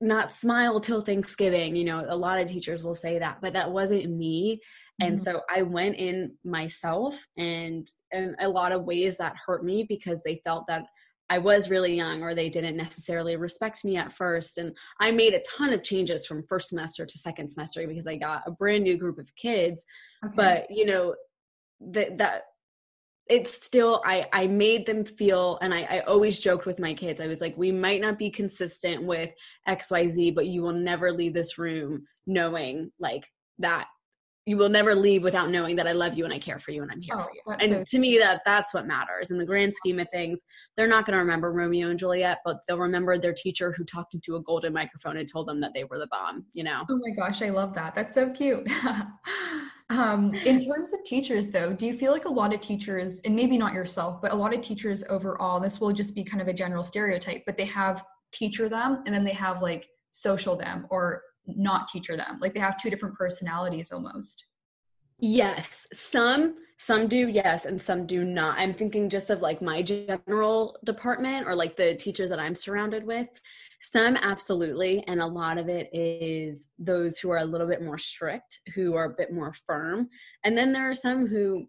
not 0.00 0.32
smile 0.32 0.80
till 0.80 1.02
Thanksgiving. 1.02 1.76
You 1.76 1.84
know, 1.84 2.06
a 2.08 2.16
lot 2.16 2.40
of 2.40 2.48
teachers 2.48 2.82
will 2.82 2.94
say 2.94 3.18
that, 3.18 3.38
but 3.42 3.52
that 3.52 3.70
wasn't 3.70 4.10
me. 4.10 4.60
Mm-hmm. 5.00 5.08
And 5.08 5.20
so 5.20 5.42
I 5.54 5.62
went 5.62 5.96
in 5.96 6.36
myself 6.44 7.18
and 7.36 7.86
in 8.12 8.34
a 8.40 8.48
lot 8.48 8.72
of 8.72 8.84
ways 8.84 9.16
that 9.18 9.36
hurt 9.46 9.64
me 9.64 9.84
because 9.88 10.22
they 10.22 10.40
felt 10.44 10.64
that 10.68 10.84
I 11.30 11.38
was 11.38 11.70
really 11.70 11.94
young 11.94 12.22
or 12.22 12.34
they 12.34 12.48
didn't 12.48 12.76
necessarily 12.76 13.36
respect 13.36 13.84
me 13.84 13.96
at 13.96 14.12
first. 14.12 14.58
And 14.58 14.76
I 15.00 15.12
made 15.12 15.32
a 15.32 15.42
ton 15.42 15.72
of 15.72 15.84
changes 15.84 16.26
from 16.26 16.42
first 16.42 16.68
semester 16.68 17.06
to 17.06 17.18
second 17.18 17.48
semester 17.48 17.86
because 17.86 18.08
I 18.08 18.16
got 18.16 18.42
a 18.46 18.50
brand 18.50 18.82
new 18.82 18.98
group 18.98 19.16
of 19.16 19.34
kids. 19.36 19.84
Okay. 20.24 20.34
But, 20.34 20.70
you 20.70 20.84
know, 20.84 21.14
that 21.92 22.18
that 22.18 22.42
it's 23.28 23.64
still 23.64 24.02
I 24.04 24.26
I 24.32 24.48
made 24.48 24.86
them 24.86 25.04
feel 25.04 25.56
and 25.62 25.72
I, 25.72 25.82
I 25.82 26.00
always 26.00 26.40
joked 26.40 26.66
with 26.66 26.80
my 26.80 26.94
kids. 26.94 27.20
I 27.20 27.28
was 27.28 27.40
like, 27.40 27.56
we 27.56 27.70
might 27.70 28.00
not 28.00 28.18
be 28.18 28.28
consistent 28.28 29.06
with 29.06 29.32
XYZ, 29.68 30.34
but 30.34 30.46
you 30.46 30.62
will 30.62 30.72
never 30.72 31.12
leave 31.12 31.32
this 31.32 31.56
room 31.58 32.06
knowing 32.26 32.90
like 32.98 33.24
that 33.60 33.86
you 34.50 34.56
will 34.56 34.68
never 34.68 34.96
leave 34.96 35.22
without 35.22 35.48
knowing 35.48 35.76
that 35.76 35.86
I 35.86 35.92
love 35.92 36.14
you 36.14 36.24
and 36.24 36.34
I 36.34 36.40
care 36.40 36.58
for 36.58 36.72
you 36.72 36.82
and 36.82 36.90
I'm 36.90 37.00
here 37.00 37.14
oh, 37.16 37.22
for 37.22 37.30
you. 37.32 37.56
And 37.60 37.70
so 37.70 37.96
to 37.96 37.98
me 38.00 38.18
that 38.18 38.42
that's 38.44 38.74
what 38.74 38.84
matters. 38.84 39.30
In 39.30 39.38
the 39.38 39.44
grand 39.44 39.72
scheme 39.72 40.00
of 40.00 40.10
things, 40.10 40.40
they're 40.76 40.88
not 40.88 41.06
going 41.06 41.12
to 41.12 41.20
remember 41.20 41.52
Romeo 41.52 41.88
and 41.88 41.96
Juliet, 41.96 42.38
but 42.44 42.56
they'll 42.66 42.76
remember 42.76 43.16
their 43.16 43.32
teacher 43.32 43.70
who 43.70 43.84
talked 43.84 44.14
into 44.14 44.34
a 44.34 44.42
golden 44.42 44.72
microphone 44.72 45.18
and 45.18 45.30
told 45.30 45.46
them 45.46 45.60
that 45.60 45.70
they 45.72 45.84
were 45.84 45.98
the 45.98 46.08
bomb, 46.08 46.44
you 46.52 46.64
know. 46.64 46.84
Oh 46.90 46.98
my 46.98 47.14
gosh, 47.14 47.42
I 47.42 47.50
love 47.50 47.74
that. 47.74 47.94
That's 47.94 48.12
so 48.12 48.30
cute. 48.30 48.68
um, 49.90 50.34
in 50.34 50.60
terms 50.60 50.92
of 50.92 51.04
teachers 51.04 51.50
though, 51.50 51.72
do 51.72 51.86
you 51.86 51.96
feel 51.96 52.10
like 52.10 52.24
a 52.24 52.28
lot 52.28 52.52
of 52.52 52.60
teachers 52.60 53.20
and 53.20 53.36
maybe 53.36 53.56
not 53.56 53.72
yourself, 53.72 54.20
but 54.20 54.32
a 54.32 54.34
lot 54.34 54.52
of 54.52 54.62
teachers 54.62 55.04
overall, 55.08 55.60
this 55.60 55.80
will 55.80 55.92
just 55.92 56.12
be 56.12 56.24
kind 56.24 56.42
of 56.42 56.48
a 56.48 56.52
general 56.52 56.82
stereotype, 56.82 57.44
but 57.46 57.56
they 57.56 57.66
have 57.66 58.02
teacher 58.32 58.68
them 58.68 59.04
and 59.06 59.14
then 59.14 59.22
they 59.22 59.32
have 59.32 59.62
like 59.62 59.88
social 60.10 60.56
them 60.56 60.88
or 60.90 61.22
not 61.46 61.88
teacher 61.88 62.16
them. 62.16 62.38
Like 62.40 62.54
they 62.54 62.60
have 62.60 62.80
two 62.80 62.90
different 62.90 63.16
personalities 63.16 63.92
almost. 63.92 64.46
Yes. 65.18 65.86
Some 65.92 66.56
some 66.78 67.08
do 67.08 67.28
yes 67.28 67.66
and 67.66 67.80
some 67.80 68.06
do 68.06 68.24
not. 68.24 68.58
I'm 68.58 68.72
thinking 68.72 69.10
just 69.10 69.28
of 69.28 69.42
like 69.42 69.60
my 69.60 69.82
general 69.82 70.78
department 70.84 71.46
or 71.46 71.54
like 71.54 71.76
the 71.76 71.94
teachers 71.96 72.30
that 72.30 72.38
i'm 72.38 72.54
surrounded 72.54 73.04
with. 73.04 73.28
Some 73.82 74.16
absolutely 74.16 75.04
and 75.06 75.20
a 75.20 75.26
lot 75.26 75.58
of 75.58 75.68
it 75.68 75.90
is 75.92 76.68
those 76.78 77.18
who 77.18 77.30
are 77.30 77.38
a 77.38 77.44
little 77.44 77.66
bit 77.66 77.82
more 77.82 77.98
strict 77.98 78.60
who 78.74 78.94
are 78.94 79.04
a 79.04 79.14
bit 79.14 79.30
more 79.30 79.54
firm. 79.66 80.08
And 80.42 80.56
then 80.56 80.72
there 80.72 80.88
are 80.88 80.94
some 80.94 81.26
who 81.26 81.66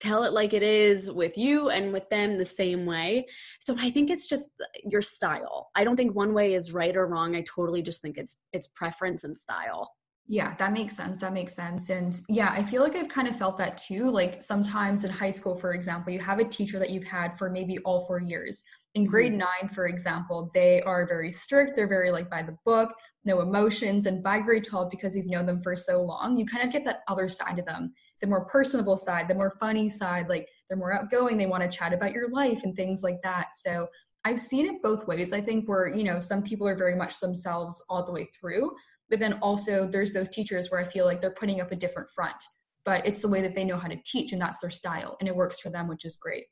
tell 0.00 0.24
it 0.24 0.32
like 0.32 0.52
it 0.52 0.62
is 0.62 1.10
with 1.10 1.38
you 1.38 1.70
and 1.70 1.92
with 1.92 2.08
them 2.10 2.38
the 2.38 2.46
same 2.46 2.86
way. 2.86 3.26
So 3.60 3.74
I 3.78 3.90
think 3.90 4.10
it's 4.10 4.28
just 4.28 4.48
your 4.84 5.02
style. 5.02 5.70
I 5.74 5.84
don't 5.84 5.96
think 5.96 6.14
one 6.14 6.34
way 6.34 6.54
is 6.54 6.72
right 6.72 6.96
or 6.96 7.06
wrong. 7.06 7.34
I 7.34 7.42
totally 7.42 7.82
just 7.82 8.02
think 8.02 8.18
it's 8.18 8.36
it's 8.52 8.66
preference 8.68 9.24
and 9.24 9.36
style. 9.38 9.90
Yeah, 10.26 10.54
that 10.56 10.72
makes 10.72 10.96
sense. 10.96 11.20
That 11.20 11.34
makes 11.34 11.54
sense. 11.54 11.90
And 11.90 12.18
yeah, 12.30 12.48
I 12.50 12.64
feel 12.64 12.82
like 12.82 12.96
I've 12.96 13.10
kind 13.10 13.28
of 13.28 13.36
felt 13.36 13.58
that 13.58 13.76
too. 13.76 14.10
Like 14.10 14.42
sometimes 14.42 15.04
in 15.04 15.10
high 15.10 15.30
school, 15.30 15.54
for 15.54 15.74
example, 15.74 16.14
you 16.14 16.18
have 16.20 16.38
a 16.38 16.44
teacher 16.44 16.78
that 16.78 16.88
you've 16.88 17.04
had 17.04 17.36
for 17.38 17.50
maybe 17.50 17.76
all 17.80 18.06
four 18.06 18.22
years. 18.22 18.64
In 18.94 19.04
grade 19.04 19.32
mm-hmm. 19.32 19.40
nine, 19.40 19.74
for 19.74 19.86
example, 19.86 20.50
they 20.54 20.80
are 20.82 21.06
very 21.06 21.30
strict. 21.30 21.72
They're 21.76 21.88
very 21.88 22.10
like 22.10 22.30
by 22.30 22.42
the 22.42 22.56
book, 22.64 22.94
no 23.26 23.42
emotions. 23.42 24.06
And 24.06 24.22
by 24.22 24.40
grade 24.40 24.64
12, 24.64 24.88
because 24.90 25.14
you've 25.14 25.26
known 25.26 25.44
them 25.44 25.62
for 25.62 25.76
so 25.76 26.02
long, 26.02 26.38
you 26.38 26.46
kind 26.46 26.66
of 26.66 26.72
get 26.72 26.86
that 26.86 27.00
other 27.06 27.28
side 27.28 27.58
of 27.58 27.66
them 27.66 27.92
the 28.24 28.30
more 28.30 28.46
personable 28.46 28.96
side, 28.96 29.28
the 29.28 29.34
more 29.34 29.54
funny 29.60 29.86
side, 29.86 30.30
like 30.30 30.48
they're 30.66 30.78
more 30.78 30.94
outgoing, 30.94 31.36
they 31.36 31.44
want 31.44 31.62
to 31.62 31.68
chat 31.68 31.92
about 31.92 32.12
your 32.12 32.30
life 32.30 32.62
and 32.64 32.74
things 32.74 33.02
like 33.02 33.20
that. 33.22 33.48
So 33.54 33.86
I've 34.24 34.40
seen 34.40 34.64
it 34.64 34.82
both 34.82 35.06
ways. 35.06 35.34
I 35.34 35.42
think 35.42 35.68
where, 35.68 35.94
you 35.94 36.04
know, 36.04 36.18
some 36.18 36.42
people 36.42 36.66
are 36.66 36.74
very 36.74 36.96
much 36.96 37.20
themselves 37.20 37.84
all 37.90 38.02
the 38.02 38.12
way 38.12 38.26
through, 38.40 38.70
but 39.10 39.18
then 39.18 39.34
also 39.42 39.86
there's 39.86 40.14
those 40.14 40.30
teachers 40.30 40.70
where 40.70 40.80
I 40.80 40.88
feel 40.88 41.04
like 41.04 41.20
they're 41.20 41.32
putting 41.32 41.60
up 41.60 41.70
a 41.70 41.76
different 41.76 42.08
front, 42.14 42.42
but 42.86 43.06
it's 43.06 43.20
the 43.20 43.28
way 43.28 43.42
that 43.42 43.54
they 43.54 43.62
know 43.62 43.76
how 43.76 43.88
to 43.88 44.00
teach 44.06 44.32
and 44.32 44.40
that's 44.40 44.58
their 44.58 44.70
style 44.70 45.18
and 45.20 45.28
it 45.28 45.36
works 45.36 45.60
for 45.60 45.68
them, 45.68 45.86
which 45.86 46.06
is 46.06 46.16
great 46.16 46.46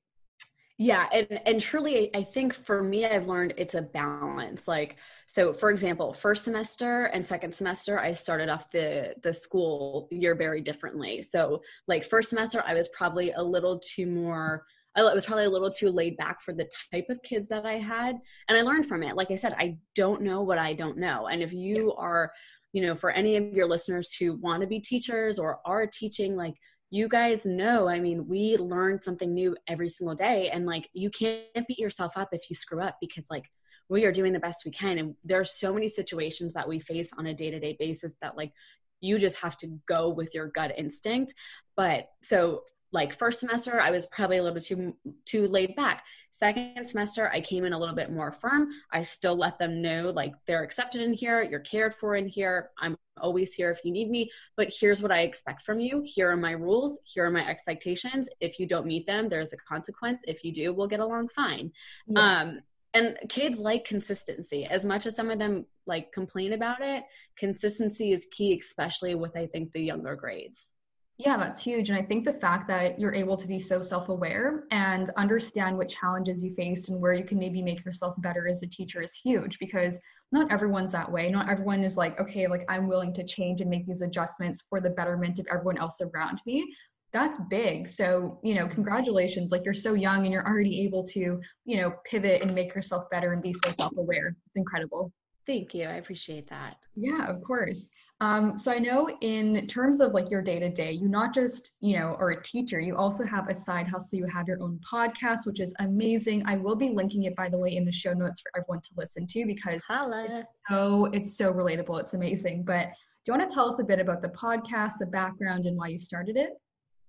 yeah 0.83 1.07
and 1.13 1.41
and 1.47 1.61
truly 1.61 2.15
i 2.17 2.25
think 2.25 2.53
for 2.53 2.83
me 2.83 3.07
i've 3.07 3.29
learned 3.29 3.55
it's 3.57 3.75
a 3.75 3.83
balance 3.83 4.67
like 4.67 4.97
so 5.29 5.53
for 5.53 5.71
example 5.71 6.13
first 6.13 6.45
semester 6.45 7.05
and 7.05 7.25
second 7.25 7.55
semester 7.55 8.01
i 8.01 8.13
started 8.13 8.49
off 8.49 8.69
the 8.73 9.15
the 9.23 9.33
school 9.33 10.09
year 10.11 10.35
very 10.35 10.61
differently 10.61 11.23
so 11.23 11.63
like 11.87 12.05
first 12.05 12.31
semester 12.31 12.65
i 12.67 12.75
was 12.75 12.89
probably 12.89 13.31
a 13.33 13.43
little 13.43 13.79
too 13.79 14.07
more 14.07 14.65
I 14.95 15.03
was 15.05 15.25
probably 15.25 15.47
a 15.47 15.51
little 15.51 15.71
too 15.71 15.89
laid 15.89 16.19
back 16.19 16.43
for 16.43 16.53
the 16.53 16.71
type 16.93 17.07
of 17.09 17.23
kids 17.23 17.49
that 17.49 17.65
I 17.65 17.79
had. 17.79 18.21
And 18.47 18.59
I 18.59 18.61
learned 18.61 18.85
from 18.85 19.03
it. 19.03 19.17
Like 19.17 19.31
I 19.31 19.37
said, 19.37 19.55
I 19.59 19.79
don't 19.95 20.21
know 20.21 20.43
what 20.43 20.59
I 20.59 20.75
don't 20.75 20.99
know. 20.99 21.29
And 21.29 21.43
if 21.43 21.51
you 21.51 21.95
are, 21.95 22.31
you 22.75 22.83
know, 22.83 22.95
for 22.95 23.11
any 23.11 23.37
of 23.37 23.55
your 23.55 23.67
listeners 23.67 24.13
who 24.13 24.35
want 24.35 24.61
to 24.61 24.67
be 24.67 24.81
teachers 24.81 25.39
or 25.39 25.61
are 25.65 25.87
teaching, 25.87 26.37
like 26.37 26.57
you 26.93 27.09
guys 27.09 27.47
know, 27.47 27.89
I 27.89 28.01
mean, 28.01 28.29
we 28.29 28.59
learn 28.59 29.01
something 29.01 29.33
new 29.33 29.57
every 29.67 29.89
single 29.89 30.15
day. 30.15 30.51
And 30.51 30.67
like, 30.67 30.91
you 30.93 31.09
can't 31.09 31.67
beat 31.67 31.79
yourself 31.79 32.13
up 32.17 32.29
if 32.33 32.51
you 32.51 32.55
screw 32.55 32.83
up 32.83 32.99
because, 33.01 33.25
like, 33.31 33.51
we 33.89 34.05
are 34.05 34.13
doing 34.13 34.35
the 34.35 34.39
best 34.39 34.67
we 34.67 34.73
can. 34.73 34.99
And 34.99 35.15
there 35.25 35.41
are 35.41 35.45
so 35.45 35.73
many 35.73 35.89
situations 35.89 36.53
that 36.53 36.69
we 36.69 36.81
face 36.81 37.09
on 37.17 37.25
a 37.25 37.35
day 37.35 37.51
to 37.51 37.59
day 37.59 37.77
basis 37.79 38.15
that, 38.21 38.37
like, 38.37 38.53
you 39.01 39.19
just 39.19 39.37
have 39.37 39.57
to 39.59 39.79
go 39.87 40.11
with 40.11 40.35
your 40.35 40.49
gut 40.49 40.75
instinct. 40.77 41.33
But 41.79 42.09
so 42.21 42.65
like 42.93 43.19
first 43.19 43.41
semester 43.41 43.81
i 43.81 43.91
was 43.91 44.07
probably 44.07 44.37
a 44.37 44.43
little 44.43 44.55
bit 44.55 44.65
too 44.65 44.97
too 45.25 45.49
laid 45.49 45.75
back. 45.75 46.05
Second 46.31 46.89
semester 46.89 47.31
i 47.33 47.41
came 47.41 47.65
in 47.65 47.73
a 47.73 47.79
little 47.79 47.95
bit 47.95 48.11
more 48.11 48.33
firm. 48.33 48.71
I 48.93 49.03
still 49.03 49.37
let 49.37 49.59
them 49.59 49.83
know 49.83 50.11
like 50.11 50.35
they're 50.47 50.63
accepted 50.63 51.01
in 51.03 51.13
here 51.13 51.43
you're 51.43 51.61
cared 51.61 51.95
for 51.95 52.17
in 52.17 52.27
here 52.29 52.71
i'm 52.79 52.97
always 53.21 53.55
here 53.55 53.71
if 53.71 53.81
you 53.85 53.93
need 53.93 54.11
me 54.11 54.31
but 54.57 54.73
here's 54.81 55.03
what 55.03 55.13
i 55.13 55.21
expect 55.21 55.63
from 55.63 55.81
you. 55.81 56.03
Here 56.05 56.31
are 56.31 56.37
my 56.37 56.53
rules 56.53 56.99
here 57.05 57.25
are 57.27 57.31
my 57.31 57.47
expectations. 57.49 58.29
If 58.41 58.59
you 58.59 58.67
don't 58.67 58.87
meet 58.87 59.07
them 59.07 59.29
there's 59.29 59.53
a 59.53 59.57
consequence. 59.57 60.23
If 60.27 60.45
you 60.45 60.53
do 60.53 60.73
we'll 60.73 60.89
get 60.89 61.01
along 61.01 61.29
fine. 61.29 61.73
Yeah. 62.07 62.41
um 62.41 62.61
and 62.95 63.17
kids 63.31 63.59
like 63.59 63.87
consistency. 63.87 64.67
As 64.67 64.85
much 64.85 65.07
as 65.07 65.17
some 65.17 65.31
of 65.31 65.39
them 65.39 65.65
like 65.87 66.13
complain 66.13 66.53
about 66.53 66.81
it 66.81 67.05
consistency 67.37 68.13
is 68.13 68.27
key 68.31 68.59
especially 68.59 69.15
with 69.15 69.37
i 69.37 69.47
think 69.47 69.73
the 69.73 69.81
younger 69.81 70.15
grades 70.15 70.73
yeah, 71.19 71.37
that's 71.37 71.63
huge. 71.63 71.91
And 71.91 71.99
I 71.99 72.03
think 72.03 72.25
the 72.25 72.33
fact 72.33 72.67
that 72.69 72.99
you're 72.99 73.15
able 73.15 73.37
to 73.37 73.47
be 73.47 73.59
so 73.59 73.83
self 73.83 74.09
aware 74.09 74.65
and 74.71 75.11
understand 75.17 75.77
what 75.77 75.89
challenges 75.89 76.43
you 76.43 76.55
faced 76.55 76.89
and 76.89 77.01
where 77.01 77.13
you 77.13 77.25
can 77.25 77.39
maybe 77.39 77.63
make 77.63 77.85
yourself 77.85 78.15
better 78.19 78.49
as 78.49 78.63
a 78.63 78.67
teacher 78.67 79.03
is 79.03 79.15
huge 79.15 79.59
because 79.59 80.01
not 80.33 80.51
everyone's 80.51 80.91
that 80.93 81.11
way. 81.11 81.31
Not 81.31 81.51
everyone 81.51 81.85
is 81.85 81.97
like, 81.97 82.19
okay, 82.19 82.47
like 82.49 82.65
I'm 82.69 82.89
willing 82.89 83.13
to 83.15 83.25
change 83.25 83.61
and 83.61 83.69
make 83.69 83.87
these 83.87 84.01
adjustments 84.01 84.65
for 84.69 84.81
the 84.81 84.91
betterment 84.91 85.39
of 85.39 85.47
everyone 85.51 85.79
else 85.79 86.01
around 86.01 86.41
me. 86.47 86.75
That's 87.13 87.39
big. 87.51 87.89
So, 87.89 88.41
you 88.43 88.55
know, 88.55 88.67
congratulations. 88.67 89.53
Like 89.53 89.67
you're 89.67 89.75
so 89.75 89.93
young 89.93 90.25
and 90.25 90.33
you're 90.33 90.47
already 90.47 90.83
able 90.83 91.05
to, 91.09 91.39
you 91.67 91.77
know, 91.77 91.93
pivot 92.07 92.41
and 92.41 92.55
make 92.55 92.75
yourself 92.75 93.05
better 93.11 93.35
and 93.35 93.43
be 93.43 93.53
so 93.53 93.71
self 93.71 93.93
aware. 93.99 94.35
It's 94.47 94.57
incredible. 94.57 95.13
Thank 95.47 95.75
you. 95.75 95.85
I 95.85 95.95
appreciate 95.95 96.49
that. 96.49 96.77
Yeah, 96.97 97.27
of 97.27 97.43
course. 97.43 97.91
Um, 98.23 98.57
so 98.57 98.71
I 98.71 98.79
know 98.79 99.11
in 99.21 99.67
terms 99.67 100.01
of 100.01 100.15
like 100.15 100.31
your 100.31 100.43
day 100.43 100.61
to 100.61 100.69
day, 100.69 100.93
you 100.93 101.09
not 101.09 101.35
just, 101.35 101.73
you 101.81 101.99
know, 101.99 102.15
are 102.21 102.31
a 102.31 102.43
teacher, 102.45 102.79
you 102.79 102.97
also 102.97 103.27
have 103.27 103.49
a 103.49 103.55
side 103.55 103.89
hustle. 103.89 104.17
You 104.17 104.27
have 104.27 104.47
your 104.47 104.63
own 104.63 104.79
podcast, 104.89 105.45
which 105.45 105.59
is 105.59 105.75
amazing. 105.81 106.45
I 106.47 106.57
will 106.57 106.77
be 106.77 106.91
linking 106.91 107.25
it, 107.25 107.35
by 107.35 107.49
the 107.49 107.59
way, 107.59 107.75
in 107.75 107.85
the 107.85 107.91
show 107.91 108.13
notes 108.13 108.41
for 108.41 108.53
everyone 108.57 108.81
to 108.81 108.91
listen 108.97 109.27
to 109.27 109.45
because 109.45 109.83
Holla. 109.89 110.45
oh, 110.71 111.07
it's 111.07 111.37
so 111.37 111.53
relatable. 111.53 111.99
It's 111.99 112.15
amazing. 112.15 112.63
But 112.63 112.91
do 113.25 113.33
you 113.33 113.37
want 113.37 113.51
to 113.51 113.53
tell 113.53 113.69
us 113.69 113.81
a 113.81 113.85
bit 113.85 113.99
about 113.99 114.23
the 114.23 114.29
podcast, 114.29 114.99
the 115.01 115.07
background, 115.07 115.67
and 115.67 115.77
why 115.77 115.89
you 115.89 115.99
started 115.99 116.37
it? 116.37 116.51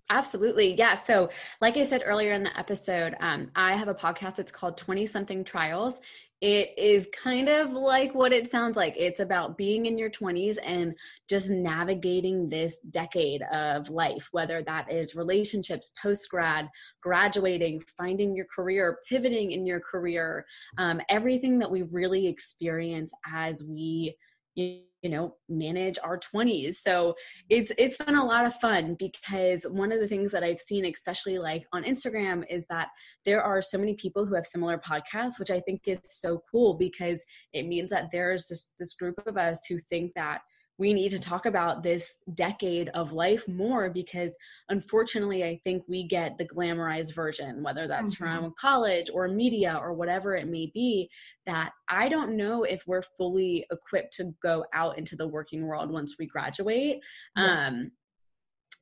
Absolutely. 0.09 0.73
Yeah. 0.73 0.99
So, 0.99 1.29
like 1.61 1.77
I 1.77 1.83
said 1.83 2.01
earlier 2.05 2.33
in 2.33 2.43
the 2.43 2.57
episode, 2.57 3.15
um, 3.19 3.51
I 3.55 3.75
have 3.75 3.87
a 3.87 3.95
podcast. 3.95 4.39
It's 4.39 4.51
called 4.51 4.77
20 4.77 5.05
something 5.05 5.43
trials 5.43 6.01
it 6.43 6.73
is 6.77 7.07
kind 7.23 7.47
of 7.47 7.71
like 7.71 8.13
what 8.13 8.33
it 8.33 8.51
sounds 8.51 8.75
like. 8.75 8.95
It's 8.97 9.21
about 9.21 9.57
being 9.57 9.85
in 9.85 9.97
your 9.97 10.09
20s 10.09 10.57
and 10.61 10.93
just 11.29 11.49
navigating 11.49 12.49
this 12.49 12.75
decade 12.91 13.43
of 13.43 13.89
life, 13.89 14.27
whether 14.33 14.61
that 14.63 14.91
is 14.91 15.15
relationships, 15.15 15.93
post 16.01 16.29
grad, 16.29 16.67
graduating, 17.01 17.81
finding 17.97 18.35
your 18.35 18.45
career, 18.53 18.99
pivoting 19.07 19.53
in 19.53 19.65
your 19.65 19.79
career, 19.79 20.45
um, 20.77 20.99
everything 21.07 21.59
that 21.59 21.71
we 21.71 21.83
really 21.83 22.27
experience 22.27 23.13
as 23.33 23.63
we 23.63 24.13
you 24.55 24.81
know 25.09 25.35
manage 25.49 25.97
our 26.03 26.19
20s 26.19 26.75
so 26.75 27.13
it's 27.49 27.71
it's 27.77 27.97
been 27.97 28.15
a 28.15 28.25
lot 28.25 28.45
of 28.45 28.55
fun 28.55 28.95
because 28.99 29.63
one 29.63 29.91
of 29.91 29.99
the 29.99 30.07
things 30.07 30.31
that 30.31 30.43
i've 30.43 30.59
seen 30.59 30.85
especially 30.85 31.37
like 31.37 31.63
on 31.73 31.83
instagram 31.83 32.43
is 32.49 32.65
that 32.69 32.89
there 33.25 33.43
are 33.43 33.61
so 33.61 33.77
many 33.77 33.95
people 33.95 34.25
who 34.25 34.35
have 34.35 34.45
similar 34.45 34.77
podcasts 34.77 35.39
which 35.39 35.51
i 35.51 35.59
think 35.59 35.81
is 35.85 35.99
so 36.03 36.41
cool 36.51 36.73
because 36.73 37.21
it 37.53 37.67
means 37.67 37.89
that 37.89 38.09
there's 38.11 38.47
this 38.47 38.71
this 38.79 38.93
group 38.93 39.21
of 39.27 39.37
us 39.37 39.61
who 39.67 39.77
think 39.77 40.11
that 40.15 40.41
we 40.83 40.93
need 40.93 41.11
to 41.11 41.19
talk 41.19 41.45
about 41.45 41.81
this 41.81 42.17
decade 42.33 42.89
of 42.89 43.13
life 43.13 43.47
more 43.47 43.89
because 43.89 44.33
unfortunately 44.67 45.41
i 45.45 45.57
think 45.63 45.81
we 45.87 46.03
get 46.03 46.37
the 46.37 46.45
glamorized 46.45 47.15
version 47.15 47.63
whether 47.63 47.87
that's 47.87 48.15
mm-hmm. 48.15 48.41
from 48.41 48.53
college 48.59 49.09
or 49.13 49.29
media 49.29 49.79
or 49.81 49.93
whatever 49.93 50.35
it 50.35 50.45
may 50.45 50.69
be 50.73 51.09
that 51.45 51.71
i 51.87 52.09
don't 52.09 52.35
know 52.35 52.63
if 52.63 52.83
we're 52.85 53.01
fully 53.17 53.65
equipped 53.71 54.13
to 54.13 54.35
go 54.43 54.65
out 54.73 54.97
into 54.97 55.15
the 55.15 55.25
working 55.25 55.65
world 55.65 55.89
once 55.89 56.15
we 56.19 56.27
graduate 56.27 56.99
yeah. 57.37 57.67
um 57.67 57.89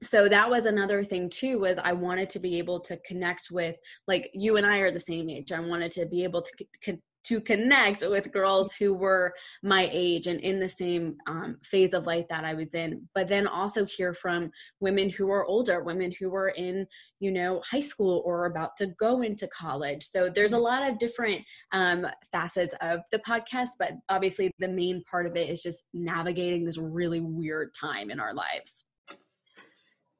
so 0.01 0.27
that 0.27 0.49
was 0.49 0.65
another 0.65 1.03
thing 1.03 1.29
too 1.29 1.59
was 1.59 1.77
i 1.83 1.93
wanted 1.93 2.31
to 2.31 2.39
be 2.39 2.57
able 2.57 2.79
to 2.79 2.97
connect 3.05 3.49
with 3.51 3.75
like 4.07 4.27
you 4.33 4.57
and 4.57 4.65
i 4.65 4.79
are 4.79 4.91
the 4.91 4.99
same 4.99 5.29
age 5.29 5.51
i 5.51 5.59
wanted 5.59 5.91
to 5.91 6.07
be 6.07 6.23
able 6.23 6.41
to 6.41 6.97
to 7.23 7.39
connect 7.41 8.01
with 8.01 8.31
girls 8.31 8.73
who 8.73 8.93
were 8.93 9.33
my 9.63 9.89
age 9.91 10.27
and 10.27 10.39
in 10.39 10.59
the 10.59 10.69
same 10.69 11.17
um, 11.27 11.57
phase 11.63 11.93
of 11.93 12.05
life 12.05 12.25
that 12.29 12.45
i 12.45 12.53
was 12.53 12.73
in 12.73 13.07
but 13.13 13.27
then 13.27 13.47
also 13.47 13.85
hear 13.85 14.13
from 14.13 14.51
women 14.79 15.09
who 15.09 15.29
are 15.29 15.45
older 15.45 15.83
women 15.83 16.11
who 16.19 16.29
were 16.29 16.49
in 16.49 16.85
you 17.19 17.31
know 17.31 17.61
high 17.69 17.79
school 17.79 18.21
or 18.25 18.45
about 18.45 18.75
to 18.77 18.87
go 18.99 19.21
into 19.21 19.47
college. 19.47 20.05
So 20.05 20.29
there's 20.29 20.53
a 20.53 20.57
lot 20.57 20.89
of 20.89 20.97
different 20.97 21.41
um, 21.71 22.05
facets 22.31 22.75
of 22.81 23.01
the 23.11 23.19
podcast 23.19 23.69
but 23.79 23.93
obviously 24.09 24.51
the 24.59 24.67
main 24.67 25.03
part 25.09 25.27
of 25.27 25.35
it 25.35 25.49
is 25.49 25.61
just 25.61 25.85
navigating 25.93 26.65
this 26.65 26.77
really 26.77 27.21
weird 27.21 27.73
time 27.79 28.09
in 28.09 28.19
our 28.19 28.33
lives 28.33 28.85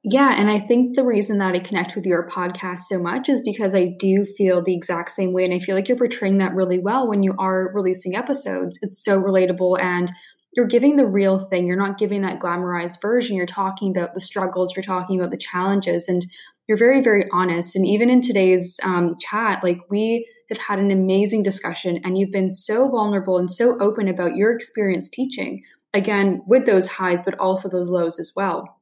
yeah, 0.03 0.33
and 0.35 0.49
I 0.49 0.59
think 0.59 0.95
the 0.95 1.05
reason 1.05 1.37
that 1.37 1.53
I 1.53 1.59
connect 1.59 1.95
with 1.95 2.07
your 2.07 2.27
podcast 2.27 2.81
so 2.81 2.97
much 2.99 3.29
is 3.29 3.43
because 3.43 3.75
I 3.75 3.95
do 3.99 4.25
feel 4.25 4.63
the 4.63 4.73
exact 4.73 5.11
same 5.11 5.31
way. 5.31 5.43
And 5.43 5.53
I 5.53 5.59
feel 5.59 5.75
like 5.75 5.87
you're 5.87 5.97
portraying 5.97 6.37
that 6.37 6.55
really 6.55 6.79
well 6.79 7.07
when 7.07 7.21
you 7.21 7.35
are 7.37 7.71
releasing 7.71 8.15
episodes. 8.15 8.79
It's 8.81 9.03
so 9.03 9.21
relatable 9.21 9.79
and 9.79 10.11
you're 10.53 10.65
giving 10.65 10.95
the 10.95 11.05
real 11.05 11.37
thing. 11.37 11.67
You're 11.67 11.77
not 11.77 11.99
giving 11.99 12.23
that 12.23 12.39
glamorized 12.39 12.99
version. 12.99 13.35
You're 13.35 13.45
talking 13.45 13.91
about 13.95 14.15
the 14.15 14.19
struggles, 14.19 14.75
you're 14.75 14.83
talking 14.83 15.19
about 15.19 15.29
the 15.29 15.37
challenges, 15.37 16.09
and 16.09 16.25
you're 16.67 16.79
very, 16.79 17.03
very 17.03 17.25
honest. 17.31 17.75
And 17.75 17.85
even 17.85 18.09
in 18.09 18.21
today's 18.21 18.79
um, 18.81 19.15
chat, 19.19 19.63
like 19.63 19.79
we 19.89 20.27
have 20.49 20.57
had 20.57 20.79
an 20.79 20.89
amazing 20.89 21.43
discussion, 21.43 22.01
and 22.03 22.17
you've 22.17 22.31
been 22.31 22.51
so 22.51 22.89
vulnerable 22.89 23.37
and 23.37 23.51
so 23.51 23.77
open 23.79 24.07
about 24.07 24.35
your 24.35 24.53
experience 24.53 25.09
teaching. 25.09 25.63
Again, 25.93 26.41
with 26.47 26.65
those 26.65 26.87
highs, 26.87 27.19
but 27.23 27.39
also 27.39 27.69
those 27.69 27.89
lows 27.89 28.19
as 28.19 28.33
well 28.35 28.80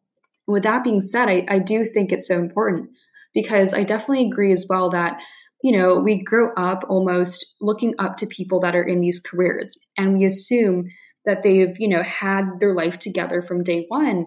with 0.49 0.63
that 0.63 0.83
being 0.83 1.01
said, 1.01 1.29
I, 1.29 1.45
I 1.47 1.59
do 1.59 1.85
think 1.85 2.11
it's 2.11 2.27
so 2.27 2.39
important 2.39 2.89
because 3.33 3.73
I 3.73 3.83
definitely 3.83 4.25
agree 4.25 4.51
as 4.51 4.65
well 4.67 4.89
that, 4.89 5.21
you 5.63 5.71
know, 5.71 5.99
we 5.99 6.23
grow 6.23 6.51
up 6.55 6.83
almost 6.89 7.55
looking 7.61 7.93
up 7.99 8.17
to 8.17 8.27
people 8.27 8.59
that 8.61 8.75
are 8.75 8.83
in 8.83 8.99
these 8.99 9.19
careers 9.19 9.77
and 9.97 10.13
we 10.13 10.25
assume 10.25 10.89
that 11.25 11.43
they've, 11.43 11.79
you 11.79 11.87
know, 11.87 12.01
had 12.01 12.59
their 12.59 12.73
life 12.73 12.97
together 12.97 13.41
from 13.41 13.63
day 13.63 13.85
one. 13.89 14.25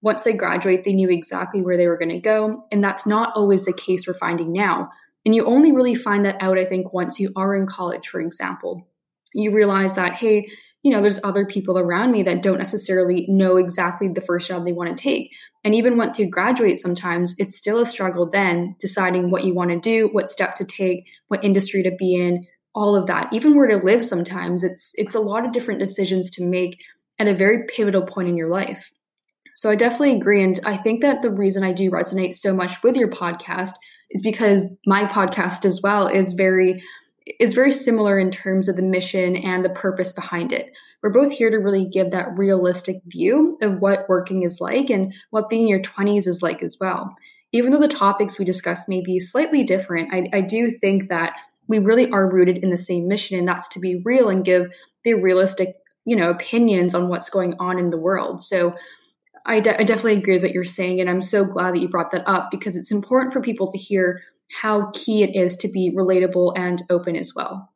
Once 0.00 0.22
they 0.22 0.34
graduate, 0.34 0.84
they 0.84 0.92
knew 0.92 1.10
exactly 1.10 1.60
where 1.60 1.76
they 1.76 1.88
were 1.88 1.98
going 1.98 2.10
to 2.10 2.20
go. 2.20 2.64
And 2.70 2.84
that's 2.84 3.06
not 3.06 3.32
always 3.34 3.64
the 3.64 3.72
case 3.72 4.06
we're 4.06 4.14
finding 4.14 4.52
now. 4.52 4.90
And 5.24 5.34
you 5.34 5.46
only 5.46 5.72
really 5.72 5.94
find 5.94 6.24
that 6.26 6.36
out, 6.40 6.58
I 6.58 6.66
think, 6.66 6.92
once 6.92 7.18
you 7.18 7.32
are 7.34 7.56
in 7.56 7.66
college, 7.66 8.08
for 8.08 8.20
example. 8.20 8.86
You 9.32 9.52
realize 9.52 9.94
that, 9.94 10.12
hey, 10.14 10.48
you 10.84 10.90
know, 10.90 11.00
there's 11.00 11.18
other 11.24 11.46
people 11.46 11.78
around 11.78 12.12
me 12.12 12.22
that 12.24 12.42
don't 12.42 12.58
necessarily 12.58 13.24
know 13.26 13.56
exactly 13.56 14.06
the 14.06 14.20
first 14.20 14.46
job 14.46 14.64
they 14.64 14.72
want 14.72 14.94
to 14.94 15.02
take. 15.02 15.30
And 15.64 15.74
even 15.74 15.96
once 15.96 16.18
you 16.18 16.28
graduate, 16.28 16.76
sometimes 16.76 17.34
it's 17.38 17.56
still 17.56 17.80
a 17.80 17.86
struggle 17.86 18.28
then 18.28 18.76
deciding 18.78 19.30
what 19.30 19.44
you 19.44 19.54
want 19.54 19.70
to 19.70 19.80
do, 19.80 20.10
what 20.12 20.28
step 20.28 20.54
to 20.56 20.64
take, 20.66 21.06
what 21.28 21.42
industry 21.42 21.82
to 21.84 21.90
be 21.90 22.14
in, 22.14 22.46
all 22.74 22.94
of 22.94 23.06
that. 23.06 23.32
Even 23.32 23.56
where 23.56 23.66
to 23.66 23.78
live 23.78 24.04
sometimes, 24.04 24.62
it's 24.62 24.92
it's 24.96 25.14
a 25.14 25.20
lot 25.20 25.46
of 25.46 25.52
different 25.52 25.80
decisions 25.80 26.30
to 26.32 26.44
make 26.44 26.76
at 27.18 27.28
a 27.28 27.34
very 27.34 27.64
pivotal 27.66 28.02
point 28.02 28.28
in 28.28 28.36
your 28.36 28.50
life. 28.50 28.90
So 29.54 29.70
I 29.70 29.76
definitely 29.76 30.16
agree. 30.16 30.44
And 30.44 30.60
I 30.66 30.76
think 30.76 31.00
that 31.00 31.22
the 31.22 31.30
reason 31.30 31.64
I 31.64 31.72
do 31.72 31.90
resonate 31.90 32.34
so 32.34 32.52
much 32.54 32.82
with 32.82 32.96
your 32.96 33.08
podcast 33.08 33.72
is 34.10 34.20
because 34.20 34.68
my 34.84 35.06
podcast 35.06 35.64
as 35.64 35.80
well 35.82 36.08
is 36.08 36.34
very 36.34 36.82
is 37.40 37.54
very 37.54 37.72
similar 37.72 38.18
in 38.18 38.30
terms 38.30 38.68
of 38.68 38.76
the 38.76 38.82
mission 38.82 39.36
and 39.36 39.64
the 39.64 39.70
purpose 39.70 40.12
behind 40.12 40.52
it. 40.52 40.72
We're 41.02 41.10
both 41.10 41.32
here 41.32 41.50
to 41.50 41.58
really 41.58 41.88
give 41.88 42.10
that 42.10 42.36
realistic 42.36 42.96
view 43.06 43.58
of 43.60 43.80
what 43.80 44.08
working 44.08 44.42
is 44.42 44.60
like 44.60 44.90
and 44.90 45.12
what 45.30 45.48
being 45.48 45.62
in 45.62 45.68
your 45.68 45.80
20s 45.80 46.26
is 46.26 46.42
like 46.42 46.62
as 46.62 46.78
well. 46.80 47.14
Even 47.52 47.70
though 47.70 47.80
the 47.80 47.88
topics 47.88 48.38
we 48.38 48.44
discuss 48.44 48.88
may 48.88 49.00
be 49.00 49.20
slightly 49.20 49.62
different, 49.62 50.12
I, 50.12 50.28
I 50.36 50.40
do 50.40 50.70
think 50.70 51.08
that 51.08 51.34
we 51.66 51.78
really 51.78 52.10
are 52.10 52.30
rooted 52.30 52.58
in 52.58 52.70
the 52.70 52.76
same 52.76 53.08
mission, 53.08 53.38
and 53.38 53.48
that's 53.48 53.68
to 53.68 53.80
be 53.80 54.02
real 54.04 54.28
and 54.28 54.44
give 54.44 54.70
the 55.04 55.14
realistic, 55.14 55.74
you 56.04 56.16
know, 56.16 56.30
opinions 56.30 56.94
on 56.94 57.08
what's 57.08 57.30
going 57.30 57.54
on 57.58 57.78
in 57.78 57.90
the 57.90 57.98
world. 57.98 58.42
So 58.42 58.74
I, 59.46 59.60
de- 59.60 59.78
I 59.78 59.84
definitely 59.84 60.18
agree 60.18 60.34
with 60.34 60.42
what 60.42 60.52
you're 60.52 60.64
saying, 60.64 61.00
and 61.00 61.08
I'm 61.08 61.22
so 61.22 61.44
glad 61.44 61.74
that 61.74 61.80
you 61.80 61.88
brought 61.88 62.10
that 62.12 62.26
up 62.26 62.50
because 62.50 62.76
it's 62.76 62.90
important 62.90 63.32
for 63.32 63.40
people 63.40 63.70
to 63.70 63.78
hear 63.78 64.22
how 64.52 64.90
key 64.92 65.22
it 65.22 65.34
is 65.34 65.56
to 65.56 65.68
be 65.68 65.90
relatable 65.90 66.52
and 66.56 66.82
open 66.90 67.16
as 67.16 67.32
well. 67.34 67.70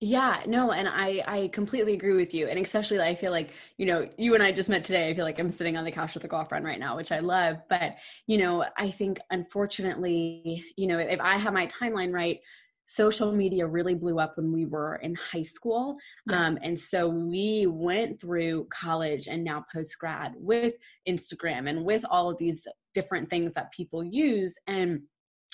Yeah, 0.00 0.42
no, 0.46 0.70
and 0.70 0.88
I 0.88 1.24
I 1.26 1.48
completely 1.48 1.94
agree 1.94 2.12
with 2.12 2.32
you. 2.32 2.46
And 2.46 2.56
especially 2.60 3.00
I 3.00 3.16
feel 3.16 3.32
like, 3.32 3.50
you 3.78 3.86
know, 3.86 4.08
you 4.16 4.34
and 4.34 4.44
I 4.44 4.52
just 4.52 4.68
met 4.68 4.84
today. 4.84 5.08
I 5.08 5.14
feel 5.14 5.24
like 5.24 5.40
I'm 5.40 5.50
sitting 5.50 5.76
on 5.76 5.84
the 5.84 5.90
couch 5.90 6.14
with 6.14 6.22
a 6.22 6.28
girlfriend 6.28 6.64
right 6.64 6.78
now, 6.78 6.96
which 6.96 7.10
I 7.10 7.18
love. 7.18 7.56
But, 7.68 7.96
you 8.28 8.38
know, 8.38 8.64
I 8.76 8.90
think 8.92 9.18
unfortunately, 9.30 10.64
you 10.76 10.86
know, 10.86 10.98
if 10.98 11.20
I 11.20 11.36
have 11.36 11.52
my 11.52 11.66
timeline 11.66 12.12
right, 12.12 12.38
social 12.86 13.32
media 13.32 13.66
really 13.66 13.94
blew 13.94 14.20
up 14.20 14.36
when 14.36 14.52
we 14.52 14.66
were 14.66 14.96
in 14.96 15.16
high 15.16 15.42
school. 15.42 15.96
Yes. 16.26 16.46
Um, 16.46 16.58
and 16.62 16.78
so 16.78 17.08
we 17.08 17.66
went 17.66 18.20
through 18.20 18.68
college 18.70 19.26
and 19.26 19.44
now 19.44 19.64
post 19.72 19.98
grad 19.98 20.32
with 20.36 20.74
Instagram 21.08 21.68
and 21.68 21.84
with 21.84 22.04
all 22.08 22.30
of 22.30 22.38
these 22.38 22.66
different 22.94 23.28
things 23.28 23.52
that 23.54 23.72
people 23.72 24.02
use. 24.02 24.54
And 24.66 25.02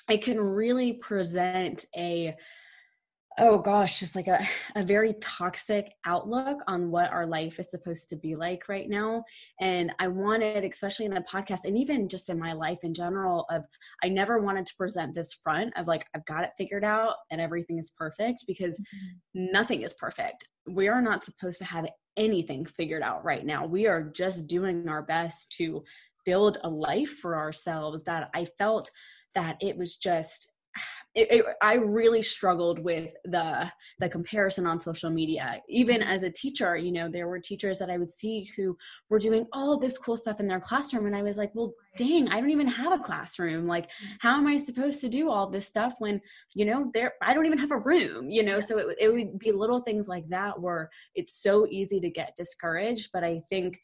I 0.08 0.16
can 0.16 0.38
really 0.38 0.94
present 0.94 1.84
a 1.96 2.34
oh 3.38 3.58
gosh, 3.58 3.98
just 3.98 4.14
like 4.14 4.28
a, 4.28 4.46
a 4.76 4.84
very 4.84 5.14
toxic 5.20 5.92
outlook 6.06 6.58
on 6.66 6.90
what 6.90 7.10
our 7.10 7.26
life 7.26 7.58
is 7.58 7.70
supposed 7.70 8.08
to 8.08 8.16
be 8.16 8.36
like 8.36 8.68
right 8.68 8.88
now. 8.88 9.24
And 9.60 9.92
I 9.98 10.08
wanted, 10.08 10.64
especially 10.64 11.06
in 11.06 11.14
the 11.14 11.20
podcast 11.20 11.64
and 11.64 11.76
even 11.76 12.08
just 12.08 12.30
in 12.30 12.38
my 12.38 12.52
life 12.52 12.78
in 12.82 12.94
general, 12.94 13.46
of 13.50 13.64
I 14.02 14.08
never 14.08 14.38
wanted 14.38 14.66
to 14.66 14.76
present 14.76 15.14
this 15.14 15.34
front 15.34 15.72
of 15.76 15.88
like, 15.88 16.06
I've 16.14 16.26
got 16.26 16.44
it 16.44 16.50
figured 16.56 16.84
out 16.84 17.14
and 17.30 17.40
everything 17.40 17.78
is 17.78 17.92
perfect 17.96 18.44
because 18.46 18.78
mm-hmm. 18.78 19.52
nothing 19.52 19.82
is 19.82 19.94
perfect. 19.94 20.46
We 20.68 20.88
are 20.88 21.02
not 21.02 21.24
supposed 21.24 21.58
to 21.58 21.64
have 21.64 21.88
anything 22.16 22.64
figured 22.64 23.02
out 23.02 23.24
right 23.24 23.44
now. 23.44 23.66
We 23.66 23.86
are 23.86 24.02
just 24.02 24.46
doing 24.46 24.88
our 24.88 25.02
best 25.02 25.52
to 25.58 25.82
build 26.24 26.58
a 26.62 26.68
life 26.68 27.10
for 27.10 27.36
ourselves 27.36 28.04
that 28.04 28.30
I 28.32 28.46
felt 28.58 28.90
that 29.34 29.56
it 29.60 29.76
was 29.76 29.96
just 29.96 30.48
it, 31.14 31.30
it, 31.30 31.44
I 31.62 31.74
really 31.74 32.22
struggled 32.22 32.78
with 32.80 33.14
the 33.24 33.70
the 34.00 34.08
comparison 34.08 34.66
on 34.66 34.80
social 34.80 35.10
media. 35.10 35.62
Even 35.68 36.02
as 36.02 36.24
a 36.24 36.30
teacher, 36.30 36.76
you 36.76 36.90
know, 36.90 37.08
there 37.08 37.28
were 37.28 37.38
teachers 37.38 37.78
that 37.78 37.90
I 37.90 37.98
would 37.98 38.10
see 38.10 38.50
who 38.56 38.76
were 39.08 39.20
doing 39.20 39.46
all 39.52 39.78
this 39.78 39.96
cool 39.96 40.16
stuff 40.16 40.40
in 40.40 40.48
their 40.48 40.60
classroom, 40.60 41.06
and 41.06 41.14
I 41.14 41.22
was 41.22 41.36
like, 41.36 41.52
"Well, 41.54 41.72
dang, 41.96 42.28
I 42.28 42.40
don't 42.40 42.50
even 42.50 42.66
have 42.66 42.92
a 42.92 43.02
classroom. 43.02 43.66
Like, 43.66 43.84
mm-hmm. 43.84 44.14
how 44.20 44.36
am 44.36 44.46
I 44.46 44.56
supposed 44.56 45.00
to 45.02 45.08
do 45.08 45.30
all 45.30 45.48
this 45.48 45.66
stuff 45.66 45.94
when 45.98 46.20
you 46.54 46.64
know 46.64 46.90
there 46.94 47.14
I 47.22 47.34
don't 47.34 47.46
even 47.46 47.58
have 47.58 47.72
a 47.72 47.78
room? 47.78 48.30
You 48.30 48.42
know." 48.42 48.60
So 48.60 48.78
it 48.78 48.96
it 49.00 49.12
would 49.12 49.38
be 49.38 49.52
little 49.52 49.80
things 49.80 50.08
like 50.08 50.28
that 50.30 50.60
where 50.60 50.90
it's 51.14 51.42
so 51.42 51.66
easy 51.70 52.00
to 52.00 52.10
get 52.10 52.36
discouraged. 52.36 53.10
But 53.12 53.24
I 53.24 53.40
think 53.48 53.78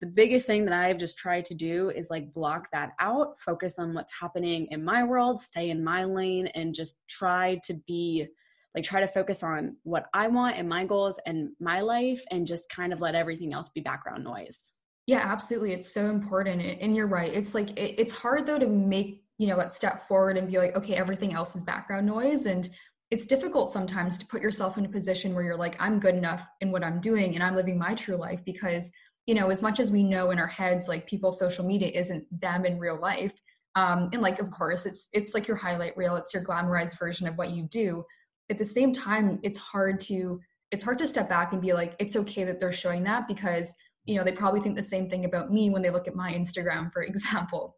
the 0.00 0.06
biggest 0.06 0.46
thing 0.46 0.64
that 0.66 0.74
I've 0.74 0.98
just 0.98 1.16
tried 1.16 1.44
to 1.46 1.54
do 1.54 1.90
is 1.90 2.10
like 2.10 2.34
block 2.34 2.68
that 2.72 2.92
out, 3.00 3.38
focus 3.40 3.78
on 3.78 3.94
what's 3.94 4.12
happening 4.18 4.66
in 4.70 4.84
my 4.84 5.04
world, 5.04 5.40
stay 5.40 5.70
in 5.70 5.82
my 5.82 6.04
lane, 6.04 6.48
and 6.48 6.74
just 6.74 6.98
try 7.08 7.58
to 7.64 7.74
be 7.86 8.26
like 8.74 8.84
try 8.84 9.00
to 9.00 9.08
focus 9.08 9.42
on 9.42 9.76
what 9.84 10.04
I 10.12 10.28
want 10.28 10.58
and 10.58 10.68
my 10.68 10.84
goals 10.84 11.18
and 11.24 11.48
my 11.58 11.80
life 11.80 12.22
and 12.30 12.46
just 12.46 12.68
kind 12.68 12.92
of 12.92 13.00
let 13.00 13.14
everything 13.14 13.54
else 13.54 13.70
be 13.70 13.80
background 13.80 14.22
noise. 14.22 14.58
Yeah, 15.06 15.20
absolutely. 15.24 15.72
It's 15.72 15.90
so 15.90 16.10
important. 16.10 16.60
And 16.60 16.94
you're 16.94 17.06
right. 17.06 17.32
It's 17.32 17.54
like, 17.54 17.70
it's 17.78 18.12
hard 18.12 18.44
though 18.44 18.58
to 18.58 18.66
make, 18.66 19.24
you 19.38 19.46
know, 19.46 19.56
that 19.56 19.72
step 19.72 20.06
forward 20.06 20.36
and 20.36 20.46
be 20.46 20.58
like, 20.58 20.76
okay, 20.76 20.94
everything 20.94 21.32
else 21.32 21.56
is 21.56 21.62
background 21.62 22.06
noise. 22.06 22.44
And 22.44 22.68
it's 23.10 23.24
difficult 23.24 23.70
sometimes 23.70 24.18
to 24.18 24.26
put 24.26 24.42
yourself 24.42 24.76
in 24.76 24.84
a 24.84 24.88
position 24.88 25.34
where 25.34 25.44
you're 25.44 25.56
like, 25.56 25.80
I'm 25.80 25.98
good 25.98 26.16
enough 26.16 26.44
in 26.60 26.70
what 26.70 26.84
I'm 26.84 27.00
doing 27.00 27.34
and 27.34 27.42
I'm 27.42 27.56
living 27.56 27.78
my 27.78 27.94
true 27.94 28.16
life 28.16 28.40
because 28.44 28.90
you 29.26 29.34
know 29.34 29.50
as 29.50 29.62
much 29.62 29.80
as 29.80 29.90
we 29.90 30.02
know 30.02 30.30
in 30.30 30.38
our 30.38 30.46
heads 30.46 30.88
like 30.88 31.06
people's 31.06 31.38
social 31.38 31.64
media 31.64 31.88
isn't 31.88 32.24
them 32.40 32.64
in 32.64 32.78
real 32.78 32.98
life 32.98 33.32
um, 33.76 34.08
and 34.12 34.22
like 34.22 34.40
of 34.40 34.50
course 34.50 34.86
it's 34.86 35.10
it's 35.12 35.34
like 35.34 35.46
your 35.46 35.56
highlight 35.56 35.96
reel 35.96 36.16
it's 36.16 36.34
your 36.34 36.42
glamorized 36.42 36.98
version 36.98 37.28
of 37.28 37.36
what 37.36 37.50
you 37.50 37.64
do. 37.64 38.02
At 38.50 38.58
the 38.58 38.64
same 38.64 38.92
time 38.92 39.38
it's 39.42 39.58
hard 39.58 40.00
to 40.00 40.40
it's 40.72 40.82
hard 40.82 40.98
to 40.98 41.06
step 41.06 41.28
back 41.28 41.52
and 41.52 41.60
be 41.62 41.74
like 41.74 41.94
it's 42.00 42.16
okay 42.16 42.42
that 42.44 42.58
they're 42.58 42.72
showing 42.72 43.04
that 43.04 43.28
because 43.28 43.74
you 44.06 44.16
know 44.16 44.24
they 44.24 44.32
probably 44.32 44.60
think 44.60 44.76
the 44.76 44.82
same 44.82 45.08
thing 45.08 45.26
about 45.26 45.52
me 45.52 45.68
when 45.68 45.82
they 45.82 45.90
look 45.90 46.08
at 46.08 46.16
my 46.16 46.32
instagram 46.32 46.90
for 46.92 47.02
example. 47.12 47.76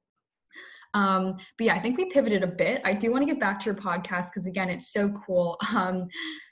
Um, 0.94 1.36
but 1.58 1.64
yeah 1.64 1.74
i 1.74 1.80
think 1.80 1.98
we 1.98 2.06
pivoted 2.06 2.44
a 2.44 2.46
bit. 2.46 2.80
I 2.84 2.92
do 2.94 3.10
want 3.10 3.22
to 3.22 3.32
get 3.32 3.40
back 3.40 3.58
to 3.60 3.66
your 3.66 3.74
podcast 3.74 4.26
because 4.30 4.46
again 4.46 4.70
it's 4.70 4.92
so 4.92 5.12
cool. 5.26 5.58
Um, 5.74 6.06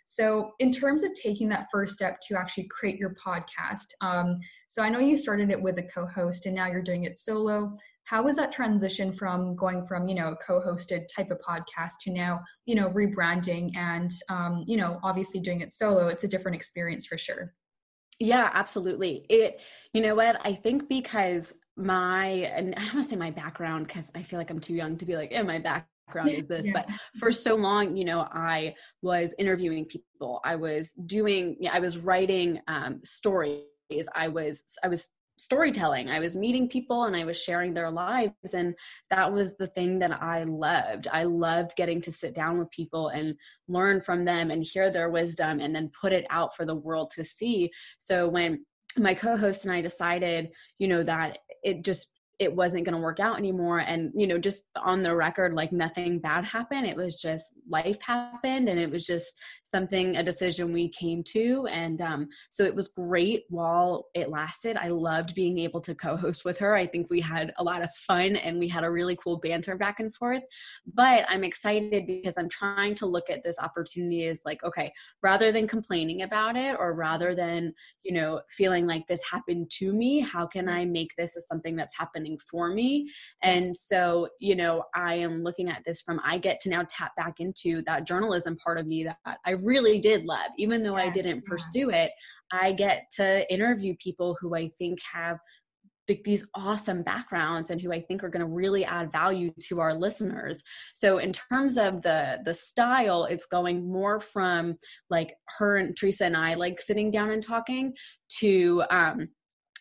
So, 0.09 0.53
in 0.61 0.73
terms 0.73 1.03
of 1.03 1.13
taking 1.15 1.49
that 1.49 1.67
first 1.71 1.95
step 1.95 2.21
to 2.29 2.39
actually 2.39 2.69
create 2.69 2.99
your 2.99 3.15
podcast, 3.15 3.87
um, 4.01 4.39
so 4.69 4.81
I 4.83 4.89
know 4.89 5.01
you 5.01 5.17
started 5.17 5.51
it 5.51 5.61
with 5.61 5.79
a 5.79 5.83
co 5.83 6.07
host 6.07 6.47
and 6.47 6.55
now 6.55 6.69
you're 6.69 6.81
doing 6.81 7.05
it 7.05 7.17
solo. 7.17 7.77
How 8.05 8.23
was 8.23 8.37
that 8.37 8.53
transition 8.53 9.13
from 9.13 9.57
going 9.57 9.85
from, 9.85 10.07
you 10.07 10.15
know, 10.15 10.29
a 10.29 10.37
co 10.37 10.61
hosted 10.61 11.07
type 11.15 11.33
of 11.33 11.41
podcast 11.41 11.95
to 12.03 12.13
now, 12.13 12.41
you 12.67 12.77
know, 12.77 12.89
rebranding 12.91 13.77
and, 13.77 14.13
um, 14.29 14.63
you 14.67 14.77
know, 14.77 15.01
obviously 15.03 15.41
doing 15.41 15.61
it 15.61 15.73
solo? 15.73 16.07
It's 16.07 16.23
a 16.23 16.29
different 16.29 16.55
experience 16.55 17.05
for 17.05 17.19
sure. 17.19 17.53
Yeah, 18.21 18.49
absolutely. 18.55 19.27
It, 19.29 19.61
you 19.93 20.03
know 20.03 20.15
what? 20.15 20.39
I 20.45 20.55
think 20.55 20.89
because 20.89 21.53
my, 21.77 22.27
and 22.27 22.77
I 22.77 22.83
don't 22.83 22.95
want 22.95 23.07
to 23.07 23.11
say 23.11 23.17
my 23.17 23.33
background 23.33 23.89
because 23.89 24.09
I 24.15 24.23
feel 24.23 24.39
like 24.39 24.51
I'm 24.51 24.61
too 24.61 24.75
young 24.75 24.97
to 24.99 25.05
be 25.05 25.17
like, 25.17 25.33
yeah, 25.33 25.43
my 25.43 25.59
back 25.59 25.89
background 26.07 26.31
is 26.31 26.47
this 26.47 26.67
yeah. 26.67 26.73
but 26.73 26.89
for 27.19 27.31
so 27.31 27.55
long 27.55 27.97
you 27.97 28.05
know 28.05 28.27
i 28.33 28.75
was 29.03 29.35
interviewing 29.39 29.85
people. 29.85 30.41
I 30.45 30.57
was 30.57 30.93
doing 31.07 31.57
i 31.71 31.81
was 31.81 31.99
writing 31.99 32.61
um, 32.69 33.01
stories. 33.05 33.63
I 34.15 34.29
was 34.29 34.63
i 34.83 34.89
was 34.89 35.09
storytelling. 35.39 36.09
I 36.09 36.19
was 36.19 36.35
meeting 36.35 36.67
people 36.67 37.05
and 37.05 37.15
i 37.15 37.25
was 37.25 37.41
sharing 37.41 37.75
their 37.75 37.91
lives 37.91 38.33
and 38.55 38.75
that 39.11 39.31
was 39.31 39.57
the 39.57 39.67
thing 39.69 39.99
that 39.99 40.23
i 40.23 40.45
loved. 40.45 41.09
I 41.13 41.25
loved 41.25 41.77
getting 41.77 42.01
to 42.03 42.13
sit 42.13 42.35
down 42.35 42.59
with 42.59 42.71
people 42.71 43.09
and 43.09 43.35
learn 43.69 44.01
from 44.01 44.25
them 44.25 44.51
and 44.51 44.65
hear 44.65 44.91
their 44.91 45.11
wisdom 45.11 45.61
and 45.61 45.75
then 45.75 45.91
put 46.01 46.13
it 46.13 46.27
out 46.31 46.57
for 46.57 46.65
the 46.65 46.75
world 46.75 47.11
to 47.17 47.25
see. 47.25 47.71
So 47.99 48.29
when 48.29 48.65
my 48.99 49.13
co-host 49.13 49.65
and 49.65 49.75
i 49.75 49.81
decided 49.83 50.49
you 50.79 50.89
know 50.89 51.03
that 51.03 51.39
it 51.63 51.85
just 51.85 52.09
it 52.39 52.55
wasn't 52.55 52.85
going 52.85 52.95
to 52.95 53.01
work 53.01 53.21
out 53.21 53.39
anymore. 53.39 53.81
And 53.81 54.13
you 54.15 54.27
know 54.27 54.39
just 54.39 54.63
on 54.77 55.03
the 55.03 55.15
record 55.15 55.55
like 55.55 55.73
nothing 55.73 56.19
bad 56.19 56.45
happened. 56.45 56.87
It 56.87 56.97
was 56.97 57.21
just 57.21 57.45
life 57.69 58.01
happened 58.03 58.69
and 58.69 58.79
it 58.79 58.91
was 58.91 59.07
just 59.07 59.39
something 59.71 60.17
a 60.17 60.23
decision 60.23 60.73
we 60.73 60.89
came 60.89 61.23
to 61.23 61.67
and 61.67 62.01
um, 62.01 62.29
so 62.51 62.65
it 62.65 62.75
was 62.75 62.89
great 62.89 63.45
while 63.49 64.07
it 64.15 64.31
lasted. 64.31 64.77
I 64.77 64.89
loved 64.89 65.35
being 65.35 65.59
able 65.59 65.81
to 65.83 65.95
co-host 65.95 66.45
with 66.45 66.59
her. 66.59 66.75
I 66.75 66.87
think 66.87 67.11
we 67.11 67.21
had 67.21 67.53
a 67.59 67.65
lot 67.65 67.83
of 67.83 67.95
fun 67.95 68.37
and 68.37 68.59
we 68.59 68.69
had 68.69 68.85
a 68.85 68.91
really 68.91 69.17
cool 69.17 69.39
banter 69.39 69.77
back 69.77 70.01
and 70.01 70.15
forth. 70.15 70.43
But 70.95 71.25
i'm 71.29 71.45
excited 71.45 72.07
because 72.07 72.35
i'm 72.39 72.49
trying 72.49 72.95
to 72.95 73.07
look 73.07 73.31
at 73.31 73.43
this 73.43 73.59
opportunity 73.59 74.27
as 74.27 74.41
like 74.45 74.63
okay 74.65 74.93
rather 75.23 75.53
than 75.53 75.67
complaining 75.67 76.23
about 76.23 76.57
it 76.57 76.77
or 76.79 76.95
rather 76.95 77.35
than 77.35 77.73
you 78.03 78.13
know 78.13 78.41
feeling 78.49 78.87
like 78.87 79.07
this 79.07 79.23
happened 79.31 79.71
to 79.71 79.93
me 79.93 80.21
how 80.21 80.47
can 80.47 80.69
i 80.69 80.85
make 80.85 81.11
this 81.17 81.37
as 81.37 81.47
something 81.47 81.77
that's 81.77 81.97
happening 81.97 82.39
for 82.51 82.69
me? 82.69 83.11
And 83.43 83.77
so 83.77 84.29
you 84.39 84.57
know 84.57 84.85
i 84.95 85.15
am 85.15 85.43
looking 85.43 85.69
at 85.69 85.83
this 85.85 86.01
from 86.01 86.21
i 86.25 86.39
get 86.39 86.61
to 86.61 86.69
now 86.69 86.85
tap 86.89 87.15
back 87.17 87.41
into 87.41 87.83
that 87.83 88.07
journalism 88.07 88.57
part 88.57 88.79
of 88.79 88.87
me 88.87 89.05
that 89.05 89.19
i 89.45 89.53
really 89.63 89.99
did 89.99 90.25
love, 90.25 90.51
even 90.59 90.83
though 90.83 90.97
yeah, 90.97 91.05
I 91.05 91.11
didn't 91.11 91.37
yeah. 91.37 91.49
pursue 91.49 91.91
it. 91.91 92.11
I 92.53 92.73
get 92.73 93.07
to 93.17 93.53
interview 93.53 93.95
people 94.03 94.37
who 94.41 94.55
I 94.55 94.69
think 94.79 94.99
have 95.13 95.39
these 96.25 96.47
awesome 96.55 97.03
backgrounds 97.03 97.71
and 97.71 97.81
who 97.81 97.93
I 97.93 98.01
think 98.01 98.23
are 98.23 98.29
going 98.29 98.47
to 98.47 98.53
really 98.53 98.85
add 98.85 99.11
value 99.11 99.51
to 99.69 99.81
our 99.81 99.95
listeners. 99.95 100.63
So 100.95 101.19
in 101.19 101.33
terms 101.33 101.77
of 101.77 102.03
the 102.03 102.39
the 102.45 102.55
style, 102.55 103.25
it's 103.25 103.47
going 103.47 103.91
more 103.91 104.21
from 104.21 104.77
like 105.11 105.35
her 105.59 105.77
and 105.77 105.97
Teresa 105.97 106.27
and 106.27 106.37
I 106.37 106.55
like 106.55 106.81
sitting 106.81 107.11
down 107.11 107.31
and 107.31 107.43
talking 107.43 107.95
to 108.39 108.85
um 108.91 109.29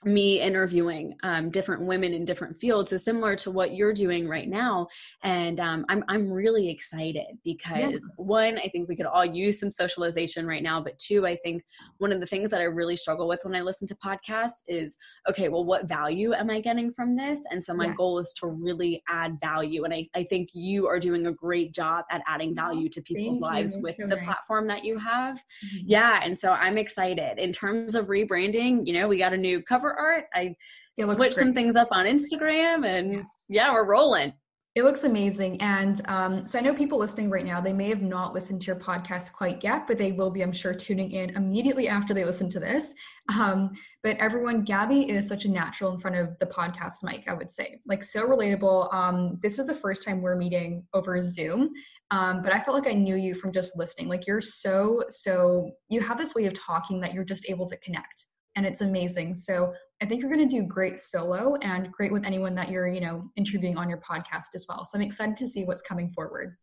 me 0.06 0.39
interviewing 0.39 1.16
um, 1.24 1.49
different 1.49 1.82
women 1.82 2.14
in 2.14 2.26
different 2.26 2.60
fields 2.60 2.91
so 2.91 2.97
similar 2.97 3.36
to 3.36 3.49
what 3.49 3.74
you're 3.74 3.93
doing 3.93 4.28
right 4.28 4.47
now 4.47 4.88
and 5.24 5.60
um, 5.60 5.84
I'm, 5.89 6.03
I'm 6.08 6.32
really 6.32 6.70
excited 6.70 7.38
because 7.43 7.78
yeah. 7.78 7.97
one 8.18 8.60
i 8.60 8.70
think 8.70 8.88
we 8.88 8.95
could 8.95 9.08
all 9.08 9.26
use 9.26 9.60
some 9.60 9.72
socialization 9.72 10.45
right 10.45 10.62
now 10.62 10.80
but 10.80 10.97
two 10.99 11.26
i 11.26 11.36
think 11.38 11.64
one 11.97 12.12
of 12.12 12.20
the 12.20 12.26
things 12.28 12.51
that 12.51 12.62
i 12.62 12.66
really 12.66 12.95
struggle 12.95 13.28
with 13.28 13.39
when 13.43 13.56
i 13.56 13.62
listen 13.62 13.88
to 13.88 13.95
podcasts 13.95 14.64
is 14.68 14.95
okay 15.28 15.49
well 15.49 15.66
what 15.66 15.89
value 15.89 16.34
am 16.34 16.51
i 16.51 16.60
getting 16.60 16.93
from 16.93 17.16
this 17.16 17.39
and 17.49 17.64
so 17.64 17.74
my 17.74 17.88
yeah. 17.88 17.93
goal 17.95 18.20
is 18.20 18.32
to 18.39 18.47
really 18.47 19.01
add 19.10 19.39
value 19.41 19.86
and 19.86 19.93
I, 19.93 20.08
I 20.14 20.24
think 20.26 20.49
you 20.53 20.88
are 20.88 20.99
doing 20.99 21.26
a 21.26 21.34
great 21.34 21.74
job 21.74 22.06
at 22.12 22.22
adding 22.28 22.53
value 22.53 22.89
to 22.89 23.01
people's 23.01 23.38
Thank 23.38 23.41
lives 23.41 23.76
you. 23.76 23.82
with 23.82 23.97
the 23.97 24.18
platform 24.24 24.68
that 24.68 24.86
you 24.86 24.99
have 24.99 25.38
mm-hmm. 25.38 25.86
yeah 25.88 26.20
and 26.24 26.39
so 26.39 26.51
i'm 26.51 26.78
excited 26.78 27.39
in 27.39 27.51
terms 27.51 27.95
of 27.95 28.06
rebranding 28.06 28.86
you 28.86 28.93
know 28.93 29.08
we 29.08 29.18
got 29.18 29.34
a 29.34 29.38
new 29.38 29.64
cover 29.64 29.95
art. 29.98 30.26
I 30.34 30.56
switched 31.00 31.36
some 31.36 31.54
things 31.54 31.76
up 31.76 31.89
on 31.91 32.06
Instagram 32.06 32.86
and 32.86 33.14
yeah, 33.14 33.24
yeah 33.50 33.74
we're 33.74 33.88
rolling. 33.88 34.34
It 34.76 34.84
looks 34.84 35.06
amazing. 35.06 35.62
And 35.62 36.02
um, 36.10 36.46
so 36.46 36.60
I 36.60 36.62
know 36.62 36.74
people 36.74 37.00
listening 37.00 37.30
right 37.30 37.46
now, 37.46 37.62
they 37.62 37.72
may 37.72 37.88
have 37.88 38.02
not 38.02 38.34
listened 38.34 38.60
to 38.62 38.68
your 38.68 38.76
podcast 38.76 39.32
quite 39.32 39.64
yet, 39.64 39.88
but 39.88 39.98
they 39.98 40.12
will 40.12 40.30
be, 40.30 40.43
I'm 40.43 40.52
sure, 40.52 40.74
tuning 40.74 41.14
in 41.14 41.30
immediately 41.30 41.88
after 41.88 42.14
they 42.14 42.26
listen 42.26 42.50
to 42.50 42.60
this. 42.60 42.93
Um, 43.34 43.72
but 44.04 44.18
everyone, 44.18 44.66
Gabby 44.66 45.10
is 45.10 45.30
such 45.30 45.46
a 45.46 45.50
natural 45.50 45.93
in 45.93 46.02
front 46.02 46.18
of 46.18 46.38
the 46.41 46.46
podcast 46.48 47.04
mic, 47.04 47.24
I 47.26 47.34
would 47.34 47.50
say. 47.50 47.80
Like, 47.86 48.04
so 48.04 48.28
relatable. 48.28 48.93
Um, 48.93 49.39
this 49.41 49.60
is 49.60 49.66
the 49.66 49.74
first 49.74 50.04
time 50.04 50.22
we're 50.22 50.36
meeting 50.36 50.84
over 50.93 51.22
Zoom. 51.22 51.70
Um, 52.12 52.41
but 52.43 52.54
I 52.54 52.60
felt 52.60 52.76
like 52.76 52.93
I 52.93 52.98
knew 52.98 53.16
you 53.16 53.34
from 53.34 53.54
just 53.54 53.78
listening. 53.78 54.10
Like, 54.10 54.28
you're 54.28 54.41
so, 54.41 55.06
so, 55.10 55.72
you 55.88 56.02
have 56.02 56.18
this 56.18 56.36
way 56.36 56.48
of 56.48 56.54
talking 56.54 57.00
that 57.00 57.14
you're 57.14 57.24
just 57.24 57.46
able 57.50 57.66
to 57.68 57.78
connect 57.78 58.26
and 58.56 58.66
it's 58.66 58.82
amazing. 58.82 59.36
So 59.36 59.74
I 60.01 60.06
think 60.06 60.22
you're 60.22 60.32
going 60.34 60.47
to 60.47 60.56
do 60.58 60.64
great 60.64 60.99
solo 60.99 61.56
and 61.62 61.91
great 61.91 62.12
with 62.12 62.26
anyone 62.26 62.56
that 62.56 62.70
you're, 62.70 62.88
you 62.88 63.01
know, 63.01 63.30
interviewing 63.36 63.78
on 63.78 63.89
your 63.89 63.99
podcast 63.99 64.56
as 64.56 64.66
well. 64.68 64.86
So 64.86 64.97
I'm 64.97 65.01
excited 65.01 65.38
to 65.38 65.47
see 65.47 65.64
what's 65.64 65.82
coming 65.82 66.10
forward. 66.12 66.56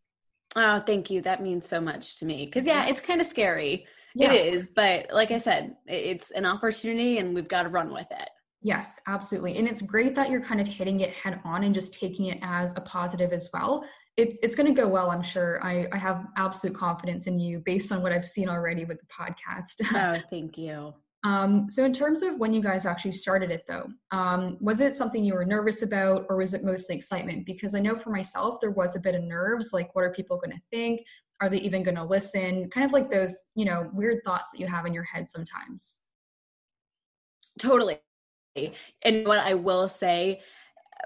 Oh, 0.55 0.79
thank 0.85 1.09
you. 1.09 1.21
That 1.21 1.41
means 1.41 1.67
so 1.67 1.81
much 1.81 2.19
to 2.19 2.25
me. 2.25 2.49
Cause 2.49 2.65
yeah, 2.65 2.85
it's 2.85 3.01
kind 3.01 3.21
of 3.21 3.27
scary. 3.27 3.87
Yeah. 4.13 4.31
It 4.31 4.53
is. 4.53 4.67
But 4.75 5.07
like 5.11 5.31
I 5.31 5.39
said, 5.39 5.75
it's 5.87 6.29
an 6.31 6.45
opportunity 6.45 7.17
and 7.17 7.33
we've 7.33 7.47
got 7.47 7.63
to 7.63 7.69
run 7.69 7.91
with 7.91 8.07
it. 8.11 8.29
Yes, 8.61 8.99
absolutely. 9.07 9.57
And 9.57 9.67
it's 9.67 9.81
great 9.81 10.15
that 10.15 10.29
you're 10.29 10.41
kind 10.41 10.61
of 10.61 10.67
hitting 10.67 11.01
it 11.01 11.11
head 11.11 11.39
on 11.43 11.63
and 11.63 11.73
just 11.73 11.93
taking 11.93 12.27
it 12.27 12.39
as 12.41 12.73
a 12.77 12.81
positive 12.81 13.33
as 13.33 13.49
well. 13.53 13.83
It's 14.15 14.37
it's 14.43 14.53
going 14.53 14.73
to 14.73 14.79
go 14.79 14.87
well, 14.87 15.09
I'm 15.09 15.23
sure. 15.23 15.59
I, 15.65 15.87
I 15.91 15.97
have 15.97 16.27
absolute 16.37 16.77
confidence 16.77 17.25
in 17.25 17.39
you 17.39 17.63
based 17.65 17.91
on 17.91 18.03
what 18.03 18.13
I've 18.13 18.25
seen 18.25 18.47
already 18.47 18.85
with 18.85 18.99
the 18.99 19.07
podcast. 19.07 19.91
oh, 19.95 20.23
thank 20.29 20.57
you. 20.57 20.93
Um, 21.23 21.69
so, 21.69 21.85
in 21.85 21.93
terms 21.93 22.21
of 22.21 22.37
when 22.37 22.53
you 22.53 22.61
guys 22.61 22.85
actually 22.85 23.13
started 23.13 23.49
it, 23.49 23.63
though, 23.67 23.87
um, 24.11 24.57
was 24.59 24.81
it 24.81 24.93
something 24.93 25.23
you 25.23 25.33
were 25.33 25.45
nervous 25.45 25.81
about, 25.81 26.25
or 26.29 26.37
was 26.37 26.53
it 26.53 26.63
mostly 26.63 26.95
excitement? 26.95 27.45
Because 27.45 27.75
I 27.75 27.79
know 27.79 27.95
for 27.95 28.09
myself, 28.09 28.59
there 28.59 28.71
was 28.71 28.95
a 28.95 28.99
bit 28.99 29.15
of 29.15 29.23
nerves 29.23 29.71
like, 29.71 29.95
what 29.95 30.03
are 30.03 30.11
people 30.11 30.37
going 30.37 30.51
to 30.51 30.61
think? 30.69 31.01
Are 31.39 31.49
they 31.49 31.59
even 31.59 31.81
going 31.81 31.95
to 31.95 32.03
listen? 32.03 32.69
Kind 32.69 32.85
of 32.85 32.91
like 32.91 33.09
those, 33.09 33.35
you 33.55 33.65
know, 33.65 33.89
weird 33.93 34.19
thoughts 34.25 34.51
that 34.51 34.59
you 34.59 34.67
have 34.67 34.85
in 34.85 34.93
your 34.93 35.03
head 35.03 35.29
sometimes. 35.29 36.01
Totally. 37.57 37.99
And 39.03 39.25
what 39.25 39.39
I 39.39 39.53
will 39.53 39.87
say, 39.87 40.41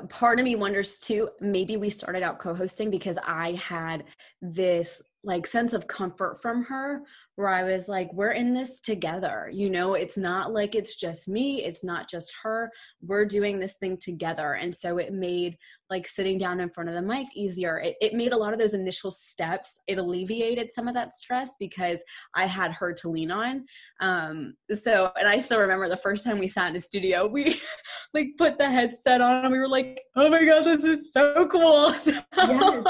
part 0.09 0.39
of 0.39 0.45
me 0.45 0.55
wonders 0.55 0.99
too, 0.99 1.29
maybe 1.39 1.77
we 1.77 1.89
started 1.89 2.23
out 2.23 2.39
co 2.39 2.53
hosting 2.53 2.89
because 2.89 3.17
I 3.25 3.53
had 3.53 4.03
this 4.41 5.01
like 5.23 5.47
sense 5.47 5.73
of 5.73 5.87
comfort 5.87 6.41
from 6.41 6.63
her 6.63 7.01
where 7.35 7.49
I 7.49 7.63
was 7.63 7.87
like, 7.87 8.11
we're 8.13 8.31
in 8.31 8.53
this 8.53 8.79
together. 8.79 9.49
You 9.53 9.69
know, 9.69 9.93
it's 9.93 10.17
not 10.17 10.53
like 10.53 10.73
it's 10.73 10.95
just 10.95 11.27
me, 11.27 11.63
it's 11.63 11.83
not 11.83 12.09
just 12.09 12.31
her. 12.43 12.71
We're 13.01 13.25
doing 13.25 13.59
this 13.59 13.75
thing 13.75 13.97
together. 13.97 14.53
And 14.53 14.73
so 14.73 14.97
it 14.97 15.13
made 15.13 15.57
like 15.89 16.07
sitting 16.07 16.37
down 16.37 16.59
in 16.59 16.69
front 16.69 16.89
of 16.89 16.95
the 16.95 17.01
mic 17.01 17.27
easier. 17.35 17.79
It, 17.79 17.95
it 18.01 18.13
made 18.13 18.33
a 18.33 18.37
lot 18.37 18.53
of 18.53 18.59
those 18.59 18.73
initial 18.73 19.11
steps, 19.11 19.79
it 19.87 19.97
alleviated 19.97 20.73
some 20.73 20.87
of 20.87 20.93
that 20.95 21.13
stress 21.13 21.51
because 21.59 22.01
I 22.33 22.47
had 22.47 22.71
her 22.73 22.91
to 22.93 23.09
lean 23.09 23.29
on. 23.29 23.65
Um, 24.01 24.55
so, 24.73 25.11
and 25.19 25.27
I 25.27 25.39
still 25.39 25.59
remember 25.59 25.87
the 25.89 25.97
first 25.97 26.25
time 26.25 26.39
we 26.39 26.47
sat 26.47 26.69
in 26.69 26.73
the 26.73 26.81
studio, 26.81 27.27
we 27.27 27.59
like 28.13 28.29
put 28.37 28.57
the 28.57 28.69
headset 28.69 29.21
on 29.21 29.45
and 29.45 29.53
we 29.53 29.59
were 29.59 29.69
like, 29.69 30.01
oh 30.15 30.29
my 30.29 30.43
God, 30.43 30.63
this 30.63 30.83
is 30.83 31.13
so 31.13 31.47
cool. 31.47 31.93
So, 32.07 32.11
yes, 32.37 32.83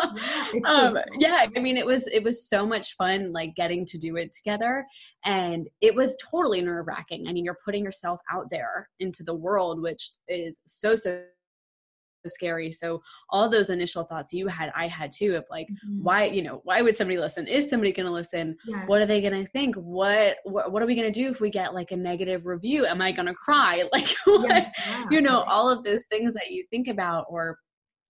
yeah, 0.53 0.59
um, 0.65 0.97
yeah, 1.17 1.47
I 1.55 1.59
mean, 1.59 1.78
it 1.78 1.86
was, 1.86 2.07
it 2.07 2.23
was 2.23 2.26
so 2.32 2.65
much 2.65 2.95
fun, 2.95 3.32
like 3.32 3.55
getting 3.55 3.86
to 3.86 3.97
do 3.97 4.15
it 4.15 4.34
together. 4.34 4.86
And 5.25 5.69
it 5.82 5.95
was 5.95 6.17
totally 6.32 6.61
nerve 6.61 6.88
wracking. 6.88 7.28
I 7.28 7.34
mean, 7.34 7.45
you're 7.45 7.57
putting 7.63 7.84
yourself 7.84 8.19
out 8.32 8.47
there 8.49 8.89
into 8.99 9.23
the 9.23 9.36
world, 9.36 9.82
which 9.82 10.11
is 10.28 10.59
so, 10.65 10.95
so 10.95 11.23
scary. 12.25 12.71
So 12.71 13.01
all 13.30 13.49
those 13.49 13.69
initial 13.69 14.03
thoughts 14.03 14.34
you 14.34 14.47
had, 14.47 14.71
I 14.75 14.88
had 14.88 15.11
too 15.11 15.36
of 15.36 15.45
like, 15.49 15.67
mm-hmm. 15.67 16.03
why, 16.03 16.25
you 16.25 16.41
know, 16.41 16.61
why 16.63 16.82
would 16.82 16.97
somebody 16.97 17.17
listen? 17.17 17.47
Is 17.47 17.69
somebody 17.69 17.91
going 17.91 18.05
to 18.05 18.11
listen? 18.11 18.57
Yes. 18.65 18.84
What 18.88 19.01
are 19.01 19.05
they 19.05 19.21
going 19.21 19.45
to 19.45 19.49
think? 19.51 19.75
What, 19.75 20.38
what, 20.43 20.71
what 20.71 20.84
are 20.84 20.86
we 20.86 20.95
going 20.95 21.11
to 21.11 21.19
do 21.19 21.30
if 21.30 21.39
we 21.39 21.49
get 21.49 21.73
like 21.73 21.91
a 21.91 21.97
negative 21.97 22.45
review? 22.45 22.86
Am 22.86 23.01
I 23.01 23.11
going 23.11 23.28
to 23.28 23.34
cry? 23.34 23.84
Like, 23.93 24.13
yes, 24.28 24.75
yeah. 24.88 25.05
you 25.09 25.21
know, 25.21 25.41
all 25.43 25.69
of 25.69 25.84
those 25.84 26.03
things 26.11 26.34
that 26.34 26.51
you 26.51 26.65
think 26.69 26.88
about 26.88 27.25
or 27.30 27.57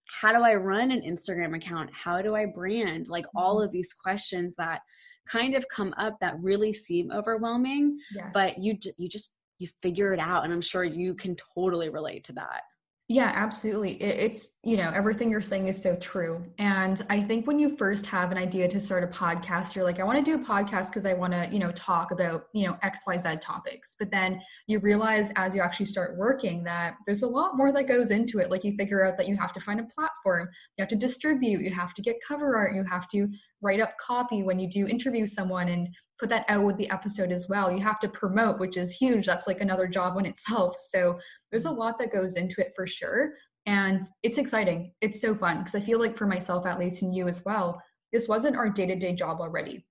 how 0.08 0.32
do 0.32 0.42
I 0.42 0.54
run 0.54 0.90
an 0.90 1.02
Instagram 1.02 1.56
account? 1.56 1.90
How 1.92 2.22
do 2.22 2.34
I 2.34 2.46
brand? 2.46 3.08
Like 3.08 3.26
mm-hmm. 3.26 3.38
all 3.38 3.62
of 3.62 3.72
these 3.72 3.92
questions 3.92 4.54
that 4.56 4.80
kind 5.28 5.54
of 5.54 5.68
come 5.68 5.94
up 5.98 6.16
that 6.20 6.40
really 6.40 6.72
seem 6.72 7.10
overwhelming 7.12 7.98
yes. 8.14 8.26
but 8.32 8.58
you 8.58 8.76
you 8.96 9.08
just 9.08 9.32
you 9.58 9.68
figure 9.82 10.12
it 10.12 10.20
out 10.20 10.44
and 10.44 10.52
i'm 10.52 10.60
sure 10.60 10.84
you 10.84 11.14
can 11.14 11.36
totally 11.54 11.88
relate 11.88 12.24
to 12.24 12.32
that 12.32 12.62
Yeah, 13.10 13.32
absolutely. 13.34 13.92
it's, 14.02 14.56
you 14.62 14.76
know, 14.76 14.90
everything 14.94 15.30
you're 15.30 15.40
saying 15.40 15.66
is 15.66 15.82
so 15.82 15.96
true. 15.96 16.44
And 16.58 17.02
I 17.08 17.22
think 17.22 17.46
when 17.46 17.58
you 17.58 17.74
first 17.78 18.04
have 18.04 18.30
an 18.30 18.36
idea 18.36 18.68
to 18.68 18.78
start 18.78 19.02
a 19.02 19.06
podcast, 19.06 19.74
you're 19.74 19.84
like, 19.84 19.98
I 19.98 20.04
want 20.04 20.22
to 20.22 20.30
do 20.30 20.42
a 20.42 20.46
podcast 20.46 20.88
because 20.88 21.06
I 21.06 21.14
want 21.14 21.32
to, 21.32 21.48
you 21.50 21.58
know, 21.58 21.72
talk 21.72 22.10
about, 22.10 22.48
you 22.52 22.66
know, 22.66 22.76
XYZ 22.84 23.40
topics. 23.40 23.96
But 23.98 24.10
then 24.10 24.42
you 24.66 24.78
realize 24.80 25.32
as 25.36 25.54
you 25.54 25.62
actually 25.62 25.86
start 25.86 26.18
working 26.18 26.62
that 26.64 26.96
there's 27.06 27.22
a 27.22 27.26
lot 27.28 27.56
more 27.56 27.72
that 27.72 27.88
goes 27.88 28.10
into 28.10 28.40
it. 28.40 28.50
Like 28.50 28.62
you 28.62 28.76
figure 28.76 29.06
out 29.06 29.16
that 29.16 29.26
you 29.26 29.38
have 29.38 29.54
to 29.54 29.60
find 29.60 29.80
a 29.80 29.84
platform, 29.84 30.46
you 30.76 30.82
have 30.82 30.90
to 30.90 30.96
distribute, 30.96 31.62
you 31.62 31.70
have 31.70 31.94
to 31.94 32.02
get 32.02 32.16
cover 32.26 32.56
art, 32.56 32.74
you 32.74 32.84
have 32.84 33.08
to 33.08 33.26
write 33.62 33.80
up 33.80 33.96
copy 33.98 34.42
when 34.42 34.58
you 34.58 34.68
do 34.68 34.86
interview 34.86 35.26
someone 35.26 35.68
and 35.68 35.88
put 36.18 36.28
that 36.28 36.44
out 36.48 36.64
with 36.64 36.76
the 36.76 36.90
episode 36.90 37.30
as 37.30 37.48
well. 37.48 37.70
You 37.70 37.80
have 37.80 38.00
to 38.00 38.08
promote, 38.08 38.58
which 38.58 38.76
is 38.76 38.92
huge. 38.92 39.26
That's 39.26 39.46
like 39.46 39.60
another 39.60 39.86
job 39.86 40.18
in 40.18 40.26
itself. 40.26 40.76
So 40.90 41.18
there's 41.50 41.64
a 41.64 41.70
lot 41.70 41.98
that 41.98 42.12
goes 42.12 42.36
into 42.36 42.60
it 42.60 42.72
for 42.76 42.86
sure. 42.86 43.32
And 43.66 44.04
it's 44.22 44.38
exciting. 44.38 44.92
It's 45.00 45.20
so 45.20 45.34
fun 45.34 45.58
because 45.58 45.74
I 45.74 45.80
feel 45.80 45.98
like 45.98 46.16
for 46.16 46.26
myself, 46.26 46.66
at 46.66 46.78
least, 46.78 47.02
and 47.02 47.14
you 47.14 47.28
as 47.28 47.44
well, 47.44 47.82
this 48.12 48.28
wasn't 48.28 48.56
our 48.56 48.70
day 48.70 48.86
to 48.86 48.96
day 48.96 49.14
job 49.14 49.40
already. 49.40 49.86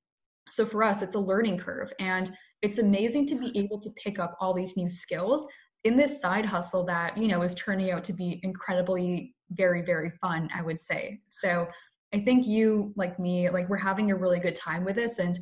So 0.49 0.65
for 0.65 0.83
us, 0.83 1.01
it's 1.01 1.15
a 1.15 1.19
learning 1.19 1.59
curve. 1.59 1.93
And 1.99 2.31
it's 2.61 2.79
amazing 2.79 3.27
to 3.27 3.35
be 3.35 3.57
able 3.57 3.79
to 3.81 3.89
pick 3.91 4.17
up 4.17 4.35
all 4.39 4.53
these 4.53 4.77
new 4.77 4.89
skills 4.89 5.45
in 5.83 5.95
this 5.95 6.19
side 6.19 6.45
hustle 6.45 6.85
that, 6.85 7.17
you 7.17 7.27
know, 7.27 7.43
is 7.43 7.53
turning 7.53 7.91
out 7.91 8.03
to 8.05 8.13
be 8.13 8.39
incredibly, 8.43 9.35
very, 9.51 9.81
very 9.83 10.11
fun, 10.21 10.49
I 10.55 10.61
would 10.61 10.81
say. 10.81 11.19
So 11.27 11.67
I 12.13 12.19
think 12.21 12.47
you, 12.47 12.93
like 12.95 13.19
me, 13.19 13.49
like 13.49 13.69
we're 13.69 13.77
having 13.77 14.11
a 14.11 14.15
really 14.15 14.39
good 14.39 14.55
time 14.55 14.83
with 14.83 14.95
this. 14.95 15.19
And 15.19 15.37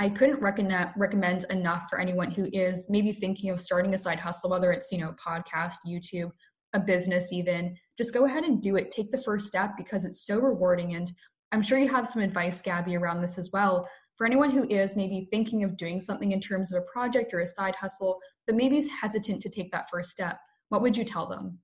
I 0.00 0.08
couldn't 0.08 0.40
recommend 0.40 1.44
enough 1.50 1.82
for 1.90 2.00
anyone 2.00 2.30
who 2.30 2.48
is 2.54 2.88
maybe 2.88 3.12
thinking 3.12 3.50
of 3.50 3.60
starting 3.60 3.92
a 3.92 3.98
side 3.98 4.18
hustle, 4.18 4.48
whether 4.48 4.72
it's 4.72 4.90
you 4.90 4.96
know 4.96 5.14
podcast, 5.22 5.74
YouTube, 5.86 6.30
a 6.72 6.80
business, 6.80 7.34
even. 7.34 7.76
Just 7.98 8.14
go 8.14 8.24
ahead 8.24 8.44
and 8.44 8.62
do 8.62 8.76
it. 8.76 8.90
Take 8.90 9.12
the 9.12 9.20
first 9.22 9.46
step 9.46 9.72
because 9.76 10.06
it's 10.06 10.24
so 10.24 10.38
rewarding. 10.38 10.94
And 10.94 11.12
I'm 11.52 11.60
sure 11.60 11.78
you 11.78 11.88
have 11.88 12.08
some 12.08 12.22
advice, 12.22 12.62
Gabby, 12.62 12.96
around 12.96 13.20
this 13.20 13.36
as 13.36 13.50
well. 13.52 13.86
For 14.16 14.26
anyone 14.26 14.50
who 14.50 14.66
is 14.70 14.96
maybe 14.96 15.28
thinking 15.30 15.64
of 15.64 15.76
doing 15.76 16.00
something 16.00 16.32
in 16.32 16.40
terms 16.40 16.72
of 16.72 16.82
a 16.82 16.86
project 16.90 17.34
or 17.34 17.40
a 17.40 17.46
side 17.46 17.74
hustle, 17.74 18.20
but 18.46 18.56
maybe 18.56 18.78
is 18.78 18.88
hesitant 18.88 19.42
to 19.42 19.50
take 19.50 19.70
that 19.72 19.90
first 19.90 20.12
step, 20.12 20.38
what 20.70 20.80
would 20.80 20.96
you 20.96 21.04
tell 21.04 21.26
them? 21.26 21.58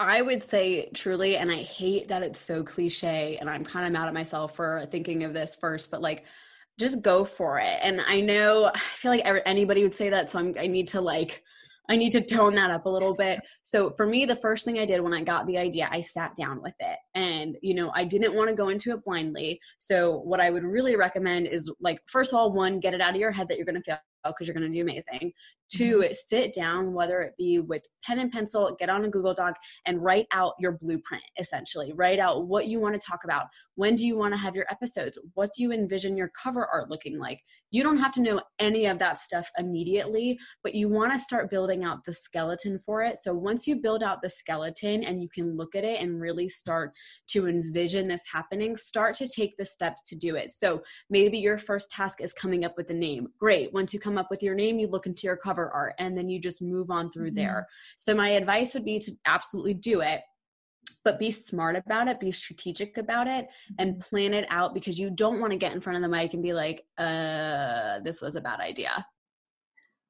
I 0.00 0.20
would 0.20 0.42
say 0.42 0.90
truly, 0.94 1.36
and 1.36 1.48
I 1.48 1.62
hate 1.62 2.08
that 2.08 2.24
it's 2.24 2.40
so 2.40 2.64
cliche, 2.64 3.36
and 3.40 3.48
I'm 3.48 3.64
kind 3.64 3.86
of 3.86 3.92
mad 3.92 4.08
at 4.08 4.14
myself 4.14 4.56
for 4.56 4.84
thinking 4.90 5.22
of 5.22 5.32
this 5.32 5.54
first, 5.54 5.92
but 5.92 6.02
like 6.02 6.24
just 6.80 7.02
go 7.02 7.24
for 7.24 7.60
it. 7.60 7.78
And 7.82 8.00
I 8.00 8.20
know 8.20 8.72
I 8.74 8.78
feel 8.96 9.12
like 9.12 9.22
anybody 9.46 9.82
would 9.84 9.94
say 9.94 10.08
that, 10.08 10.30
so 10.30 10.38
I'm, 10.40 10.54
I 10.58 10.66
need 10.66 10.88
to 10.88 11.00
like 11.00 11.42
I 11.90 11.96
need 11.96 12.12
to 12.12 12.20
tone 12.20 12.54
that 12.54 12.70
up 12.70 12.86
a 12.86 12.88
little 12.88 13.14
bit. 13.14 13.40
So 13.64 13.90
for 13.90 14.06
me, 14.06 14.24
the 14.24 14.36
first 14.36 14.64
thing 14.64 14.78
I 14.78 14.84
did 14.84 15.00
when 15.00 15.12
I 15.12 15.24
got 15.24 15.44
the 15.48 15.58
idea, 15.58 15.88
I 15.90 16.00
sat 16.00 16.36
down 16.36 16.62
with 16.62 16.74
it. 16.78 16.96
And, 17.16 17.56
you 17.62 17.74
know, 17.74 17.90
I 17.96 18.04
didn't 18.04 18.36
want 18.36 18.48
to 18.48 18.54
go 18.54 18.68
into 18.68 18.92
it 18.92 19.04
blindly. 19.04 19.60
So 19.80 20.18
what 20.18 20.40
I 20.40 20.50
would 20.50 20.62
really 20.62 20.94
recommend 20.94 21.48
is 21.48 21.68
like, 21.80 22.00
first 22.06 22.32
of 22.32 22.38
all, 22.38 22.52
one, 22.52 22.78
get 22.78 22.94
it 22.94 23.00
out 23.00 23.10
of 23.10 23.20
your 23.20 23.32
head 23.32 23.48
that 23.48 23.56
you're 23.56 23.66
going 23.66 23.82
to 23.82 23.82
fail 23.82 23.98
because 24.24 24.46
you're 24.46 24.54
going 24.54 24.70
to 24.70 24.76
do 24.76 24.82
amazing. 24.82 25.32
Two, 25.70 25.98
mm-hmm. 25.98 26.12
sit 26.26 26.52
down, 26.52 26.92
whether 26.92 27.20
it 27.20 27.34
be 27.38 27.60
with 27.60 27.82
pen 28.04 28.18
and 28.18 28.32
pencil, 28.32 28.76
get 28.78 28.88
on 28.88 29.04
a 29.04 29.08
Google 29.08 29.34
Doc 29.34 29.54
and 29.86 30.02
write 30.02 30.26
out 30.32 30.54
your 30.58 30.72
blueprint 30.72 31.22
essentially. 31.38 31.92
Write 31.92 32.18
out 32.18 32.48
what 32.48 32.66
you 32.66 32.80
want 32.80 33.00
to 33.00 33.06
talk 33.06 33.24
about. 33.24 33.46
When 33.76 33.94
do 33.94 34.04
you 34.04 34.16
want 34.16 34.34
to 34.34 34.38
have 34.38 34.56
your 34.56 34.66
episodes? 34.70 35.18
What 35.34 35.50
do 35.56 35.62
you 35.62 35.72
envision 35.72 36.16
your 36.16 36.30
cover 36.40 36.66
art 36.66 36.90
looking 36.90 37.18
like? 37.18 37.40
You 37.70 37.82
don't 37.82 37.98
have 37.98 38.12
to 38.12 38.20
know 38.20 38.42
any 38.58 38.86
of 38.86 38.98
that 38.98 39.20
stuff 39.20 39.48
immediately, 39.58 40.38
but 40.62 40.74
you 40.74 40.88
want 40.88 41.12
to 41.12 41.18
start 41.18 41.50
building 41.50 41.84
out 41.84 42.04
the 42.04 42.12
skeleton 42.12 42.80
for 42.84 43.02
it. 43.02 43.18
So 43.22 43.32
once 43.32 43.66
you 43.66 43.76
build 43.76 44.02
out 44.02 44.22
the 44.22 44.30
skeleton 44.30 45.04
and 45.04 45.22
you 45.22 45.28
can 45.28 45.56
look 45.56 45.74
at 45.74 45.84
it 45.84 46.00
and 46.00 46.20
really 46.20 46.48
start 46.48 46.92
to 47.28 47.46
envision 47.46 48.08
this 48.08 48.22
happening, 48.30 48.76
start 48.76 49.14
to 49.16 49.28
take 49.28 49.56
the 49.56 49.64
steps 49.64 50.02
to 50.08 50.16
do 50.16 50.34
it. 50.34 50.50
So 50.50 50.82
maybe 51.08 51.38
your 51.38 51.58
first 51.58 51.90
task 51.90 52.20
is 52.20 52.32
coming 52.32 52.64
up 52.64 52.76
with 52.76 52.90
a 52.90 52.94
name. 52.94 53.28
Great. 53.38 53.72
Once 53.72 53.94
you 53.94 54.00
come 54.00 54.09
up 54.18 54.30
with 54.30 54.42
your 54.42 54.54
name, 54.54 54.78
you 54.78 54.88
look 54.88 55.06
into 55.06 55.26
your 55.26 55.36
cover 55.36 55.50
cover 55.50 55.70
art 55.72 55.94
and 55.98 56.16
then 56.16 56.28
you 56.28 56.38
just 56.38 56.62
move 56.62 56.90
on 56.90 57.10
through 57.10 57.28
mm-hmm. 57.28 57.36
there. 57.36 57.68
So 57.96 58.14
my 58.14 58.30
advice 58.30 58.74
would 58.74 58.84
be 58.84 58.98
to 59.00 59.12
absolutely 59.26 59.74
do 59.74 60.00
it 60.00 60.20
but 61.02 61.18
be 61.18 61.30
smart 61.30 61.76
about 61.76 62.08
it, 62.08 62.20
be 62.20 62.30
strategic 62.30 62.98
about 62.98 63.26
it, 63.26 63.48
and 63.78 63.92
mm-hmm. 63.92 64.00
plan 64.00 64.34
it 64.34 64.46
out 64.50 64.74
because 64.74 64.98
you 64.98 65.08
don't 65.08 65.40
want 65.40 65.50
to 65.50 65.56
get 65.56 65.72
in 65.72 65.80
front 65.80 65.96
of 65.96 66.02
the 66.02 66.14
mic 66.14 66.34
and 66.34 66.42
be 66.42 66.52
like, 66.52 66.84
uh, 66.98 68.00
this 68.00 68.20
was 68.20 68.36
a 68.36 68.40
bad 68.40 68.60
idea. 68.60 69.06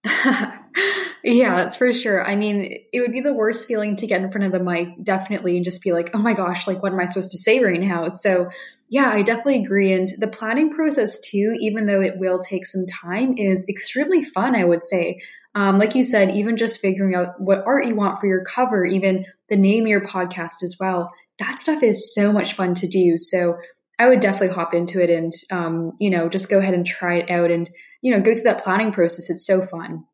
yeah, 1.22 1.56
that's 1.56 1.76
for 1.76 1.92
sure. 1.92 2.24
I 2.26 2.36
mean, 2.36 2.78
it 2.92 3.00
would 3.00 3.12
be 3.12 3.20
the 3.20 3.34
worst 3.34 3.68
feeling 3.68 3.96
to 3.96 4.06
get 4.06 4.22
in 4.22 4.30
front 4.30 4.46
of 4.46 4.52
the 4.52 4.64
mic, 4.64 4.88
definitely, 5.02 5.56
and 5.56 5.64
just 5.64 5.82
be 5.82 5.92
like, 5.92 6.10
oh 6.14 6.18
my 6.18 6.32
gosh, 6.32 6.66
like, 6.66 6.82
what 6.82 6.92
am 6.92 7.00
I 7.00 7.04
supposed 7.04 7.32
to 7.32 7.38
say 7.38 7.60
right 7.60 7.80
now? 7.80 8.08
So, 8.08 8.48
yeah, 8.88 9.10
I 9.10 9.22
definitely 9.22 9.62
agree. 9.62 9.92
And 9.92 10.08
the 10.18 10.28
planning 10.28 10.70
process, 10.74 11.20
too, 11.20 11.56
even 11.60 11.86
though 11.86 12.00
it 12.00 12.18
will 12.18 12.38
take 12.38 12.66
some 12.66 12.86
time, 12.86 13.34
is 13.36 13.66
extremely 13.68 14.24
fun, 14.24 14.56
I 14.56 14.64
would 14.64 14.82
say. 14.82 15.20
Um, 15.54 15.78
like 15.78 15.94
you 15.94 16.02
said, 16.02 16.34
even 16.34 16.56
just 16.56 16.80
figuring 16.80 17.14
out 17.14 17.40
what 17.40 17.64
art 17.66 17.86
you 17.86 17.94
want 17.94 18.20
for 18.20 18.26
your 18.26 18.44
cover, 18.44 18.84
even 18.84 19.26
the 19.48 19.56
name 19.56 19.84
of 19.84 19.88
your 19.88 20.06
podcast 20.06 20.62
as 20.62 20.76
well, 20.80 21.12
that 21.38 21.60
stuff 21.60 21.82
is 21.82 22.14
so 22.14 22.32
much 22.32 22.54
fun 22.54 22.74
to 22.74 22.88
do. 22.88 23.18
So 23.18 23.58
I 23.98 24.08
would 24.08 24.20
definitely 24.20 24.54
hop 24.54 24.74
into 24.74 25.02
it 25.02 25.10
and, 25.10 25.32
um, 25.50 25.92
you 26.00 26.08
know, 26.08 26.28
just 26.28 26.48
go 26.48 26.58
ahead 26.58 26.74
and 26.74 26.86
try 26.86 27.16
it 27.16 27.30
out 27.30 27.50
and, 27.50 27.68
you 28.00 28.12
know, 28.12 28.20
go 28.20 28.34
through 28.34 28.44
that 28.44 28.62
planning 28.62 28.92
process. 28.92 29.30
It's 29.30 29.46
so 29.46 29.60
fun. 29.60 30.04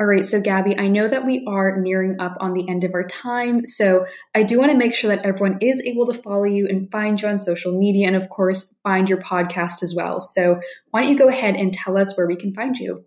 All 0.00 0.06
right, 0.06 0.26
so 0.26 0.40
Gabby, 0.40 0.76
I 0.76 0.88
know 0.88 1.06
that 1.06 1.24
we 1.24 1.44
are 1.46 1.80
nearing 1.80 2.20
up 2.20 2.36
on 2.40 2.52
the 2.52 2.68
end 2.68 2.82
of 2.82 2.94
our 2.94 3.06
time. 3.06 3.64
So 3.64 4.06
I 4.34 4.42
do 4.42 4.58
want 4.58 4.72
to 4.72 4.76
make 4.76 4.92
sure 4.92 5.14
that 5.14 5.24
everyone 5.24 5.58
is 5.60 5.80
able 5.80 6.06
to 6.06 6.14
follow 6.14 6.44
you 6.44 6.66
and 6.66 6.90
find 6.90 7.20
you 7.20 7.28
on 7.28 7.38
social 7.38 7.78
media 7.78 8.08
and, 8.08 8.16
of 8.16 8.28
course, 8.28 8.74
find 8.82 9.08
your 9.08 9.22
podcast 9.22 9.84
as 9.84 9.94
well. 9.94 10.18
So 10.18 10.60
why 10.90 11.02
don't 11.02 11.12
you 11.12 11.16
go 11.16 11.28
ahead 11.28 11.54
and 11.54 11.72
tell 11.72 11.96
us 11.96 12.16
where 12.16 12.26
we 12.26 12.34
can 12.34 12.52
find 12.52 12.76
you? 12.76 13.04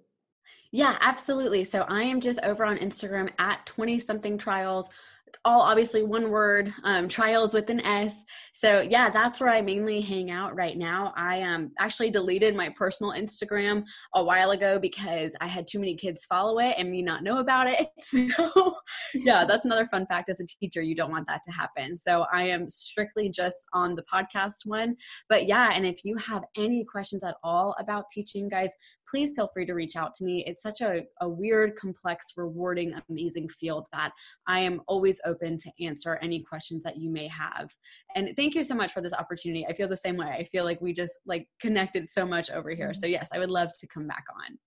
Yeah, 0.71 0.97
absolutely. 1.01 1.65
So 1.65 1.81
I 1.81 2.03
am 2.03 2.21
just 2.21 2.39
over 2.41 2.65
on 2.65 2.77
Instagram 2.77 3.31
at 3.37 3.65
20 3.65 3.99
something 3.99 4.37
trials 4.37 4.89
it's 5.27 5.37
all 5.43 5.61
obviously 5.61 6.03
one 6.03 6.29
word 6.29 6.73
um, 6.83 7.07
trials 7.07 7.53
with 7.53 7.69
an 7.69 7.81
s. 7.81 8.23
So 8.53 8.81
yeah 8.81 9.09
that's 9.09 9.39
where 9.39 9.49
i 9.49 9.61
mainly 9.61 10.01
hang 10.01 10.31
out 10.31 10.55
right 10.55 10.77
now. 10.77 11.13
I 11.15 11.41
um, 11.41 11.71
actually 11.79 12.11
deleted 12.11 12.55
my 12.55 12.69
personal 12.77 13.11
instagram 13.11 13.83
a 14.15 14.23
while 14.23 14.51
ago 14.51 14.79
because 14.79 15.33
i 15.41 15.47
had 15.47 15.67
too 15.67 15.79
many 15.79 15.95
kids 15.95 16.25
follow 16.25 16.59
it 16.59 16.75
and 16.77 16.89
me 16.89 17.01
not 17.01 17.23
know 17.23 17.39
about 17.39 17.67
it. 17.67 17.87
So 17.99 18.75
yeah 19.13 19.45
that's 19.45 19.65
another 19.65 19.87
fun 19.87 20.05
fact 20.07 20.29
as 20.29 20.39
a 20.39 20.45
teacher 20.45 20.81
you 20.81 20.95
don't 20.95 21.11
want 21.11 21.27
that 21.27 21.43
to 21.43 21.51
happen. 21.51 21.95
So 21.95 22.25
i 22.33 22.43
am 22.43 22.69
strictly 22.69 23.29
just 23.29 23.67
on 23.73 23.95
the 23.95 24.03
podcast 24.03 24.65
one. 24.65 24.95
But 25.29 25.47
yeah 25.47 25.71
and 25.73 25.85
if 25.85 26.03
you 26.03 26.15
have 26.17 26.43
any 26.57 26.85
questions 26.85 27.23
at 27.23 27.35
all 27.43 27.75
about 27.79 28.09
teaching 28.09 28.49
guys 28.49 28.71
please 29.09 29.31
feel 29.35 29.49
free 29.53 29.65
to 29.65 29.73
reach 29.73 29.95
out 29.95 30.13
to 30.13 30.23
me 30.23 30.43
it's 30.47 30.63
such 30.63 30.81
a, 30.81 31.03
a 31.21 31.27
weird 31.27 31.75
complex 31.75 32.27
rewarding 32.35 32.93
amazing 33.09 33.47
field 33.49 33.85
that 33.91 34.11
i 34.47 34.59
am 34.59 34.81
always 34.87 35.19
open 35.25 35.57
to 35.57 35.71
answer 35.85 36.17
any 36.21 36.43
questions 36.43 36.83
that 36.83 36.97
you 36.97 37.09
may 37.09 37.27
have. 37.27 37.69
And 38.15 38.33
thank 38.35 38.55
you 38.55 38.63
so 38.63 38.75
much 38.75 38.93
for 38.93 39.01
this 39.01 39.13
opportunity. 39.13 39.65
I 39.67 39.73
feel 39.73 39.87
the 39.87 39.97
same 39.97 40.17
way. 40.17 40.27
I 40.27 40.43
feel 40.45 40.63
like 40.63 40.81
we 40.81 40.93
just 40.93 41.13
like 41.25 41.47
connected 41.59 42.09
so 42.09 42.25
much 42.25 42.49
over 42.49 42.69
here. 42.69 42.89
Mm-hmm. 42.89 42.99
So 42.99 43.07
yes, 43.07 43.29
I 43.33 43.39
would 43.39 43.51
love 43.51 43.69
to 43.79 43.87
come 43.87 44.07
back 44.07 44.25
on. 44.33 44.57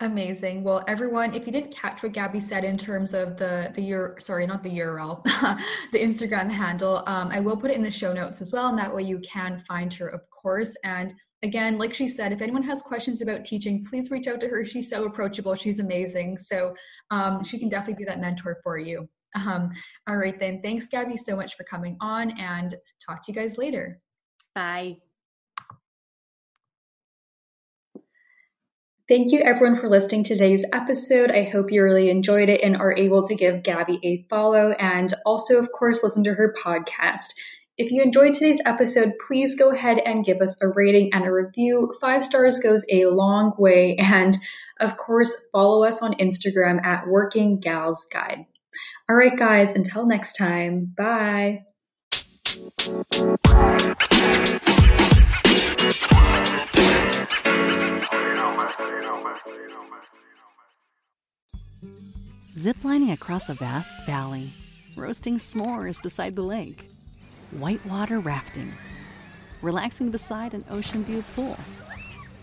Amazing. 0.00 0.62
Well, 0.62 0.84
everyone, 0.88 1.34
if 1.34 1.46
you 1.46 1.52
didn't 1.52 1.74
catch 1.74 2.02
what 2.02 2.12
Gabby 2.12 2.38
said 2.38 2.64
in 2.64 2.76
terms 2.76 3.14
of 3.14 3.38
the 3.38 3.72
the 3.74 3.80
year, 3.80 4.16
sorry, 4.20 4.46
not 4.46 4.62
the 4.62 4.68
URL, 4.68 5.24
the 5.92 5.98
Instagram 5.98 6.50
handle, 6.50 7.02
um, 7.06 7.28
I 7.30 7.40
will 7.40 7.56
put 7.56 7.70
it 7.70 7.78
in 7.78 7.82
the 7.82 7.90
show 7.90 8.12
notes 8.12 8.42
as 8.42 8.52
well, 8.52 8.68
and 8.68 8.78
that 8.78 8.94
way 8.94 9.04
you 9.04 9.20
can 9.20 9.58
find 9.60 9.92
her, 9.94 10.08
of 10.08 10.20
course. 10.28 10.76
And 10.84 11.14
again, 11.46 11.78
like 11.78 11.94
she 11.94 12.08
said, 12.08 12.32
if 12.32 12.42
anyone 12.42 12.62
has 12.64 12.82
questions 12.82 13.22
about 13.22 13.44
teaching, 13.44 13.84
please 13.84 14.10
reach 14.10 14.26
out 14.26 14.40
to 14.40 14.48
her. 14.48 14.64
She's 14.64 14.90
so 14.90 15.04
approachable. 15.04 15.54
She's 15.54 15.78
amazing. 15.78 16.38
So 16.38 16.74
um, 17.10 17.44
she 17.44 17.58
can 17.58 17.68
definitely 17.68 18.04
be 18.04 18.08
that 18.10 18.20
mentor 18.20 18.58
for 18.62 18.76
you. 18.76 19.08
Um, 19.34 19.70
all 20.08 20.16
right, 20.16 20.38
then. 20.38 20.60
Thanks, 20.62 20.88
Gabby, 20.88 21.16
so 21.16 21.36
much 21.36 21.56
for 21.56 21.64
coming 21.64 21.96
on 22.00 22.38
and 22.38 22.74
talk 23.04 23.22
to 23.24 23.32
you 23.32 23.34
guys 23.34 23.56
later. 23.58 24.00
Bye. 24.54 24.96
Thank 29.08 29.30
you, 29.30 29.40
everyone, 29.40 29.76
for 29.76 29.88
listening 29.88 30.24
to 30.24 30.34
today's 30.34 30.64
episode. 30.72 31.30
I 31.30 31.44
hope 31.44 31.70
you 31.70 31.80
really 31.80 32.10
enjoyed 32.10 32.48
it 32.48 32.60
and 32.62 32.76
are 32.76 32.96
able 32.96 33.22
to 33.26 33.36
give 33.36 33.62
Gabby 33.62 34.00
a 34.02 34.26
follow 34.28 34.72
and 34.72 35.14
also, 35.24 35.58
of 35.58 35.70
course, 35.70 36.02
listen 36.02 36.24
to 36.24 36.34
her 36.34 36.52
podcast. 36.60 37.28
If 37.78 37.92
you 37.92 38.02
enjoyed 38.02 38.32
today's 38.32 38.60
episode, 38.64 39.18
please 39.20 39.54
go 39.54 39.70
ahead 39.70 39.98
and 39.98 40.24
give 40.24 40.40
us 40.40 40.56
a 40.62 40.68
rating 40.68 41.10
and 41.12 41.26
a 41.26 41.30
review. 41.30 41.92
Five 42.00 42.24
stars 42.24 42.58
goes 42.58 42.86
a 42.90 43.04
long 43.04 43.52
way. 43.58 43.96
And 43.96 44.34
of 44.80 44.96
course, 44.96 45.36
follow 45.52 45.84
us 45.84 46.00
on 46.00 46.14
Instagram 46.14 46.82
at 46.86 47.06
Working 47.06 47.60
Gals 47.60 48.06
Guide. 48.10 48.46
All 49.10 49.16
right, 49.16 49.36
guys, 49.36 49.72
until 49.72 50.06
next 50.06 50.38
time, 50.38 50.94
bye. 50.96 51.64
Ziplining 62.56 63.12
across 63.12 63.50
a 63.50 63.54
vast 63.54 64.06
valley 64.06 64.48
roasting 64.96 65.36
s'mores 65.36 66.02
beside 66.02 66.34
the 66.34 66.42
lake, 66.42 66.88
whitewater 67.52 68.20
rafting, 68.20 68.72
relaxing 69.62 70.10
beside 70.10 70.54
an 70.54 70.64
ocean 70.70 71.04
view 71.04 71.22
pool. 71.34 71.56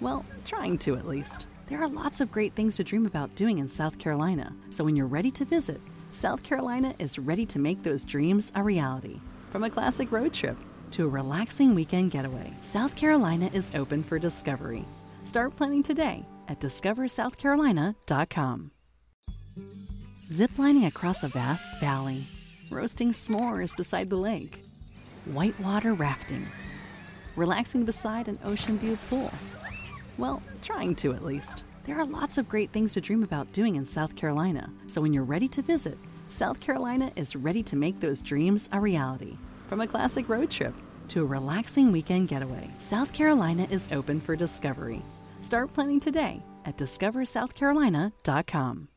Well, 0.02 0.26
trying 0.46 0.78
to 0.80 0.96
at 0.96 1.08
least. 1.08 1.48
There 1.68 1.82
are 1.82 1.88
lots 1.88 2.22
of 2.22 2.32
great 2.32 2.54
things 2.54 2.76
to 2.76 2.84
dream 2.84 3.06
about 3.06 3.34
doing 3.36 3.60
in 3.60 3.68
South 3.68 3.98
Carolina, 3.98 4.54
so 4.70 4.84
when 4.84 4.96
you're 4.96 5.08
ready 5.08 5.32
to 5.32 5.46
visit, 5.46 5.82
South 6.12 6.44
Carolina 6.44 6.94
is 7.00 7.18
ready 7.18 7.46
to 7.48 7.60
make 7.60 7.82
those 7.84 8.06
dreams 8.06 8.52
a 8.56 8.64
reality. 8.64 9.20
From 9.52 9.64
a 9.64 9.70
classic 9.70 10.12
road 10.12 10.34
trip 10.34 10.58
to 10.92 11.06
a 11.06 11.10
relaxing 11.10 11.74
weekend 11.74 12.12
getaway, 12.12 12.52
South 12.62 12.96
Carolina 12.96 13.50
is 13.54 13.72
open 13.76 14.04
for 14.04 14.20
discovery. 14.20 14.86
Start 15.24 15.56
planning 15.56 15.84
today 15.84 16.26
at 16.48 16.60
discoversouthcarolina.com. 16.60 18.72
Ziplining 20.30 20.88
across 20.88 21.24
a 21.24 21.28
vast 21.28 21.80
valley, 21.80 22.24
roasting 22.72 23.12
s'mores 23.12 23.78
beside 23.78 24.10
the 24.10 24.16
lake, 24.16 24.64
whitewater 25.26 25.94
rafting, 25.94 26.46
relaxing 27.36 27.86
beside 27.86 28.28
an 28.28 28.40
ocean 28.46 28.78
view 28.78 28.98
pool. 29.10 29.32
Well, 30.18 30.42
trying 30.62 30.96
to 30.96 31.14
at 31.14 31.24
least. 31.24 31.64
There 31.86 32.00
are 32.00 32.06
lots 32.06 32.38
of 32.38 32.48
great 32.48 32.72
things 32.72 32.94
to 32.94 33.02
dream 33.02 33.24
about 33.24 33.52
doing 33.52 33.76
in 33.76 33.86
South 33.86 34.16
Carolina, 34.16 34.72
so 34.88 35.02
when 35.02 35.14
you're 35.14 35.24
ready 35.24 35.48
to 35.50 35.62
visit, 35.62 35.98
South 36.30 36.60
Carolina 36.60 37.12
is 37.16 37.36
ready 37.36 37.62
to 37.64 37.76
make 37.76 38.00
those 38.00 38.22
dreams 38.22 38.70
a 38.72 38.80
reality. 38.80 39.38
From 39.70 39.82
a 39.82 39.88
classic 39.88 40.30
road 40.30 40.50
trip 40.50 40.74
to 41.10 41.22
a 41.22 41.26
relaxing 41.26 41.92
weekend 41.92 42.30
getaway, 42.30 42.70
South 42.80 43.12
Carolina 43.14 43.68
is 43.70 43.92
open 43.92 44.22
for 44.22 44.36
discovery. 44.36 45.02
Start 45.42 45.74
planning 45.74 46.00
today 46.00 46.42
at 46.66 46.78
discoversouthcarolina.com. 46.78 48.88